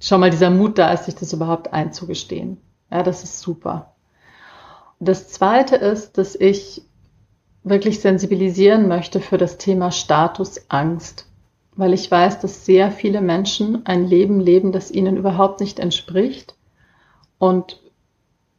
schon 0.00 0.20
mal 0.20 0.30
dieser 0.30 0.50
Mut 0.50 0.78
da 0.78 0.92
ist, 0.92 1.04
sich 1.04 1.14
das 1.14 1.32
überhaupt 1.32 1.72
einzugestehen. 1.72 2.58
Ja, 2.90 3.02
das 3.02 3.22
ist 3.24 3.40
super. 3.40 3.94
Das 4.98 5.28
zweite 5.28 5.76
ist, 5.76 6.18
dass 6.18 6.34
ich 6.34 6.82
wirklich 7.62 8.00
sensibilisieren 8.00 8.88
möchte 8.88 9.20
für 9.20 9.38
das 9.38 9.58
Thema 9.58 9.92
Statusangst, 9.92 11.26
weil 11.76 11.92
ich 11.92 12.10
weiß, 12.10 12.40
dass 12.40 12.64
sehr 12.64 12.90
viele 12.90 13.20
Menschen 13.20 13.84
ein 13.86 14.06
Leben 14.06 14.40
leben, 14.40 14.72
das 14.72 14.90
ihnen 14.90 15.16
überhaupt 15.16 15.60
nicht 15.60 15.78
entspricht. 15.78 16.54
Und 17.38 17.80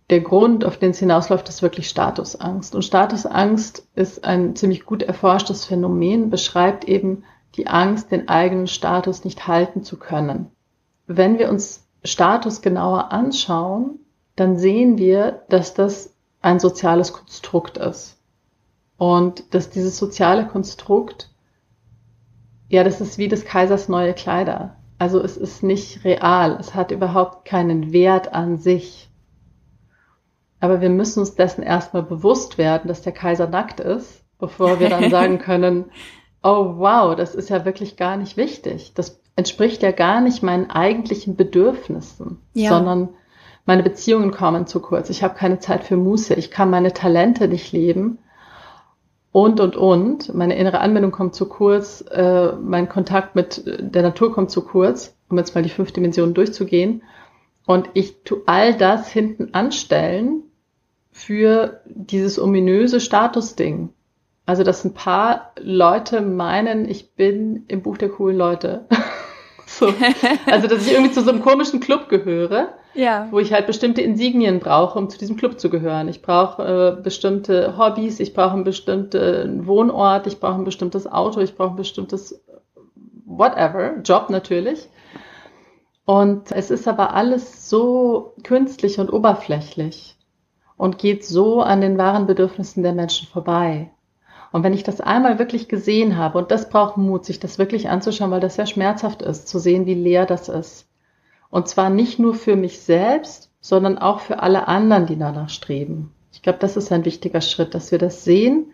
der 0.09 0.21
Grund, 0.21 0.65
auf 0.65 0.77
den 0.77 0.91
es 0.91 0.99
hinausläuft, 0.99 1.47
ist 1.49 1.61
wirklich 1.61 1.87
Statusangst. 1.87 2.75
Und 2.75 2.83
Statusangst 2.83 3.87
ist 3.95 4.25
ein 4.25 4.55
ziemlich 4.55 4.85
gut 4.85 5.03
erforschtes 5.03 5.65
Phänomen, 5.65 6.29
beschreibt 6.29 6.83
eben 6.85 7.23
die 7.55 7.67
Angst, 7.67 8.11
den 8.11 8.27
eigenen 8.27 8.67
Status 8.67 9.23
nicht 9.23 9.47
halten 9.47 9.83
zu 9.83 9.97
können. 9.97 10.51
Wenn 11.07 11.39
wir 11.39 11.49
uns 11.49 11.87
Status 12.03 12.61
genauer 12.61 13.11
anschauen, 13.11 13.99
dann 14.35 14.57
sehen 14.57 14.97
wir, 14.97 15.43
dass 15.49 15.73
das 15.73 16.13
ein 16.41 16.59
soziales 16.59 17.13
Konstrukt 17.13 17.77
ist. 17.77 18.17
Und 19.01 19.55
dass 19.55 19.71
dieses 19.71 19.97
soziale 19.97 20.45
Konstrukt, 20.45 21.31
ja, 22.69 22.83
das 22.83 23.01
ist 23.01 23.17
wie 23.17 23.27
des 23.27 23.45
Kaisers 23.45 23.89
neue 23.89 24.13
Kleider. 24.13 24.75
Also 24.99 25.19
es 25.19 25.37
ist 25.37 25.63
nicht 25.63 26.05
real, 26.05 26.55
es 26.59 26.75
hat 26.75 26.91
überhaupt 26.91 27.43
keinen 27.45 27.93
Wert 27.93 28.35
an 28.35 28.59
sich. 28.59 29.09
Aber 30.59 30.81
wir 30.81 30.91
müssen 30.91 31.21
uns 31.21 31.33
dessen 31.33 31.63
erstmal 31.63 32.03
bewusst 32.03 32.59
werden, 32.59 32.89
dass 32.89 33.01
der 33.01 33.11
Kaiser 33.11 33.47
nackt 33.47 33.79
ist, 33.79 34.23
bevor 34.37 34.79
wir 34.79 34.89
dann 34.89 35.09
sagen 35.09 35.39
können, 35.39 35.85
oh 36.43 36.75
wow, 36.77 37.15
das 37.15 37.33
ist 37.33 37.49
ja 37.49 37.65
wirklich 37.65 37.97
gar 37.97 38.17
nicht 38.17 38.37
wichtig. 38.37 38.93
Das 38.93 39.19
entspricht 39.35 39.81
ja 39.81 39.93
gar 39.93 40.21
nicht 40.21 40.43
meinen 40.43 40.69
eigentlichen 40.69 41.35
Bedürfnissen, 41.35 42.37
ja. 42.53 42.69
sondern 42.69 43.09
meine 43.65 43.81
Beziehungen 43.81 44.29
kommen 44.29 44.67
zu 44.67 44.79
kurz. 44.79 45.09
Ich 45.09 45.23
habe 45.23 45.33
keine 45.33 45.57
Zeit 45.57 45.85
für 45.85 45.97
Muße. 45.97 46.35
Ich 46.35 46.51
kann 46.51 46.69
meine 46.69 46.93
Talente 46.93 47.47
nicht 47.47 47.71
leben 47.71 48.19
und, 49.31 49.59
und, 49.59 49.75
und. 49.77 50.33
Meine 50.33 50.57
innere 50.57 50.79
Anwendung 50.79 51.11
kommt 51.11 51.35
zu 51.35 51.47
kurz, 51.47 52.03
äh, 52.11 52.53
mein 52.53 52.89
Kontakt 52.89 53.35
mit 53.35 53.63
der 53.65 54.01
Natur 54.01 54.33
kommt 54.33 54.51
zu 54.51 54.61
kurz, 54.61 55.15
um 55.29 55.37
jetzt 55.37 55.55
mal 55.55 55.63
die 55.63 55.69
fünf 55.69 55.91
Dimensionen 55.91 56.33
durchzugehen. 56.33 57.03
Und 57.65 57.89
ich 57.93 58.23
tu 58.23 58.41
all 58.45 58.75
das 58.75 59.09
hinten 59.09 59.53
anstellen 59.53 60.43
für 61.11 61.81
dieses 61.85 62.39
ominöse 62.39 62.99
Statusding. 62.99 63.89
Also, 64.45 64.63
dass 64.63 64.83
ein 64.83 64.93
paar 64.93 65.53
Leute 65.59 66.21
meinen, 66.21 66.89
ich 66.89 67.13
bin 67.13 67.65
im 67.67 67.81
Buch 67.81 67.97
der 67.97 68.09
coolen 68.09 68.37
Leute. 68.37 68.85
so. 69.79 69.93
Also, 70.45 70.67
dass 70.67 70.85
ich 70.85 70.93
irgendwie 70.93 71.11
zu 71.11 71.21
so 71.21 71.31
einem 71.31 71.41
komischen 71.41 71.79
Club 71.79 72.09
gehöre 72.09 72.75
ja. 72.93 73.27
wo 73.31 73.39
ich 73.39 73.53
halt 73.53 73.67
bestimmte 73.67 74.01
Insignien 74.01 74.59
brauche, 74.59 74.97
um 74.97 75.09
zu 75.09 75.17
diesem 75.17 75.37
Club 75.37 75.59
zu 75.59 75.69
gehören. 75.69 76.07
Ich 76.07 76.21
brauche 76.21 76.97
äh, 76.97 77.01
bestimmte 77.01 77.77
Hobbys, 77.77 78.19
ich 78.19 78.33
brauche 78.33 78.53
einen 78.53 78.63
bestimmten 78.63 79.65
Wohnort, 79.67 80.27
ich 80.27 80.39
brauche 80.39 80.55
ein 80.55 80.65
bestimmtes 80.65 81.07
Auto, 81.07 81.39
ich 81.39 81.55
brauche 81.55 81.71
ein 81.71 81.77
bestimmtes 81.77 82.43
whatever, 83.25 83.97
Job 84.03 84.29
natürlich. 84.29 84.89
Und 86.05 86.51
es 86.51 86.71
ist 86.71 86.87
aber 86.87 87.13
alles 87.13 87.69
so 87.69 88.33
künstlich 88.43 88.99
und 88.99 89.13
oberflächlich 89.13 90.17
und 90.75 90.97
geht 90.97 91.23
so 91.23 91.61
an 91.61 91.79
den 91.79 91.97
wahren 91.97 92.25
Bedürfnissen 92.25 92.83
der 92.83 92.93
Menschen 92.93 93.27
vorbei. 93.27 93.91
Und 94.51 94.63
wenn 94.63 94.73
ich 94.73 94.83
das 94.83 94.99
einmal 94.99 95.39
wirklich 95.39 95.67
gesehen 95.67 96.17
habe, 96.17 96.37
und 96.37 96.51
das 96.51 96.69
braucht 96.69 96.97
Mut, 96.97 97.25
sich 97.25 97.39
das 97.39 97.57
wirklich 97.57 97.89
anzuschauen, 97.89 98.31
weil 98.31 98.39
das 98.41 98.55
sehr 98.55 98.67
schmerzhaft 98.67 99.21
ist, 99.21 99.47
zu 99.47 99.59
sehen, 99.59 99.85
wie 99.85 99.93
leer 99.93 100.25
das 100.25 100.49
ist 100.49 100.87
und 101.51 101.67
zwar 101.67 101.91
nicht 101.91 102.17
nur 102.17 102.33
für 102.33 102.55
mich 102.55 102.79
selbst, 102.79 103.51
sondern 103.59 103.99
auch 103.99 104.21
für 104.21 104.39
alle 104.39 104.67
anderen, 104.67 105.05
die 105.05 105.17
danach 105.17 105.49
streben. 105.49 106.11
Ich 106.31 106.41
glaube, 106.41 106.57
das 106.59 106.77
ist 106.77 106.91
ein 106.91 107.05
wichtiger 107.05 107.41
Schritt, 107.41 107.75
dass 107.75 107.91
wir 107.91 107.99
das 107.99 108.23
sehen, 108.23 108.71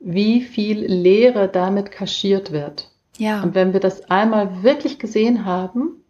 wie 0.00 0.40
viel 0.40 0.84
Leere 0.84 1.46
damit 1.48 1.92
kaschiert 1.92 2.50
wird. 2.50 2.90
Ja. 3.18 3.42
Und 3.42 3.54
wenn 3.54 3.72
wir 3.74 3.78
das 3.78 4.10
einmal 4.10 4.64
wirklich 4.64 4.98
gesehen 4.98 5.44
haben, 5.44 6.02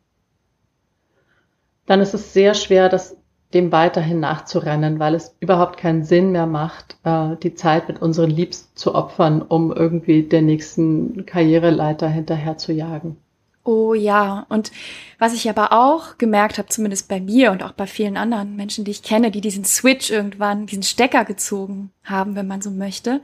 dann 1.85 2.01
ist 2.01 2.14
es 2.14 2.33
sehr 2.33 2.55
schwer, 2.55 2.89
das 2.89 3.16
dem 3.55 3.72
weiterhin 3.72 4.20
nachzurennen, 4.20 4.98
weil 4.98 5.14
es 5.14 5.34
überhaupt 5.40 5.76
keinen 5.78 6.05
Sinn 6.05 6.32
mehr 6.32 6.46
macht, 6.46 6.96
äh, 7.05 7.36
die 7.42 7.55
Zeit 7.55 7.88
mit 7.88 8.00
unseren 8.00 8.30
Liebsten 8.30 8.76
zu 8.76 8.94
opfern, 8.94 9.42
um 9.42 9.72
irgendwie 9.72 10.22
der 10.22 10.42
nächsten 10.42 11.26
Karriereleiter 11.26 12.09
hinterher 12.09 12.59
zu 12.59 12.72
jagen. 12.72 13.16
Oh 13.64 13.94
ja, 13.94 14.44
und 14.48 14.72
was 15.20 15.34
ich 15.34 15.48
aber 15.48 15.72
auch 15.72 16.18
gemerkt 16.18 16.59
habe, 16.59 16.68
zumindest 16.68 17.09
bei 17.09 17.20
mir 17.20 17.53
und 17.53 17.62
auch 17.62 17.72
bei 17.72 17.86
vielen 17.86 18.16
anderen 18.16 18.57
Menschen, 18.57 18.84
die 18.84 18.90
ich 18.90 19.05
kenne, 19.05 19.30
die 19.30 19.40
diesen 19.40 19.64
Switch 19.64 20.11
irgendwann, 20.11 20.66
diesen 20.66 20.82
Stecker 20.82 21.24
gezogen 21.24 21.92
haben, 22.03 22.34
wenn 22.34 22.48
man 22.48 22.61
so 22.61 22.70
möchte. 22.70 23.20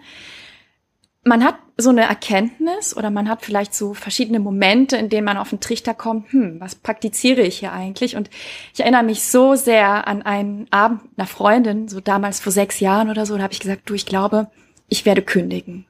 Man 1.29 1.45
hat 1.45 1.57
so 1.77 1.91
eine 1.91 2.03
Erkenntnis 2.03 2.97
oder 2.97 3.11
man 3.11 3.29
hat 3.29 3.45
vielleicht 3.45 3.75
so 3.75 3.95
verschiedene 3.95 4.41
Momente, 4.41 4.97
in 4.97 5.11
denen 5.11 5.27
man 5.27 5.37
auf 5.37 5.51
den 5.51 5.61
Trichter 5.61 5.95
kommt, 5.95 6.33
hm, 6.33 6.59
was 6.59 6.75
praktiziere 6.75 7.43
ich 7.43 7.59
hier 7.59 7.73
eigentlich? 7.73 8.17
Und 8.17 8.31
ich 8.73 8.81
erinnere 8.81 9.03
mich 9.03 9.25
so 9.25 9.55
sehr 9.55 10.09
an 10.09 10.23
einen 10.23 10.67
Abend 10.73 11.03
einer 11.17 11.27
Freundin, 11.27 11.89
so 11.89 12.01
damals 12.01 12.41
vor 12.41 12.51
sechs 12.51 12.81
Jahren 12.81 13.11
oder 13.11 13.27
so, 13.27 13.37
da 13.37 13.43
habe 13.43 13.53
ich 13.53 13.61
gesagt, 13.61 13.83
du, 13.85 13.95
ich 13.95 14.07
glaube, 14.07 14.49
ich 14.89 15.05
werde 15.05 15.23
kündigen. 15.23 15.87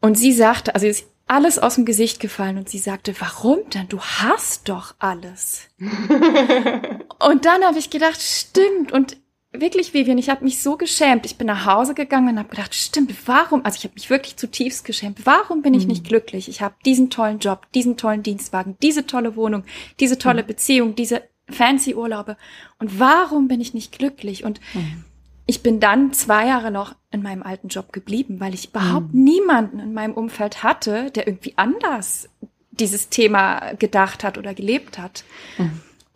Und 0.00 0.18
sie 0.18 0.32
sagte, 0.32 0.74
also 0.74 0.86
alles 1.28 1.58
aus 1.58 1.76
dem 1.76 1.84
Gesicht 1.84 2.20
gefallen 2.20 2.58
und 2.58 2.68
sie 2.68 2.78
sagte, 2.78 3.14
warum 3.20 3.58
denn? 3.70 3.88
Du 3.88 4.00
hast 4.00 4.68
doch 4.68 4.94
alles. 4.98 5.68
und 5.78 7.44
dann 7.44 7.62
habe 7.64 7.78
ich 7.78 7.90
gedacht, 7.90 8.20
stimmt. 8.20 8.92
Und 8.92 9.16
wirklich, 9.52 9.94
Vivian, 9.94 10.18
ich 10.18 10.30
habe 10.30 10.44
mich 10.44 10.62
so 10.62 10.76
geschämt. 10.76 11.26
Ich 11.26 11.36
bin 11.36 11.46
nach 11.46 11.66
Hause 11.66 11.94
gegangen 11.94 12.30
und 12.30 12.38
habe 12.38 12.48
gedacht, 12.48 12.74
stimmt, 12.74 13.14
warum? 13.26 13.64
Also 13.64 13.78
ich 13.78 13.84
habe 13.84 13.94
mich 13.94 14.10
wirklich 14.10 14.36
zutiefst 14.36 14.84
geschämt. 14.84 15.24
Warum 15.24 15.62
bin 15.62 15.74
ich 15.74 15.84
mhm. 15.84 15.90
nicht 15.90 16.04
glücklich? 16.04 16.48
Ich 16.48 16.60
habe 16.60 16.74
diesen 16.84 17.10
tollen 17.10 17.38
Job, 17.38 17.66
diesen 17.74 17.96
tollen 17.96 18.22
Dienstwagen, 18.22 18.76
diese 18.82 19.06
tolle 19.06 19.36
Wohnung, 19.36 19.64
diese 20.00 20.18
tolle 20.18 20.42
mhm. 20.42 20.46
Beziehung, 20.46 20.94
diese 20.94 21.22
fancy 21.48 21.94
Urlaube. 21.94 22.36
Und 22.78 22.98
warum 22.98 23.48
bin 23.48 23.60
ich 23.60 23.74
nicht 23.74 23.92
glücklich? 23.92 24.44
Und 24.44 24.60
mhm 24.74 25.04
ich 25.48 25.62
bin 25.62 25.80
dann 25.80 26.12
zwei 26.12 26.46
Jahre 26.46 26.70
noch 26.70 26.94
in 27.10 27.22
meinem 27.22 27.42
alten 27.42 27.68
Job 27.68 27.90
geblieben, 27.90 28.38
weil 28.38 28.52
ich 28.52 28.68
überhaupt 28.68 29.14
mhm. 29.14 29.24
niemanden 29.24 29.78
in 29.80 29.94
meinem 29.94 30.12
Umfeld 30.12 30.62
hatte, 30.62 31.10
der 31.10 31.26
irgendwie 31.26 31.54
anders 31.56 32.28
dieses 32.70 33.08
Thema 33.08 33.72
gedacht 33.78 34.24
hat 34.24 34.36
oder 34.36 34.52
gelebt 34.52 34.98
hat. 34.98 35.24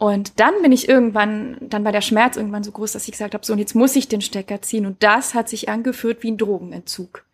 Und 0.03 0.40
dann 0.40 0.55
bin 0.62 0.72
ich 0.72 0.88
irgendwann, 0.88 1.59
dann 1.61 1.84
war 1.84 1.92
der 1.92 2.00
Schmerz 2.00 2.36
irgendwann 2.36 2.64
so 2.64 2.72
groß, 2.72 2.90
dass 2.90 3.07
ich 3.07 3.12
gesagt 3.12 3.34
habe, 3.34 3.46
so 3.46 3.53
und 3.53 3.61
jetzt 3.61 3.76
muss 3.76 3.94
ich 3.94 4.09
den 4.09 4.20
Stecker 4.20 4.61
ziehen. 4.61 4.84
Und 4.84 5.00
das 5.05 5.32
hat 5.32 5.48
sich 5.48 5.68
angeführt 5.68 6.24
wie 6.24 6.32
ein 6.32 6.38
Drogenentzug. 6.38 7.24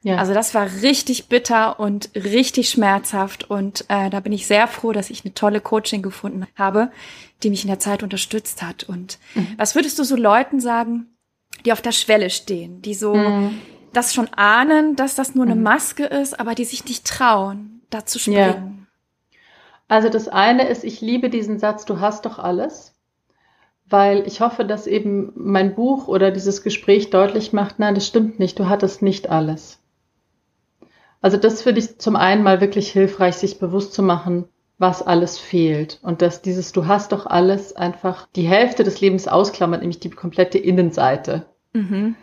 Ja. 0.00 0.16
Also 0.16 0.32
das 0.32 0.54
war 0.54 0.70
richtig 0.80 1.28
bitter 1.28 1.78
und 1.78 2.08
richtig 2.14 2.70
schmerzhaft. 2.70 3.50
Und 3.50 3.84
äh, 3.88 4.08
da 4.08 4.20
bin 4.20 4.32
ich 4.32 4.46
sehr 4.46 4.68
froh, 4.68 4.92
dass 4.92 5.10
ich 5.10 5.22
eine 5.22 5.34
tolle 5.34 5.60
Coaching 5.60 6.00
gefunden 6.00 6.46
habe, 6.56 6.90
die 7.42 7.50
mich 7.50 7.62
in 7.64 7.68
der 7.68 7.78
Zeit 7.78 8.02
unterstützt 8.02 8.62
hat. 8.62 8.84
Und 8.84 9.18
mhm. 9.34 9.48
was 9.58 9.74
würdest 9.74 9.98
du 9.98 10.04
so 10.04 10.16
Leuten 10.16 10.60
sagen, 10.60 11.08
die 11.66 11.72
auf 11.72 11.82
der 11.82 11.92
Schwelle 11.92 12.30
stehen, 12.30 12.80
die 12.80 12.94
so 12.94 13.14
mhm. 13.16 13.58
das 13.92 14.14
schon 14.14 14.28
ahnen, 14.32 14.96
dass 14.96 15.14
das 15.14 15.34
nur 15.34 15.44
eine 15.44 15.56
mhm. 15.56 15.62
Maske 15.62 16.04
ist, 16.04 16.40
aber 16.40 16.54
die 16.54 16.64
sich 16.64 16.86
nicht 16.86 17.04
trauen, 17.04 17.82
da 17.90 18.06
zu 18.06 18.18
springen. 18.18 18.38
Ja. 18.77 18.77
Also 19.88 20.10
das 20.10 20.28
eine 20.28 20.68
ist, 20.68 20.84
ich 20.84 21.00
liebe 21.00 21.30
diesen 21.30 21.58
Satz, 21.58 21.86
du 21.86 21.98
hast 21.98 22.26
doch 22.26 22.38
alles, 22.38 22.94
weil 23.86 24.26
ich 24.26 24.42
hoffe, 24.42 24.66
dass 24.66 24.86
eben 24.86 25.32
mein 25.34 25.74
Buch 25.74 26.08
oder 26.08 26.30
dieses 26.30 26.62
Gespräch 26.62 27.08
deutlich 27.08 27.54
macht, 27.54 27.78
nein, 27.78 27.94
das 27.94 28.06
stimmt 28.06 28.38
nicht, 28.38 28.58
du 28.58 28.68
hattest 28.68 29.00
nicht 29.00 29.30
alles. 29.30 29.78
Also 31.20 31.36
das 31.36 31.62
finde 31.62 31.80
ich 31.80 31.98
zum 31.98 32.16
einen 32.16 32.42
mal 32.42 32.60
wirklich 32.60 32.92
hilfreich, 32.92 33.36
sich 33.36 33.58
bewusst 33.58 33.94
zu 33.94 34.02
machen, 34.02 34.44
was 34.76 35.04
alles 35.04 35.38
fehlt 35.38 35.98
und 36.02 36.22
dass 36.22 36.42
dieses 36.42 36.70
Du 36.72 36.86
hast 36.86 37.10
doch 37.10 37.26
alles 37.26 37.74
einfach 37.74 38.28
die 38.36 38.46
Hälfte 38.46 38.84
des 38.84 39.00
Lebens 39.00 39.26
ausklammert, 39.26 39.80
nämlich 39.80 39.98
die 39.98 40.10
komplette 40.10 40.58
Innenseite. 40.58 41.46
Mhm. 41.72 42.14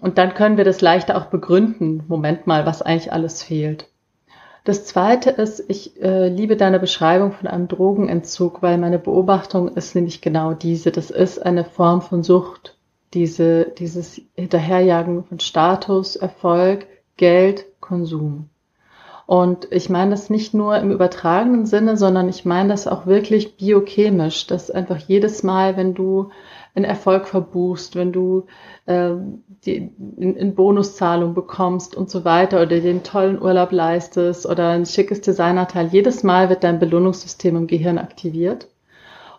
Und 0.00 0.18
dann 0.18 0.34
können 0.34 0.56
wir 0.56 0.64
das 0.64 0.80
leichter 0.80 1.16
auch 1.16 1.26
begründen. 1.26 2.02
Moment 2.08 2.48
mal, 2.48 2.66
was 2.66 2.82
eigentlich 2.82 3.12
alles 3.12 3.44
fehlt. 3.44 3.88
Das 4.64 4.84
zweite 4.84 5.30
ist, 5.30 5.64
ich 5.68 6.00
äh, 6.00 6.28
liebe 6.28 6.56
deine 6.56 6.78
Beschreibung 6.78 7.32
von 7.32 7.48
einem 7.48 7.66
Drogenentzug, 7.66 8.62
weil 8.62 8.78
meine 8.78 9.00
Beobachtung 9.00 9.68
ist 9.68 9.96
nämlich 9.96 10.20
genau 10.20 10.54
diese. 10.54 10.92
Das 10.92 11.10
ist 11.10 11.44
eine 11.44 11.64
Form 11.64 12.00
von 12.00 12.22
Sucht. 12.22 12.76
Diese, 13.12 13.66
dieses 13.76 14.22
Hinterherjagen 14.36 15.24
von 15.24 15.40
Status, 15.40 16.16
Erfolg, 16.16 16.86
Geld, 17.16 17.66
Konsum. 17.80 18.48
Und 19.26 19.68
ich 19.70 19.90
meine 19.90 20.12
das 20.12 20.30
nicht 20.30 20.54
nur 20.54 20.76
im 20.78 20.90
übertragenen 20.90 21.66
Sinne, 21.66 21.96
sondern 21.96 22.28
ich 22.28 22.44
meine 22.44 22.70
das 22.70 22.86
auch 22.86 23.06
wirklich 23.06 23.56
biochemisch, 23.56 24.46
dass 24.46 24.70
einfach 24.70 24.98
jedes 24.98 25.42
Mal, 25.42 25.76
wenn 25.76 25.94
du 25.94 26.30
einen 26.74 26.84
Erfolg 26.84 27.28
verbuchst, 27.28 27.96
wenn 27.96 28.12
du 28.12 28.46
äh, 28.86 29.10
die, 29.64 29.92
in, 30.16 30.36
in 30.36 30.54
Bonuszahlung 30.54 31.34
bekommst 31.34 31.94
und 31.94 32.10
so 32.10 32.24
weiter 32.24 32.62
oder 32.62 32.80
den 32.80 33.02
tollen 33.02 33.40
Urlaub 33.40 33.72
leistest 33.72 34.46
oder 34.46 34.70
ein 34.70 34.86
schickes 34.86 35.20
Designerteil, 35.20 35.88
jedes 35.88 36.22
Mal 36.22 36.48
wird 36.48 36.64
dein 36.64 36.78
Belohnungssystem 36.78 37.56
im 37.56 37.66
Gehirn 37.66 37.98
aktiviert. 37.98 38.68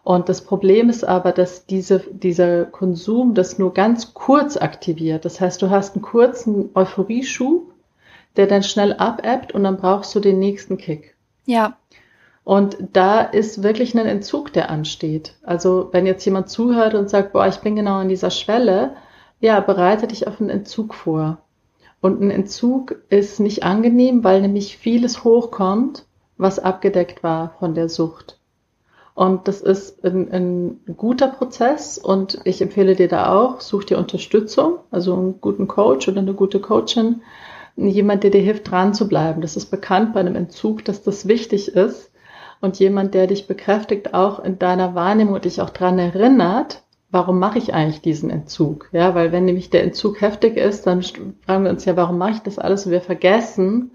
Und 0.04 0.28
das 0.28 0.42
Problem 0.42 0.90
ist 0.90 1.06
aber, 1.06 1.32
dass 1.32 1.66
diese, 1.66 2.00
dieser 2.12 2.66
Konsum 2.66 3.34
das 3.34 3.58
nur 3.58 3.74
ganz 3.74 4.14
kurz 4.14 4.58
aktiviert. 4.58 5.24
Das 5.24 5.40
heißt, 5.40 5.62
du 5.62 5.70
hast 5.70 5.96
einen 5.96 6.04
kurzen 6.04 6.70
Euphorieschub, 6.76 7.72
der 8.36 8.48
dann 8.48 8.64
schnell 8.64 8.94
abebbt 8.94 9.54
und 9.54 9.64
dann 9.64 9.78
brauchst 9.78 10.14
du 10.14 10.20
den 10.20 10.40
nächsten 10.40 10.78
Kick. 10.78 11.16
Ja. 11.46 11.78
Und 12.44 12.78
da 12.92 13.22
ist 13.22 13.64
wirklich 13.64 13.98
ein 13.98 14.06
Entzug, 14.06 14.52
der 14.52 14.70
ansteht. 14.70 15.36
Also 15.44 15.90
wenn 15.92 16.06
jetzt 16.06 16.26
jemand 16.26 16.50
zuhört 16.50 16.94
und 16.94 17.10
sagt, 17.10 17.32
boah, 17.32 17.48
ich 17.48 17.60
bin 17.60 17.76
genau 17.76 17.96
an 17.96 18.10
dieser 18.10 18.32
Schwelle, 18.32 18.96
ja, 19.40 19.60
bereite 19.60 20.08
dich 20.08 20.28
auf 20.28 20.42
einen 20.42 20.50
Entzug 20.50 20.94
vor. 20.94 21.38
Und 22.02 22.22
ein 22.22 22.32
Entzug 22.32 22.96
ist 23.10 23.40
nicht 23.40 23.64
angenehm, 23.64 24.24
weil 24.26 24.42
nämlich 24.42 24.78
vieles 24.78 25.24
hochkommt, 25.24 26.06
was 26.38 26.60
abgedeckt 26.60 27.24
war 27.24 27.56
von 27.60 27.76
der 27.76 27.88
Sucht. 27.88 28.40
Und 29.16 29.48
das 29.48 29.62
ist 29.62 30.04
ein, 30.04 30.32
ein 30.32 30.80
guter 30.98 31.28
Prozess 31.28 31.98
und 31.98 32.40
ich 32.46 32.62
empfehle 32.62 32.96
dir 32.96 33.08
da 33.08 33.32
auch, 33.34 33.62
such 33.62 33.86
dir 33.86 34.00
Unterstützung, 34.00 34.80
also 34.92 35.14
einen 35.14 35.40
guten 35.40 35.68
Coach 35.68 36.08
oder 36.08 36.20
eine 36.20 36.34
gute 36.34 36.60
Coachin, 36.60 37.22
jemand, 37.76 38.24
der 38.24 38.32
dir 38.32 38.42
hilft, 38.42 38.72
dran 38.72 38.94
zu 38.94 39.08
bleiben. 39.08 39.42
Das 39.42 39.56
ist 39.56 39.68
bekannt 39.68 40.14
bei 40.14 40.20
einem 40.20 40.36
Entzug, 40.36 40.84
dass 40.84 41.04
das 41.04 41.28
wichtig 41.28 41.70
ist, 41.70 42.12
und 42.64 42.80
jemand, 42.80 43.14
der 43.14 43.28
dich 43.28 43.46
bekräftigt, 43.46 44.14
auch 44.14 44.40
in 44.40 44.58
deiner 44.58 44.96
Wahrnehmung 44.96 45.34
und 45.34 45.44
dich 45.44 45.60
auch 45.60 45.70
dran 45.70 46.00
erinnert, 46.00 46.82
warum 47.12 47.38
mache 47.38 47.58
ich 47.58 47.74
eigentlich 47.74 48.00
diesen 48.00 48.30
Entzug? 48.30 48.88
Ja, 48.94 49.14
weil 49.16 49.34
wenn 49.34 49.44
nämlich 49.44 49.70
der 49.70 49.84
Entzug 49.84 50.22
heftig 50.22 50.56
ist, 50.56 50.88
dann 50.88 51.04
fragen 51.04 51.66
wir 51.66 51.72
uns 51.72 51.84
ja, 51.84 51.98
warum 51.98 52.18
mache 52.18 52.32
ich 52.32 52.40
das 52.40 52.60
alles? 52.60 52.86
Und 52.86 52.94
wir 52.94 53.02
vergessen 53.02 53.92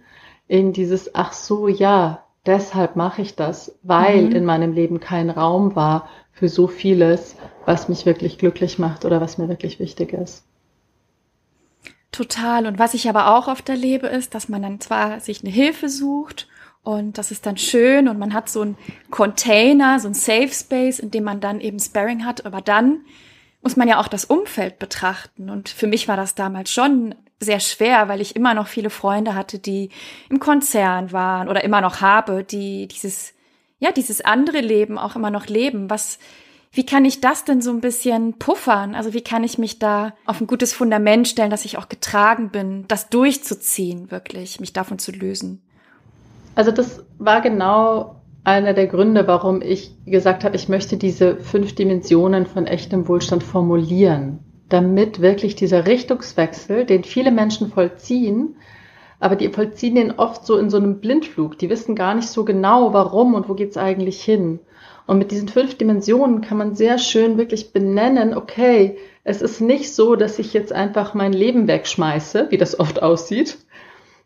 in 0.48 0.74
dieses, 0.74 1.14
ach 1.14 1.32
so, 1.32 1.66
ja, 1.66 2.26
deshalb 2.44 2.94
mache 2.94 3.22
ich 3.22 3.34
das, 3.34 3.78
weil 3.82 4.26
mhm. 4.26 4.32
in 4.32 4.44
meinem 4.44 4.74
Leben 4.74 5.00
kein 5.00 5.30
Raum 5.30 5.74
war 5.74 6.06
für 6.30 6.50
so 6.50 6.66
vieles, 6.66 7.36
was 7.64 7.88
mich 7.88 8.04
wirklich 8.04 8.36
glücklich 8.36 8.78
macht 8.78 9.06
oder 9.06 9.22
was 9.22 9.38
mir 9.38 9.48
wirklich 9.48 9.80
wichtig 9.80 10.12
ist. 10.12 10.44
Total. 12.12 12.66
Und 12.66 12.78
was 12.78 12.92
ich 12.92 13.08
aber 13.08 13.34
auch 13.34 13.48
oft 13.48 13.66
erlebe, 13.70 14.08
ist, 14.08 14.34
dass 14.34 14.50
man 14.50 14.60
dann 14.60 14.78
zwar 14.78 15.20
sich 15.20 15.42
eine 15.42 15.52
Hilfe 15.52 15.88
sucht 15.88 16.48
und 16.88 17.18
das 17.18 17.30
ist 17.30 17.44
dann 17.44 17.58
schön 17.58 18.08
und 18.08 18.18
man 18.18 18.32
hat 18.32 18.48
so 18.48 18.62
einen 18.62 18.78
Container, 19.10 20.00
so 20.00 20.08
ein 20.08 20.14
Safe 20.14 20.48
Space, 20.48 20.98
in 20.98 21.10
dem 21.10 21.22
man 21.22 21.38
dann 21.38 21.60
eben 21.60 21.78
Sparring 21.78 22.24
hat. 22.24 22.46
Aber 22.46 22.62
dann 22.62 23.02
muss 23.60 23.76
man 23.76 23.88
ja 23.88 24.00
auch 24.00 24.08
das 24.08 24.24
Umfeld 24.24 24.78
betrachten. 24.78 25.50
Und 25.50 25.68
für 25.68 25.86
mich 25.86 26.08
war 26.08 26.16
das 26.16 26.34
damals 26.34 26.72
schon 26.72 27.14
sehr 27.40 27.60
schwer, 27.60 28.08
weil 28.08 28.22
ich 28.22 28.36
immer 28.36 28.54
noch 28.54 28.68
viele 28.68 28.88
Freunde 28.88 29.34
hatte, 29.34 29.58
die 29.58 29.90
im 30.30 30.40
Konzern 30.40 31.12
waren 31.12 31.50
oder 31.50 31.62
immer 31.62 31.82
noch 31.82 32.00
habe, 32.00 32.42
die 32.42 32.88
dieses, 32.88 33.34
ja, 33.80 33.92
dieses 33.92 34.22
andere 34.22 34.62
Leben 34.62 34.96
auch 34.96 35.14
immer 35.14 35.30
noch 35.30 35.46
leben. 35.46 35.90
Was, 35.90 36.18
wie 36.72 36.86
kann 36.86 37.04
ich 37.04 37.20
das 37.20 37.44
denn 37.44 37.60
so 37.60 37.70
ein 37.70 37.82
bisschen 37.82 38.38
puffern? 38.38 38.94
Also 38.94 39.12
wie 39.12 39.20
kann 39.20 39.44
ich 39.44 39.58
mich 39.58 39.78
da 39.78 40.14
auf 40.24 40.40
ein 40.40 40.46
gutes 40.46 40.72
Fundament 40.72 41.28
stellen, 41.28 41.50
dass 41.50 41.66
ich 41.66 41.76
auch 41.76 41.90
getragen 41.90 42.48
bin, 42.48 42.86
das 42.88 43.10
durchzuziehen, 43.10 44.10
wirklich, 44.10 44.58
mich 44.58 44.72
davon 44.72 44.98
zu 44.98 45.12
lösen? 45.12 45.60
Also 46.58 46.72
das 46.72 47.06
war 47.18 47.40
genau 47.40 48.16
einer 48.42 48.74
der 48.74 48.88
Gründe, 48.88 49.28
warum 49.28 49.62
ich 49.62 49.92
gesagt 50.06 50.42
habe, 50.42 50.56
ich 50.56 50.68
möchte 50.68 50.96
diese 50.96 51.36
fünf 51.36 51.76
Dimensionen 51.76 52.46
von 52.46 52.66
echtem 52.66 53.06
Wohlstand 53.06 53.44
formulieren, 53.44 54.40
damit 54.68 55.20
wirklich 55.20 55.54
dieser 55.54 55.86
Richtungswechsel, 55.86 56.84
den 56.84 57.04
viele 57.04 57.30
Menschen 57.30 57.70
vollziehen, 57.70 58.56
aber 59.20 59.36
die 59.36 59.50
vollziehen 59.50 59.94
den 59.94 60.18
oft 60.18 60.44
so 60.44 60.56
in 60.56 60.68
so 60.68 60.78
einem 60.78 60.98
Blindflug. 60.98 61.56
Die 61.58 61.70
wissen 61.70 61.94
gar 61.94 62.16
nicht 62.16 62.26
so 62.26 62.44
genau, 62.44 62.92
warum 62.92 63.34
und 63.34 63.48
wo 63.48 63.54
geht's 63.54 63.76
eigentlich 63.76 64.20
hin. 64.20 64.58
Und 65.06 65.18
mit 65.18 65.30
diesen 65.30 65.46
fünf 65.46 65.78
Dimensionen 65.78 66.40
kann 66.40 66.58
man 66.58 66.74
sehr 66.74 66.98
schön 66.98 67.38
wirklich 67.38 67.72
benennen, 67.72 68.36
okay, 68.36 68.98
es 69.22 69.42
ist 69.42 69.60
nicht 69.60 69.94
so, 69.94 70.16
dass 70.16 70.40
ich 70.40 70.54
jetzt 70.54 70.72
einfach 70.72 71.14
mein 71.14 71.32
Leben 71.32 71.68
wegschmeiße, 71.68 72.48
wie 72.50 72.58
das 72.58 72.80
oft 72.80 73.00
aussieht, 73.00 73.58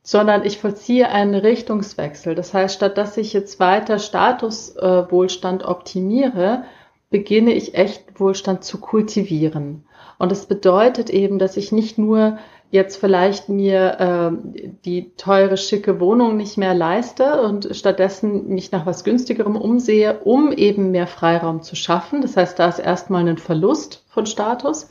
sondern 0.03 0.45
ich 0.45 0.59
vollziehe 0.59 1.09
einen 1.09 1.35
Richtungswechsel. 1.35 2.35
Das 2.35 2.53
heißt, 2.53 2.75
statt 2.75 2.99
dass 2.99 3.17
ich 3.17 3.33
jetzt 3.33 3.61
weiter 3.61 3.99
Statuswohlstand 3.99 5.63
äh, 5.63 5.67
optimiere, 5.67 6.65
beginne 7.11 7.53
ich 7.53 7.75
echt 7.75 8.19
Wohlstand 8.19 8.65
zu 8.65 8.81
kultivieren. 8.81 9.85
Und 10.19 10.33
das 10.33 10.47
bedeutet 10.47 11.11
eben, 11.11 11.39
dass 11.39 11.57
ich 11.57 11.73
nicht 11.73 11.99
nur 11.99 12.39
jetzt 12.71 12.97
vielleicht 12.97 13.49
mir 13.51 14.01
äh, 14.01 14.71
die 14.85 15.15
teure, 15.17 15.57
schicke 15.57 16.01
Wohnung 16.01 16.37
nicht 16.37 16.57
mehr 16.57 16.75
leiste 16.75 17.43
und 17.43 17.69
stattdessen 17.77 18.49
mich 18.49 18.73
nach 18.73 18.87
was 18.87 19.05
günstigerem 19.05 19.57
umsehe, 19.57 20.21
um 20.21 20.53
eben 20.53 20.91
mehr 20.91 21.07
Freiraum 21.07 21.63
zu 21.63 21.77
schaffen. 21.77 22.23
Das 22.23 22.37
heißt, 22.37 22.59
da 22.59 22.69
ist 22.69 22.79
erstmal 22.79 23.29
ein 23.29 23.37
Verlust 23.37 24.05
von 24.09 24.27
Status. 24.27 24.89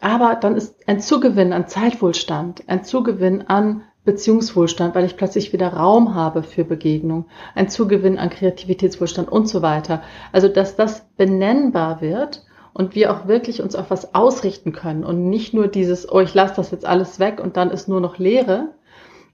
Aber 0.00 0.34
dann 0.34 0.56
ist 0.56 0.74
ein 0.86 1.00
Zugewinn 1.00 1.52
an 1.52 1.68
Zeitwohlstand, 1.68 2.64
ein 2.68 2.84
Zugewinn 2.84 3.46
an 3.48 3.82
Beziehungswohlstand, 4.04 4.94
weil 4.94 5.04
ich 5.04 5.16
plötzlich 5.16 5.52
wieder 5.52 5.74
Raum 5.74 6.14
habe 6.14 6.42
für 6.42 6.64
Begegnung, 6.64 7.26
ein 7.54 7.68
Zugewinn 7.68 8.18
an 8.18 8.30
Kreativitätswohlstand 8.30 9.30
und 9.30 9.48
so 9.48 9.62
weiter. 9.62 10.02
Also, 10.32 10.48
dass 10.48 10.76
das 10.76 11.06
benennbar 11.16 12.00
wird 12.00 12.44
und 12.72 12.94
wir 12.94 13.12
auch 13.12 13.26
wirklich 13.26 13.62
uns 13.62 13.74
auf 13.74 13.90
was 13.90 14.14
ausrichten 14.14 14.72
können 14.72 15.04
und 15.04 15.28
nicht 15.28 15.52
nur 15.52 15.68
dieses, 15.68 16.10
oh, 16.10 16.20
ich 16.20 16.34
lasse 16.34 16.54
das 16.56 16.70
jetzt 16.70 16.86
alles 16.86 17.18
weg 17.18 17.40
und 17.42 17.56
dann 17.56 17.70
ist 17.70 17.88
nur 17.88 18.00
noch 18.00 18.18
Leere. 18.18 18.68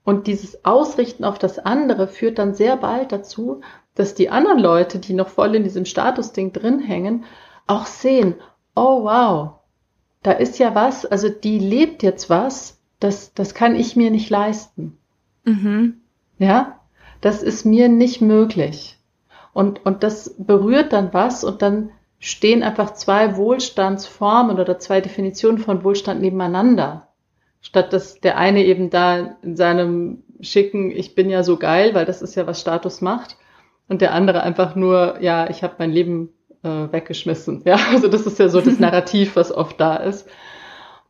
Und 0.04 0.28
dieses 0.28 0.64
Ausrichten 0.64 1.24
auf 1.24 1.38
das 1.38 1.58
andere 1.58 2.06
führt 2.06 2.38
dann 2.38 2.54
sehr 2.54 2.76
bald 2.76 3.10
dazu, 3.10 3.60
dass 3.94 4.14
die 4.14 4.30
anderen 4.30 4.58
Leute, 4.58 4.98
die 4.98 5.14
noch 5.14 5.28
voll 5.28 5.54
in 5.54 5.64
diesem 5.64 5.84
Statusding 5.84 6.52
drin 6.52 6.78
hängen, 6.78 7.24
auch 7.66 7.86
sehen, 7.86 8.36
oh 8.76 9.04
wow, 9.04 9.50
da 10.22 10.32
ist 10.32 10.58
ja 10.58 10.74
was, 10.74 11.06
also 11.06 11.28
die 11.28 11.58
lebt 11.58 12.02
jetzt 12.02 12.30
was, 12.30 12.75
das, 13.00 13.34
das 13.34 13.54
kann 13.54 13.74
ich 13.76 13.96
mir 13.96 14.10
nicht 14.10 14.30
leisten. 14.30 14.98
Mhm. 15.44 16.00
Ja, 16.38 16.80
das 17.20 17.42
ist 17.42 17.64
mir 17.64 17.88
nicht 17.88 18.20
möglich. 18.20 18.98
Und, 19.52 19.84
und 19.86 20.02
das 20.02 20.34
berührt 20.38 20.92
dann 20.92 21.14
was 21.14 21.44
und 21.44 21.62
dann 21.62 21.90
stehen 22.18 22.62
einfach 22.62 22.94
zwei 22.94 23.36
Wohlstandsformen 23.36 24.58
oder 24.58 24.78
zwei 24.78 25.00
Definitionen 25.00 25.58
von 25.58 25.84
Wohlstand 25.84 26.20
nebeneinander. 26.20 27.08
Statt 27.60 27.92
dass 27.92 28.20
der 28.20 28.36
eine 28.38 28.64
eben 28.64 28.90
da 28.90 29.36
in 29.42 29.56
seinem 29.56 30.22
schicken, 30.40 30.90
ich 30.90 31.14
bin 31.14 31.30
ja 31.30 31.42
so 31.42 31.56
geil, 31.56 31.94
weil 31.94 32.04
das 32.04 32.22
ist 32.22 32.34
ja 32.34 32.46
was 32.46 32.60
Status 32.60 33.00
macht, 33.00 33.36
und 33.88 34.02
der 34.02 34.12
andere 34.12 34.42
einfach 34.42 34.74
nur, 34.74 35.18
ja, 35.20 35.48
ich 35.48 35.62
habe 35.62 35.76
mein 35.78 35.92
Leben 35.92 36.30
äh, 36.62 36.68
weggeschmissen. 36.68 37.62
Ja, 37.64 37.78
also 37.92 38.08
das 38.08 38.26
ist 38.26 38.38
ja 38.38 38.48
so 38.48 38.60
das 38.60 38.78
Narrativ, 38.80 39.36
was 39.36 39.52
oft 39.52 39.80
da 39.80 39.96
ist. 39.96 40.28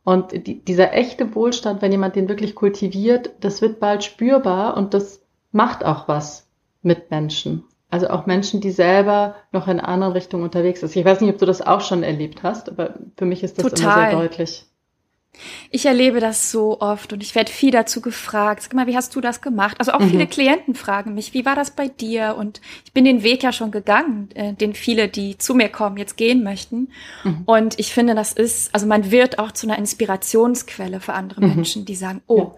Und 0.07 0.47
die, 0.47 0.63
dieser 0.63 0.93
echte 0.93 1.35
Wohlstand, 1.35 1.81
wenn 1.81 1.91
jemand 1.91 2.15
den 2.15 2.29
wirklich 2.29 2.55
kultiviert, 2.55 3.31
das 3.41 3.61
wird 3.61 3.81
bald 3.81 4.05
spürbar 4.05 4.77
und 4.77 4.93
das 4.93 5.21
macht 5.51 5.83
auch 5.83 6.07
was 6.07 6.47
mit 6.81 7.11
Menschen. 7.11 7.65
Also 7.89 8.07
auch 8.07 8.25
Menschen, 8.25 8.61
die 8.61 8.71
selber 8.71 9.35
noch 9.51 9.67
in 9.67 9.81
einer 9.81 9.89
anderen 9.89 10.13
Richtung 10.13 10.43
unterwegs 10.43 10.79
sind. 10.79 10.95
Ich 10.95 11.03
weiß 11.03 11.19
nicht, 11.19 11.33
ob 11.33 11.39
du 11.39 11.45
das 11.45 11.61
auch 11.61 11.81
schon 11.81 12.03
erlebt 12.03 12.41
hast, 12.41 12.69
aber 12.69 12.93
für 13.17 13.25
mich 13.25 13.43
ist 13.43 13.57
das 13.57 13.65
Total. 13.65 13.81
immer 13.81 14.09
sehr 14.09 14.19
deutlich. 14.19 14.65
Ich 15.69 15.85
erlebe 15.85 16.19
das 16.19 16.51
so 16.51 16.79
oft 16.79 17.13
und 17.13 17.21
ich 17.21 17.35
werde 17.35 17.51
viel 17.51 17.71
dazu 17.71 18.01
gefragt. 18.01 18.63
Sag 18.63 18.73
mal, 18.73 18.87
wie 18.87 18.95
hast 18.95 19.15
du 19.15 19.21
das 19.21 19.41
gemacht? 19.41 19.77
Also 19.79 19.91
auch 19.91 19.99
mhm. 19.99 20.09
viele 20.09 20.27
Klienten 20.27 20.75
fragen 20.75 21.13
mich, 21.13 21.33
wie 21.33 21.45
war 21.45 21.55
das 21.55 21.71
bei 21.71 21.87
dir? 21.87 22.35
Und 22.37 22.61
ich 22.85 22.93
bin 22.93 23.05
den 23.05 23.23
Weg 23.23 23.43
ja 23.43 23.51
schon 23.51 23.71
gegangen, 23.71 24.29
äh, 24.35 24.53
den 24.53 24.73
viele, 24.73 25.07
die 25.07 25.37
zu 25.37 25.53
mir 25.53 25.69
kommen, 25.69 25.97
jetzt 25.97 26.17
gehen 26.17 26.43
möchten. 26.43 26.89
Mhm. 27.23 27.43
Und 27.45 27.79
ich 27.79 27.93
finde, 27.93 28.15
das 28.15 28.33
ist, 28.33 28.73
also 28.73 28.87
man 28.87 29.11
wird 29.11 29.39
auch 29.39 29.51
zu 29.51 29.67
einer 29.67 29.77
Inspirationsquelle 29.77 30.99
für 30.99 31.13
andere 31.13 31.41
mhm. 31.41 31.55
Menschen, 31.55 31.85
die 31.85 31.95
sagen, 31.95 32.21
oh, 32.27 32.37
ja. 32.37 32.51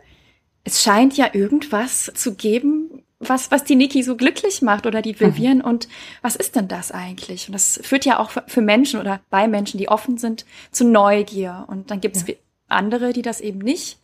es 0.63 0.84
scheint 0.84 1.17
ja 1.17 1.30
irgendwas 1.34 2.11
zu 2.15 2.36
geben, 2.36 3.03
was, 3.22 3.51
was 3.51 3.65
die 3.65 3.76
Niki 3.76 4.01
so 4.01 4.15
glücklich 4.15 4.61
macht 4.61 4.86
oder 4.86 5.01
die 5.01 5.20
Vivian 5.20 5.57
mhm. 5.57 5.65
und 5.65 5.88
was 6.22 6.38
ist 6.38 6.55
denn 6.55 6.70
das 6.70 6.91
eigentlich? 6.91 7.49
Und 7.49 7.53
das 7.53 7.78
führt 7.84 8.05
ja 8.05 8.17
auch 8.17 8.32
für 8.47 8.61
Menschen 8.61 8.97
oder 8.99 9.20
bei 9.30 9.49
Menschen, 9.49 9.78
die 9.78 9.89
offen 9.89 10.17
sind, 10.17 10.45
zu 10.72 10.88
Neugier. 10.88 11.65
Und 11.67 11.91
dann 11.91 11.99
gibt 11.99 12.15
es 12.15 12.26
ja 12.26 12.36
andere, 12.70 13.13
die 13.13 13.22
das 13.22 13.41
eben 13.41 13.59
nicht 13.59 13.99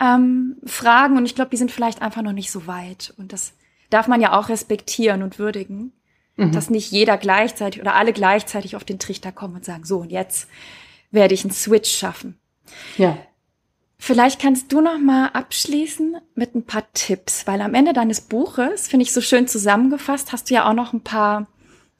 ähm, 0.00 0.56
fragen. 0.64 1.16
Und 1.16 1.26
ich 1.26 1.34
glaube, 1.34 1.50
die 1.50 1.56
sind 1.56 1.70
vielleicht 1.70 2.02
einfach 2.02 2.22
noch 2.22 2.32
nicht 2.32 2.50
so 2.50 2.66
weit. 2.66 3.14
Und 3.16 3.32
das 3.32 3.54
darf 3.90 4.08
man 4.08 4.20
ja 4.20 4.38
auch 4.38 4.48
respektieren 4.48 5.22
und 5.22 5.38
würdigen, 5.38 5.92
mhm. 6.36 6.52
dass 6.52 6.70
nicht 6.70 6.90
jeder 6.90 7.16
gleichzeitig 7.18 7.80
oder 7.80 7.94
alle 7.94 8.12
gleichzeitig 8.12 8.76
auf 8.76 8.84
den 8.84 8.98
Trichter 8.98 9.32
kommen 9.32 9.56
und 9.56 9.64
sagen, 9.64 9.84
so 9.84 9.98
und 9.98 10.10
jetzt 10.10 10.48
werde 11.10 11.34
ich 11.34 11.44
einen 11.44 11.52
Switch 11.52 11.90
schaffen. 11.90 12.38
Ja. 12.96 13.18
Vielleicht 13.98 14.40
kannst 14.40 14.72
du 14.72 14.80
noch 14.80 14.98
mal 14.98 15.28
abschließen 15.28 16.16
mit 16.34 16.56
ein 16.56 16.64
paar 16.64 16.92
Tipps, 16.92 17.46
weil 17.46 17.60
am 17.60 17.74
Ende 17.74 17.92
deines 17.92 18.20
Buches, 18.20 18.88
finde 18.88 19.04
ich 19.04 19.12
so 19.12 19.20
schön 19.20 19.46
zusammengefasst, 19.46 20.32
hast 20.32 20.50
du 20.50 20.54
ja 20.54 20.68
auch 20.68 20.74
noch 20.74 20.92
ein 20.92 21.02
paar 21.02 21.46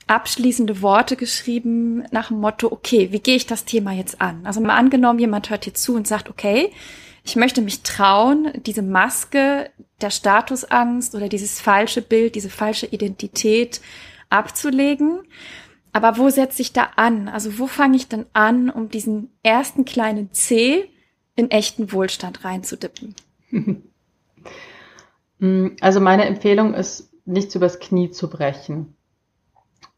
abschließende 0.07 0.83
Worte 0.83 1.17
geschrieben 1.17 2.05
nach 2.11 2.29
dem 2.29 2.41
Motto, 2.41 2.71
okay, 2.71 3.13
wie 3.13 3.21
gehe 3.21 3.37
ich 3.37 3.47
das 3.47 3.65
Thema 3.65 3.93
jetzt 3.93 4.21
an? 4.21 4.45
Also 4.45 4.61
mal 4.61 4.77
angenommen, 4.77 5.19
jemand 5.19 5.51
hört 5.51 5.67
dir 5.67 5.75
zu 5.75 5.95
und 5.95 6.07
sagt, 6.07 6.29
okay, 6.29 6.73
ich 7.25 7.37
möchte 7.37 7.63
mich 7.63 7.83
trauen, 7.83 8.53
diese 8.67 8.83
Maske 8.83 9.71
der 10.01 10.11
Statusangst 10.11 11.15
oder 11.15 11.29
dieses 11.29 11.61
falsche 11.61 12.03
Bild, 12.03 12.35
diese 12.35 12.51
falsche 12.51 12.87
Identität 12.87 13.81
abzulegen. 14.29 15.21
Aber 15.93 16.17
wo 16.19 16.31
setze 16.31 16.63
ich 16.63 16.73
da 16.73 16.91
an? 16.97 17.29
Also 17.29 17.59
wo 17.59 17.67
fange 17.67 17.97
ich 17.97 18.09
denn 18.09 18.27
an, 18.33 18.71
um 18.71 18.89
diesen 18.89 19.31
ersten 19.43 19.85
kleinen 19.85 20.33
C 20.33 20.89
in 21.37 21.51
echten 21.51 21.93
Wohlstand 21.93 22.45
reinzudippen? 22.45 23.15
Also 25.81 25.99
meine 25.99 26.27
Empfehlung 26.27 26.73
ist, 26.73 27.11
nichts 27.25 27.57
übers 27.57 27.81
Knie 27.81 28.13
zu 28.13 28.31
brechen. 28.31 28.95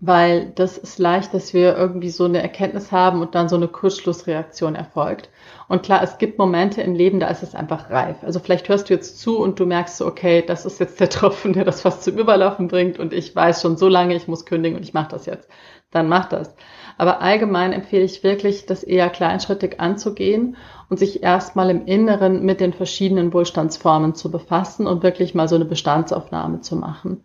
Weil 0.07 0.53
das 0.55 0.77
ist 0.77 0.99
leicht, 0.99 1.33
dass 1.33 1.55
wir 1.55 1.75
irgendwie 1.77 2.11
so 2.11 2.25
eine 2.25 2.43
Erkenntnis 2.43 2.93
haben 2.93 3.23
und 3.23 3.35
dann 3.35 3.49
so 3.49 3.57
eine 3.57 3.69
Kurzschlussreaktion 3.69 4.75
erfolgt. 4.75 5.31
Und 5.67 5.83
klar, 5.83 6.03
es 6.03 6.19
gibt 6.19 6.39
Momente 6.39 6.83
im 6.83 6.95
Leben, 6.95 7.21
da 7.21 7.29
ist 7.29 7.43
es 7.43 7.55
einfach 7.55 7.89
reif. 7.89 8.17
Also 8.23 8.39
vielleicht 8.39 8.69
hörst 8.69 8.91
du 8.91 8.95
jetzt 8.95 9.19
zu 9.19 9.39
und 9.39 9.59
du 9.59 9.65
merkst 9.65 9.97
so, 9.97 10.07
okay, 10.07 10.45
das 10.47 10.67
ist 10.67 10.79
jetzt 10.79 11.01
der 11.01 11.09
Tropfen, 11.11 11.55
der 11.55 11.65
das 11.65 11.81
fast 11.81 12.05
zum 12.05 12.19
Überlaufen 12.19 12.69
bringt 12.69 12.99
und 12.99 13.15
ich 13.15 13.35
weiß 13.35 13.63
schon 13.63 13.79
so 13.79 13.89
lange, 13.89 14.15
ich 14.15 14.29
muss 14.29 14.45
kündigen 14.45 14.77
und 14.77 14.85
ich 14.85 14.93
mache 14.93 15.11
das 15.11 15.25
jetzt. 15.25 15.49
Dann 15.91 16.09
mach 16.09 16.27
das. 16.27 16.55
Aber 16.99 17.23
allgemein 17.23 17.73
empfehle 17.73 18.05
ich 18.05 18.23
wirklich, 18.23 18.67
das 18.67 18.83
eher 18.83 19.09
kleinschrittig 19.09 19.81
anzugehen 19.81 20.57
und 20.91 20.99
sich 20.99 21.23
erstmal 21.23 21.71
im 21.71 21.87
Inneren 21.87 22.45
mit 22.45 22.61
den 22.61 22.75
verschiedenen 22.75 23.33
Wohlstandsformen 23.33 24.15
zu 24.15 24.31
befassen 24.31 24.87
und 24.87 25.03
wirklich 25.03 25.35
mal 25.35 25.49
so 25.49 25.55
eine 25.55 25.65
Bestandsaufnahme 25.65 26.61
zu 26.61 26.77
machen. 26.77 27.25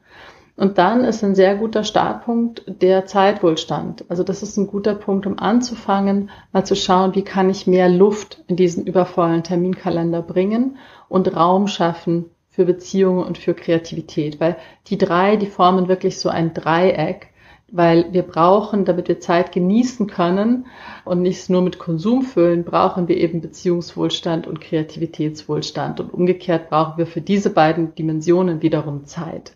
Und 0.59 0.77
dann 0.77 1.05
ist 1.05 1.23
ein 1.23 1.35
sehr 1.35 1.55
guter 1.55 1.85
Startpunkt 1.85 2.63
der 2.67 3.05
Zeitwohlstand. 3.05 4.03
Also 4.09 4.23
das 4.23 4.43
ist 4.43 4.57
ein 4.57 4.67
guter 4.67 4.93
Punkt, 4.93 5.25
um 5.25 5.39
anzufangen, 5.39 6.29
mal 6.51 6.65
zu 6.65 6.75
schauen, 6.75 7.15
wie 7.15 7.21
kann 7.21 7.49
ich 7.49 7.65
mehr 7.65 7.87
Luft 7.87 8.43
in 8.47 8.57
diesen 8.57 8.85
übervollen 8.85 9.43
Terminkalender 9.43 10.21
bringen 10.21 10.75
und 11.07 11.33
Raum 11.33 11.67
schaffen 11.67 12.25
für 12.49 12.65
Beziehungen 12.65 13.23
und 13.23 13.37
für 13.37 13.53
Kreativität. 13.53 14.41
Weil 14.41 14.57
die 14.87 14.97
drei, 14.97 15.37
die 15.37 15.45
formen 15.45 15.87
wirklich 15.87 16.19
so 16.19 16.27
ein 16.27 16.53
Dreieck, 16.53 17.27
weil 17.71 18.11
wir 18.11 18.23
brauchen, 18.23 18.83
damit 18.83 19.07
wir 19.07 19.21
Zeit 19.21 19.53
genießen 19.53 20.07
können 20.07 20.65
und 21.05 21.21
nicht 21.21 21.49
nur 21.49 21.61
mit 21.61 21.79
Konsum 21.79 22.23
füllen, 22.23 22.65
brauchen 22.65 23.07
wir 23.07 23.15
eben 23.15 23.39
Beziehungswohlstand 23.39 24.45
und 24.45 24.59
Kreativitätswohlstand. 24.59 26.01
Und 26.01 26.13
umgekehrt 26.13 26.69
brauchen 26.69 26.97
wir 26.97 27.07
für 27.07 27.21
diese 27.21 27.49
beiden 27.49 27.95
Dimensionen 27.95 28.61
wiederum 28.61 29.05
Zeit. 29.05 29.53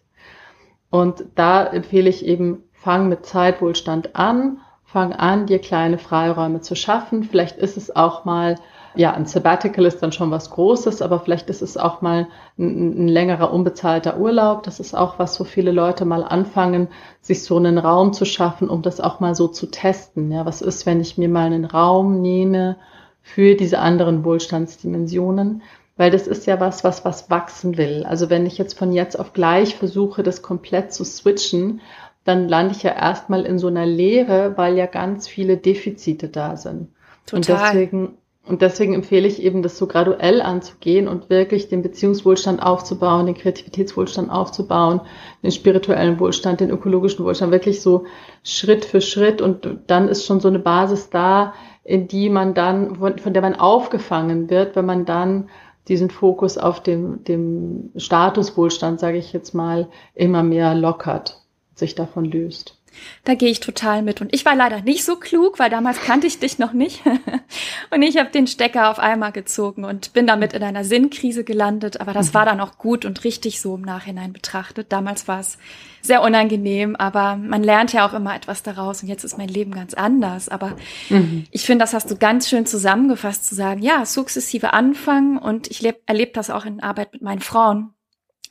Und 0.93 1.25
da 1.33 1.65
empfehle 1.65 2.07
ich 2.07 2.23
eben, 2.23 2.65
fang 2.71 3.09
mit 3.09 3.25
Zeitwohlstand 3.25 4.15
an, 4.15 4.59
fang 4.83 5.11
an, 5.11 5.47
dir 5.47 5.57
kleine 5.57 5.97
Freiräume 5.97 6.61
zu 6.61 6.75
schaffen. 6.75 7.23
Vielleicht 7.23 7.57
ist 7.57 7.77
es 7.77 7.95
auch 7.95 8.25
mal, 8.25 8.57
ja, 8.93 9.11
ein 9.11 9.25
Sabbatical 9.25 9.85
ist 9.85 10.03
dann 10.03 10.11
schon 10.11 10.29
was 10.29 10.51
Großes, 10.51 11.01
aber 11.01 11.19
vielleicht 11.19 11.49
ist 11.49 11.63
es 11.63 11.77
auch 11.77 12.03
mal 12.03 12.27
ein, 12.59 13.05
ein 13.05 13.07
längerer 13.07 13.51
unbezahlter 13.51 14.19
Urlaub. 14.19 14.61
Das 14.61 14.79
ist 14.79 14.93
auch 14.93 15.17
was, 15.17 15.39
wo 15.39 15.45
viele 15.45 15.71
Leute 15.71 16.05
mal 16.05 16.23
anfangen, 16.23 16.89
sich 17.21 17.43
so 17.43 17.57
einen 17.57 17.79
Raum 17.79 18.13
zu 18.13 18.23
schaffen, 18.23 18.69
um 18.69 18.83
das 18.83 19.01
auch 19.01 19.19
mal 19.19 19.33
so 19.33 19.47
zu 19.47 19.71
testen. 19.71 20.31
Ja, 20.31 20.45
was 20.45 20.61
ist, 20.61 20.85
wenn 20.85 21.01
ich 21.01 21.17
mir 21.17 21.27
mal 21.27 21.47
einen 21.47 21.65
Raum 21.65 22.21
nehme 22.21 22.75
für 23.23 23.55
diese 23.55 23.79
anderen 23.79 24.23
Wohlstandsdimensionen? 24.23 25.63
Weil 25.95 26.09
das 26.09 26.27
ist 26.27 26.47
ja 26.47 26.59
was, 26.59 26.83
was 26.83 27.05
was 27.05 27.29
wachsen 27.29 27.77
will. 27.77 28.03
Also 28.07 28.29
wenn 28.29 28.45
ich 28.45 28.57
jetzt 28.57 28.77
von 28.77 28.91
jetzt 28.91 29.19
auf 29.19 29.33
gleich 29.33 29.75
versuche, 29.75 30.23
das 30.23 30.41
komplett 30.41 30.91
zu 30.91 31.03
switchen, 31.03 31.81
dann 32.23 32.47
lande 32.47 32.73
ich 32.75 32.83
ja 32.83 32.91
erstmal 32.91 33.45
in 33.45 33.59
so 33.59 33.67
einer 33.67 33.85
Leere, 33.85 34.53
weil 34.57 34.77
ja 34.77 34.85
ganz 34.85 35.27
viele 35.27 35.57
Defizite 35.57 36.29
da 36.29 36.55
sind. 36.55 36.89
Total. 37.25 37.35
Und 37.35 37.47
deswegen, 37.49 38.17
und 38.45 38.61
deswegen 38.61 38.93
empfehle 38.93 39.27
ich 39.27 39.41
eben, 39.41 39.61
das 39.61 39.77
so 39.77 39.87
graduell 39.87 40.41
anzugehen 40.41 41.07
und 41.07 41.29
wirklich 41.29 41.69
den 41.69 41.81
Beziehungswohlstand 41.81 42.61
aufzubauen, 42.61 43.25
den 43.25 43.35
Kreativitätswohlstand 43.35 44.29
aufzubauen, 44.29 45.01
den 45.41 45.51
spirituellen 45.51 46.19
Wohlstand, 46.19 46.59
den 46.59 46.69
ökologischen 46.69 47.23
Wohlstand, 47.25 47.51
wirklich 47.51 47.81
so 47.81 48.05
Schritt 48.43 48.83
für 48.83 49.01
Schritt. 49.01 49.41
Und 49.41 49.67
dann 49.87 50.07
ist 50.09 50.25
schon 50.25 50.39
so 50.39 50.47
eine 50.47 50.59
Basis 50.59 51.09
da, 51.09 51.53
in 51.83 52.07
die 52.07 52.29
man 52.29 52.53
dann, 52.53 52.95
von 52.95 53.33
der 53.33 53.41
man 53.41 53.55
aufgefangen 53.55 54.49
wird, 54.49 54.75
wenn 54.75 54.85
man 54.85 55.05
dann 55.05 55.49
diesen 55.87 56.09
Fokus 56.09 56.57
auf 56.57 56.81
dem, 56.81 57.23
dem 57.23 57.91
Statuswohlstand, 57.95 58.99
sage 58.99 59.17
ich 59.17 59.33
jetzt 59.33 59.53
mal, 59.53 59.89
immer 60.15 60.43
mehr 60.43 60.75
lockert, 60.75 61.41
sich 61.75 61.95
davon 61.95 62.25
löst. 62.25 62.79
Da 63.23 63.35
gehe 63.35 63.49
ich 63.49 63.59
total 63.59 64.01
mit. 64.01 64.21
Und 64.21 64.33
ich 64.33 64.45
war 64.45 64.55
leider 64.55 64.81
nicht 64.81 65.03
so 65.03 65.15
klug, 65.15 65.59
weil 65.59 65.69
damals 65.69 66.01
kannte 66.01 66.27
ich 66.27 66.39
dich 66.39 66.59
noch 66.59 66.73
nicht. 66.73 67.01
und 67.91 68.01
ich 68.01 68.17
habe 68.17 68.31
den 68.31 68.47
Stecker 68.47 68.89
auf 68.89 68.99
einmal 68.99 69.31
gezogen 69.31 69.85
und 69.85 70.13
bin 70.13 70.27
damit 70.27 70.53
in 70.53 70.63
einer 70.63 70.83
Sinnkrise 70.83 71.43
gelandet. 71.43 72.01
Aber 72.01 72.13
das 72.13 72.33
war 72.33 72.45
dann 72.45 72.59
auch 72.59 72.77
gut 72.77 73.05
und 73.05 73.23
richtig 73.23 73.61
so 73.61 73.75
im 73.75 73.81
Nachhinein 73.81 74.33
betrachtet. 74.33 74.91
Damals 74.91 75.27
war 75.27 75.39
es 75.39 75.57
sehr 76.01 76.21
unangenehm, 76.21 76.95
aber 76.95 77.37
man 77.37 77.63
lernt 77.63 77.93
ja 77.93 78.07
auch 78.07 78.13
immer 78.13 78.35
etwas 78.35 78.61
daraus. 78.61 79.03
Und 79.03 79.09
jetzt 79.09 79.23
ist 79.23 79.37
mein 79.37 79.49
Leben 79.49 79.71
ganz 79.71 79.93
anders. 79.93 80.49
Aber 80.49 80.75
mhm. 81.09 81.45
ich 81.51 81.65
finde, 81.65 81.83
das 81.83 81.93
hast 81.93 82.11
du 82.11 82.17
ganz 82.17 82.49
schön 82.49 82.65
zusammengefasst, 82.65 83.45
zu 83.45 83.55
sagen, 83.55 83.81
ja, 83.81 84.05
sukzessive 84.05 84.73
anfangen. 84.73 85.37
Und 85.37 85.71
ich 85.71 85.83
erlebe 86.05 86.31
das 86.33 86.49
auch 86.49 86.65
in 86.65 86.81
Arbeit 86.81 87.13
mit 87.13 87.21
meinen 87.21 87.41
Frauen. 87.41 87.93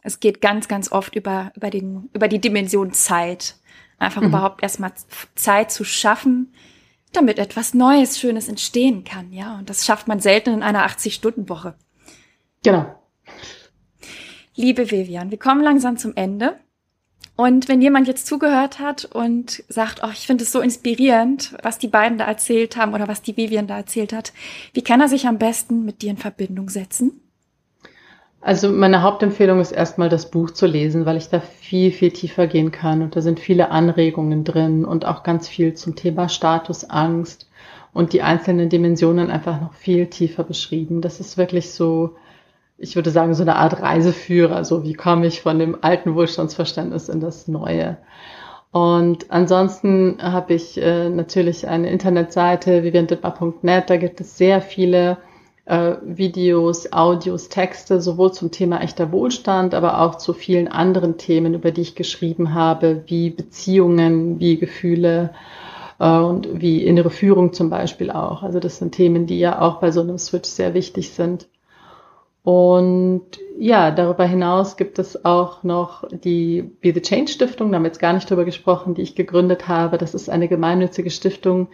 Es 0.02 0.18
geht 0.18 0.40
ganz, 0.40 0.66
ganz 0.66 0.90
oft 0.90 1.14
über, 1.14 1.52
über, 1.54 1.70
den, 1.70 2.10
über 2.12 2.26
die 2.26 2.40
Dimension 2.40 2.92
Zeit 2.92 3.56
Einfach 4.02 4.22
mhm. 4.22 4.28
überhaupt 4.28 4.62
erstmal 4.62 4.92
Zeit 5.34 5.70
zu 5.70 5.84
schaffen, 5.84 6.52
damit 7.12 7.38
etwas 7.38 7.72
Neues, 7.72 8.18
Schönes 8.18 8.48
entstehen 8.48 9.04
kann, 9.04 9.32
ja. 9.32 9.56
Und 9.58 9.70
das 9.70 9.86
schafft 9.86 10.08
man 10.08 10.20
selten 10.20 10.52
in 10.52 10.62
einer 10.62 10.86
80-Stunden-Woche. 10.86 11.74
Genau. 12.64 12.94
Liebe 14.54 14.90
Vivian, 14.90 15.30
wir 15.30 15.38
kommen 15.38 15.62
langsam 15.62 15.96
zum 15.96 16.16
Ende. 16.16 16.58
Und 17.36 17.68
wenn 17.68 17.80
jemand 17.80 18.08
jetzt 18.08 18.26
zugehört 18.26 18.78
hat 18.78 19.04
und 19.04 19.64
sagt, 19.68 20.00
oh, 20.02 20.10
ich 20.12 20.26
finde 20.26 20.44
es 20.44 20.52
so 20.52 20.60
inspirierend, 20.60 21.56
was 21.62 21.78
die 21.78 21.88
beiden 21.88 22.18
da 22.18 22.24
erzählt 22.24 22.76
haben 22.76 22.92
oder 22.92 23.08
was 23.08 23.22
die 23.22 23.36
Vivian 23.36 23.66
da 23.66 23.76
erzählt 23.76 24.12
hat, 24.12 24.32
wie 24.74 24.82
kann 24.82 25.00
er 25.00 25.08
sich 25.08 25.26
am 25.26 25.38
besten 25.38 25.84
mit 25.84 26.02
dir 26.02 26.10
in 26.10 26.18
Verbindung 26.18 26.68
setzen? 26.68 27.20
Also 28.44 28.70
meine 28.70 29.02
Hauptempfehlung 29.02 29.60
ist 29.60 29.70
erstmal 29.70 30.08
das 30.08 30.28
Buch 30.28 30.50
zu 30.50 30.66
lesen, 30.66 31.06
weil 31.06 31.16
ich 31.16 31.28
da 31.28 31.38
viel, 31.38 31.92
viel 31.92 32.10
tiefer 32.10 32.48
gehen 32.48 32.72
kann. 32.72 33.00
Und 33.00 33.14
da 33.14 33.20
sind 33.20 33.38
viele 33.38 33.70
Anregungen 33.70 34.42
drin 34.42 34.84
und 34.84 35.06
auch 35.06 35.22
ganz 35.22 35.46
viel 35.46 35.74
zum 35.74 35.94
Thema 35.94 36.28
Statusangst 36.28 37.48
und 37.92 38.12
die 38.12 38.22
einzelnen 38.22 38.68
Dimensionen 38.68 39.30
einfach 39.30 39.60
noch 39.60 39.74
viel 39.74 40.08
tiefer 40.08 40.42
beschrieben. 40.42 41.02
Das 41.02 41.20
ist 41.20 41.38
wirklich 41.38 41.70
so, 41.70 42.16
ich 42.78 42.96
würde 42.96 43.10
sagen, 43.10 43.32
so 43.34 43.42
eine 43.42 43.54
Art 43.54 43.80
Reiseführer. 43.80 44.64
So 44.64 44.82
wie 44.82 44.94
komme 44.94 45.28
ich 45.28 45.40
von 45.40 45.60
dem 45.60 45.78
alten 45.80 46.16
Wohlstandsverständnis 46.16 47.08
in 47.08 47.20
das 47.20 47.46
neue. 47.46 47.96
Und 48.72 49.30
ansonsten 49.30 50.16
habe 50.20 50.54
ich 50.54 50.82
äh, 50.82 51.10
natürlich 51.10 51.68
eine 51.68 51.90
Internetseite, 51.90 52.82
viviandittmar.net. 52.82 53.88
Da 53.88 53.96
gibt 53.98 54.20
es 54.20 54.36
sehr 54.36 54.60
viele 54.60 55.18
äh, 55.72 55.96
Videos, 56.04 56.92
Audios, 56.92 57.48
Texte, 57.48 58.02
sowohl 58.02 58.32
zum 58.32 58.50
Thema 58.50 58.82
echter 58.82 59.10
Wohlstand, 59.10 59.74
aber 59.74 60.02
auch 60.02 60.16
zu 60.16 60.34
vielen 60.34 60.68
anderen 60.68 61.16
Themen, 61.16 61.54
über 61.54 61.70
die 61.70 61.80
ich 61.80 61.94
geschrieben 61.94 62.52
habe, 62.52 63.04
wie 63.06 63.30
Beziehungen, 63.30 64.38
wie 64.38 64.58
Gefühle 64.58 65.30
äh, 65.98 66.18
und 66.18 66.60
wie 66.60 66.84
innere 66.84 67.08
Führung 67.08 67.54
zum 67.54 67.70
Beispiel 67.70 68.10
auch. 68.10 68.42
Also 68.42 68.60
das 68.60 68.76
sind 68.76 68.92
Themen, 68.92 69.26
die 69.26 69.38
ja 69.38 69.62
auch 69.62 69.80
bei 69.80 69.90
so 69.90 70.02
einem 70.02 70.18
Switch 70.18 70.48
sehr 70.48 70.74
wichtig 70.74 71.10
sind. 71.12 71.48
Und 72.44 73.38
ja, 73.56 73.92
darüber 73.92 74.24
hinaus 74.24 74.76
gibt 74.76 74.98
es 74.98 75.24
auch 75.24 75.62
noch 75.62 76.02
die 76.10 76.62
Be 76.62 76.92
the 76.92 77.00
Change 77.00 77.30
Stiftung, 77.30 77.70
da 77.70 77.76
haben 77.76 77.84
wir 77.84 77.88
jetzt 77.88 78.00
gar 78.00 78.12
nicht 78.12 78.28
drüber 78.28 78.44
gesprochen, 78.44 78.94
die 78.94 79.02
ich 79.02 79.14
gegründet 79.14 79.68
habe. 79.68 79.96
Das 79.96 80.12
ist 80.12 80.28
eine 80.28 80.48
gemeinnützige 80.48 81.10
Stiftung, 81.10 81.68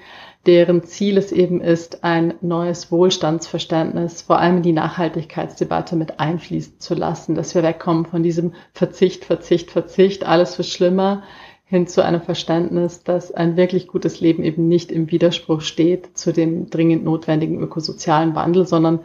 deren 0.45 0.83
Ziel 0.83 1.17
es 1.17 1.33
eben 1.33 1.63
ist, 1.63 2.05
ein 2.05 2.35
neues 2.43 2.93
Wohlstandsverständnis, 2.93 4.21
vor 4.21 4.41
allem 4.41 4.59
in 4.59 4.63
die 4.63 4.73
Nachhaltigkeitsdebatte 4.73 5.97
mit 5.97 6.21
einfließen 6.21 6.79
zu 6.81 6.95
lassen, 6.95 7.35
dass 7.35 7.55
wir 7.55 7.63
wegkommen 7.63 8.05
von 8.05 8.23
diesem 8.23 8.53
Verzicht, 8.75 9.25
Verzicht, 9.25 9.71
Verzicht, 9.71 10.27
alles 10.27 10.55
für 10.55 10.65
schlimmer, 10.65 11.23
hin 11.65 11.87
zu 11.87 12.05
einem 12.05 12.21
Verständnis, 12.21 13.03
dass 13.05 13.33
ein 13.33 13.57
wirklich 13.57 13.89
gutes 13.89 14.21
Leben 14.21 14.43
eben 14.43 14.69
nicht 14.69 14.93
im 14.93 15.11
Widerspruch 15.11 15.63
steht 15.63 16.17
zu 16.17 16.33
dem 16.33 16.69
dringend 16.69 17.05
notwendigen 17.05 17.59
ökosozialen 17.59 18.35
Wandel, 18.35 18.67
sondern 18.67 19.01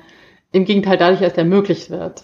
im 0.54 0.64
Gegenteil 0.64 0.98
dadurch 0.98 1.22
erst 1.22 1.38
ermöglicht 1.38 1.90
wird. 1.90 2.24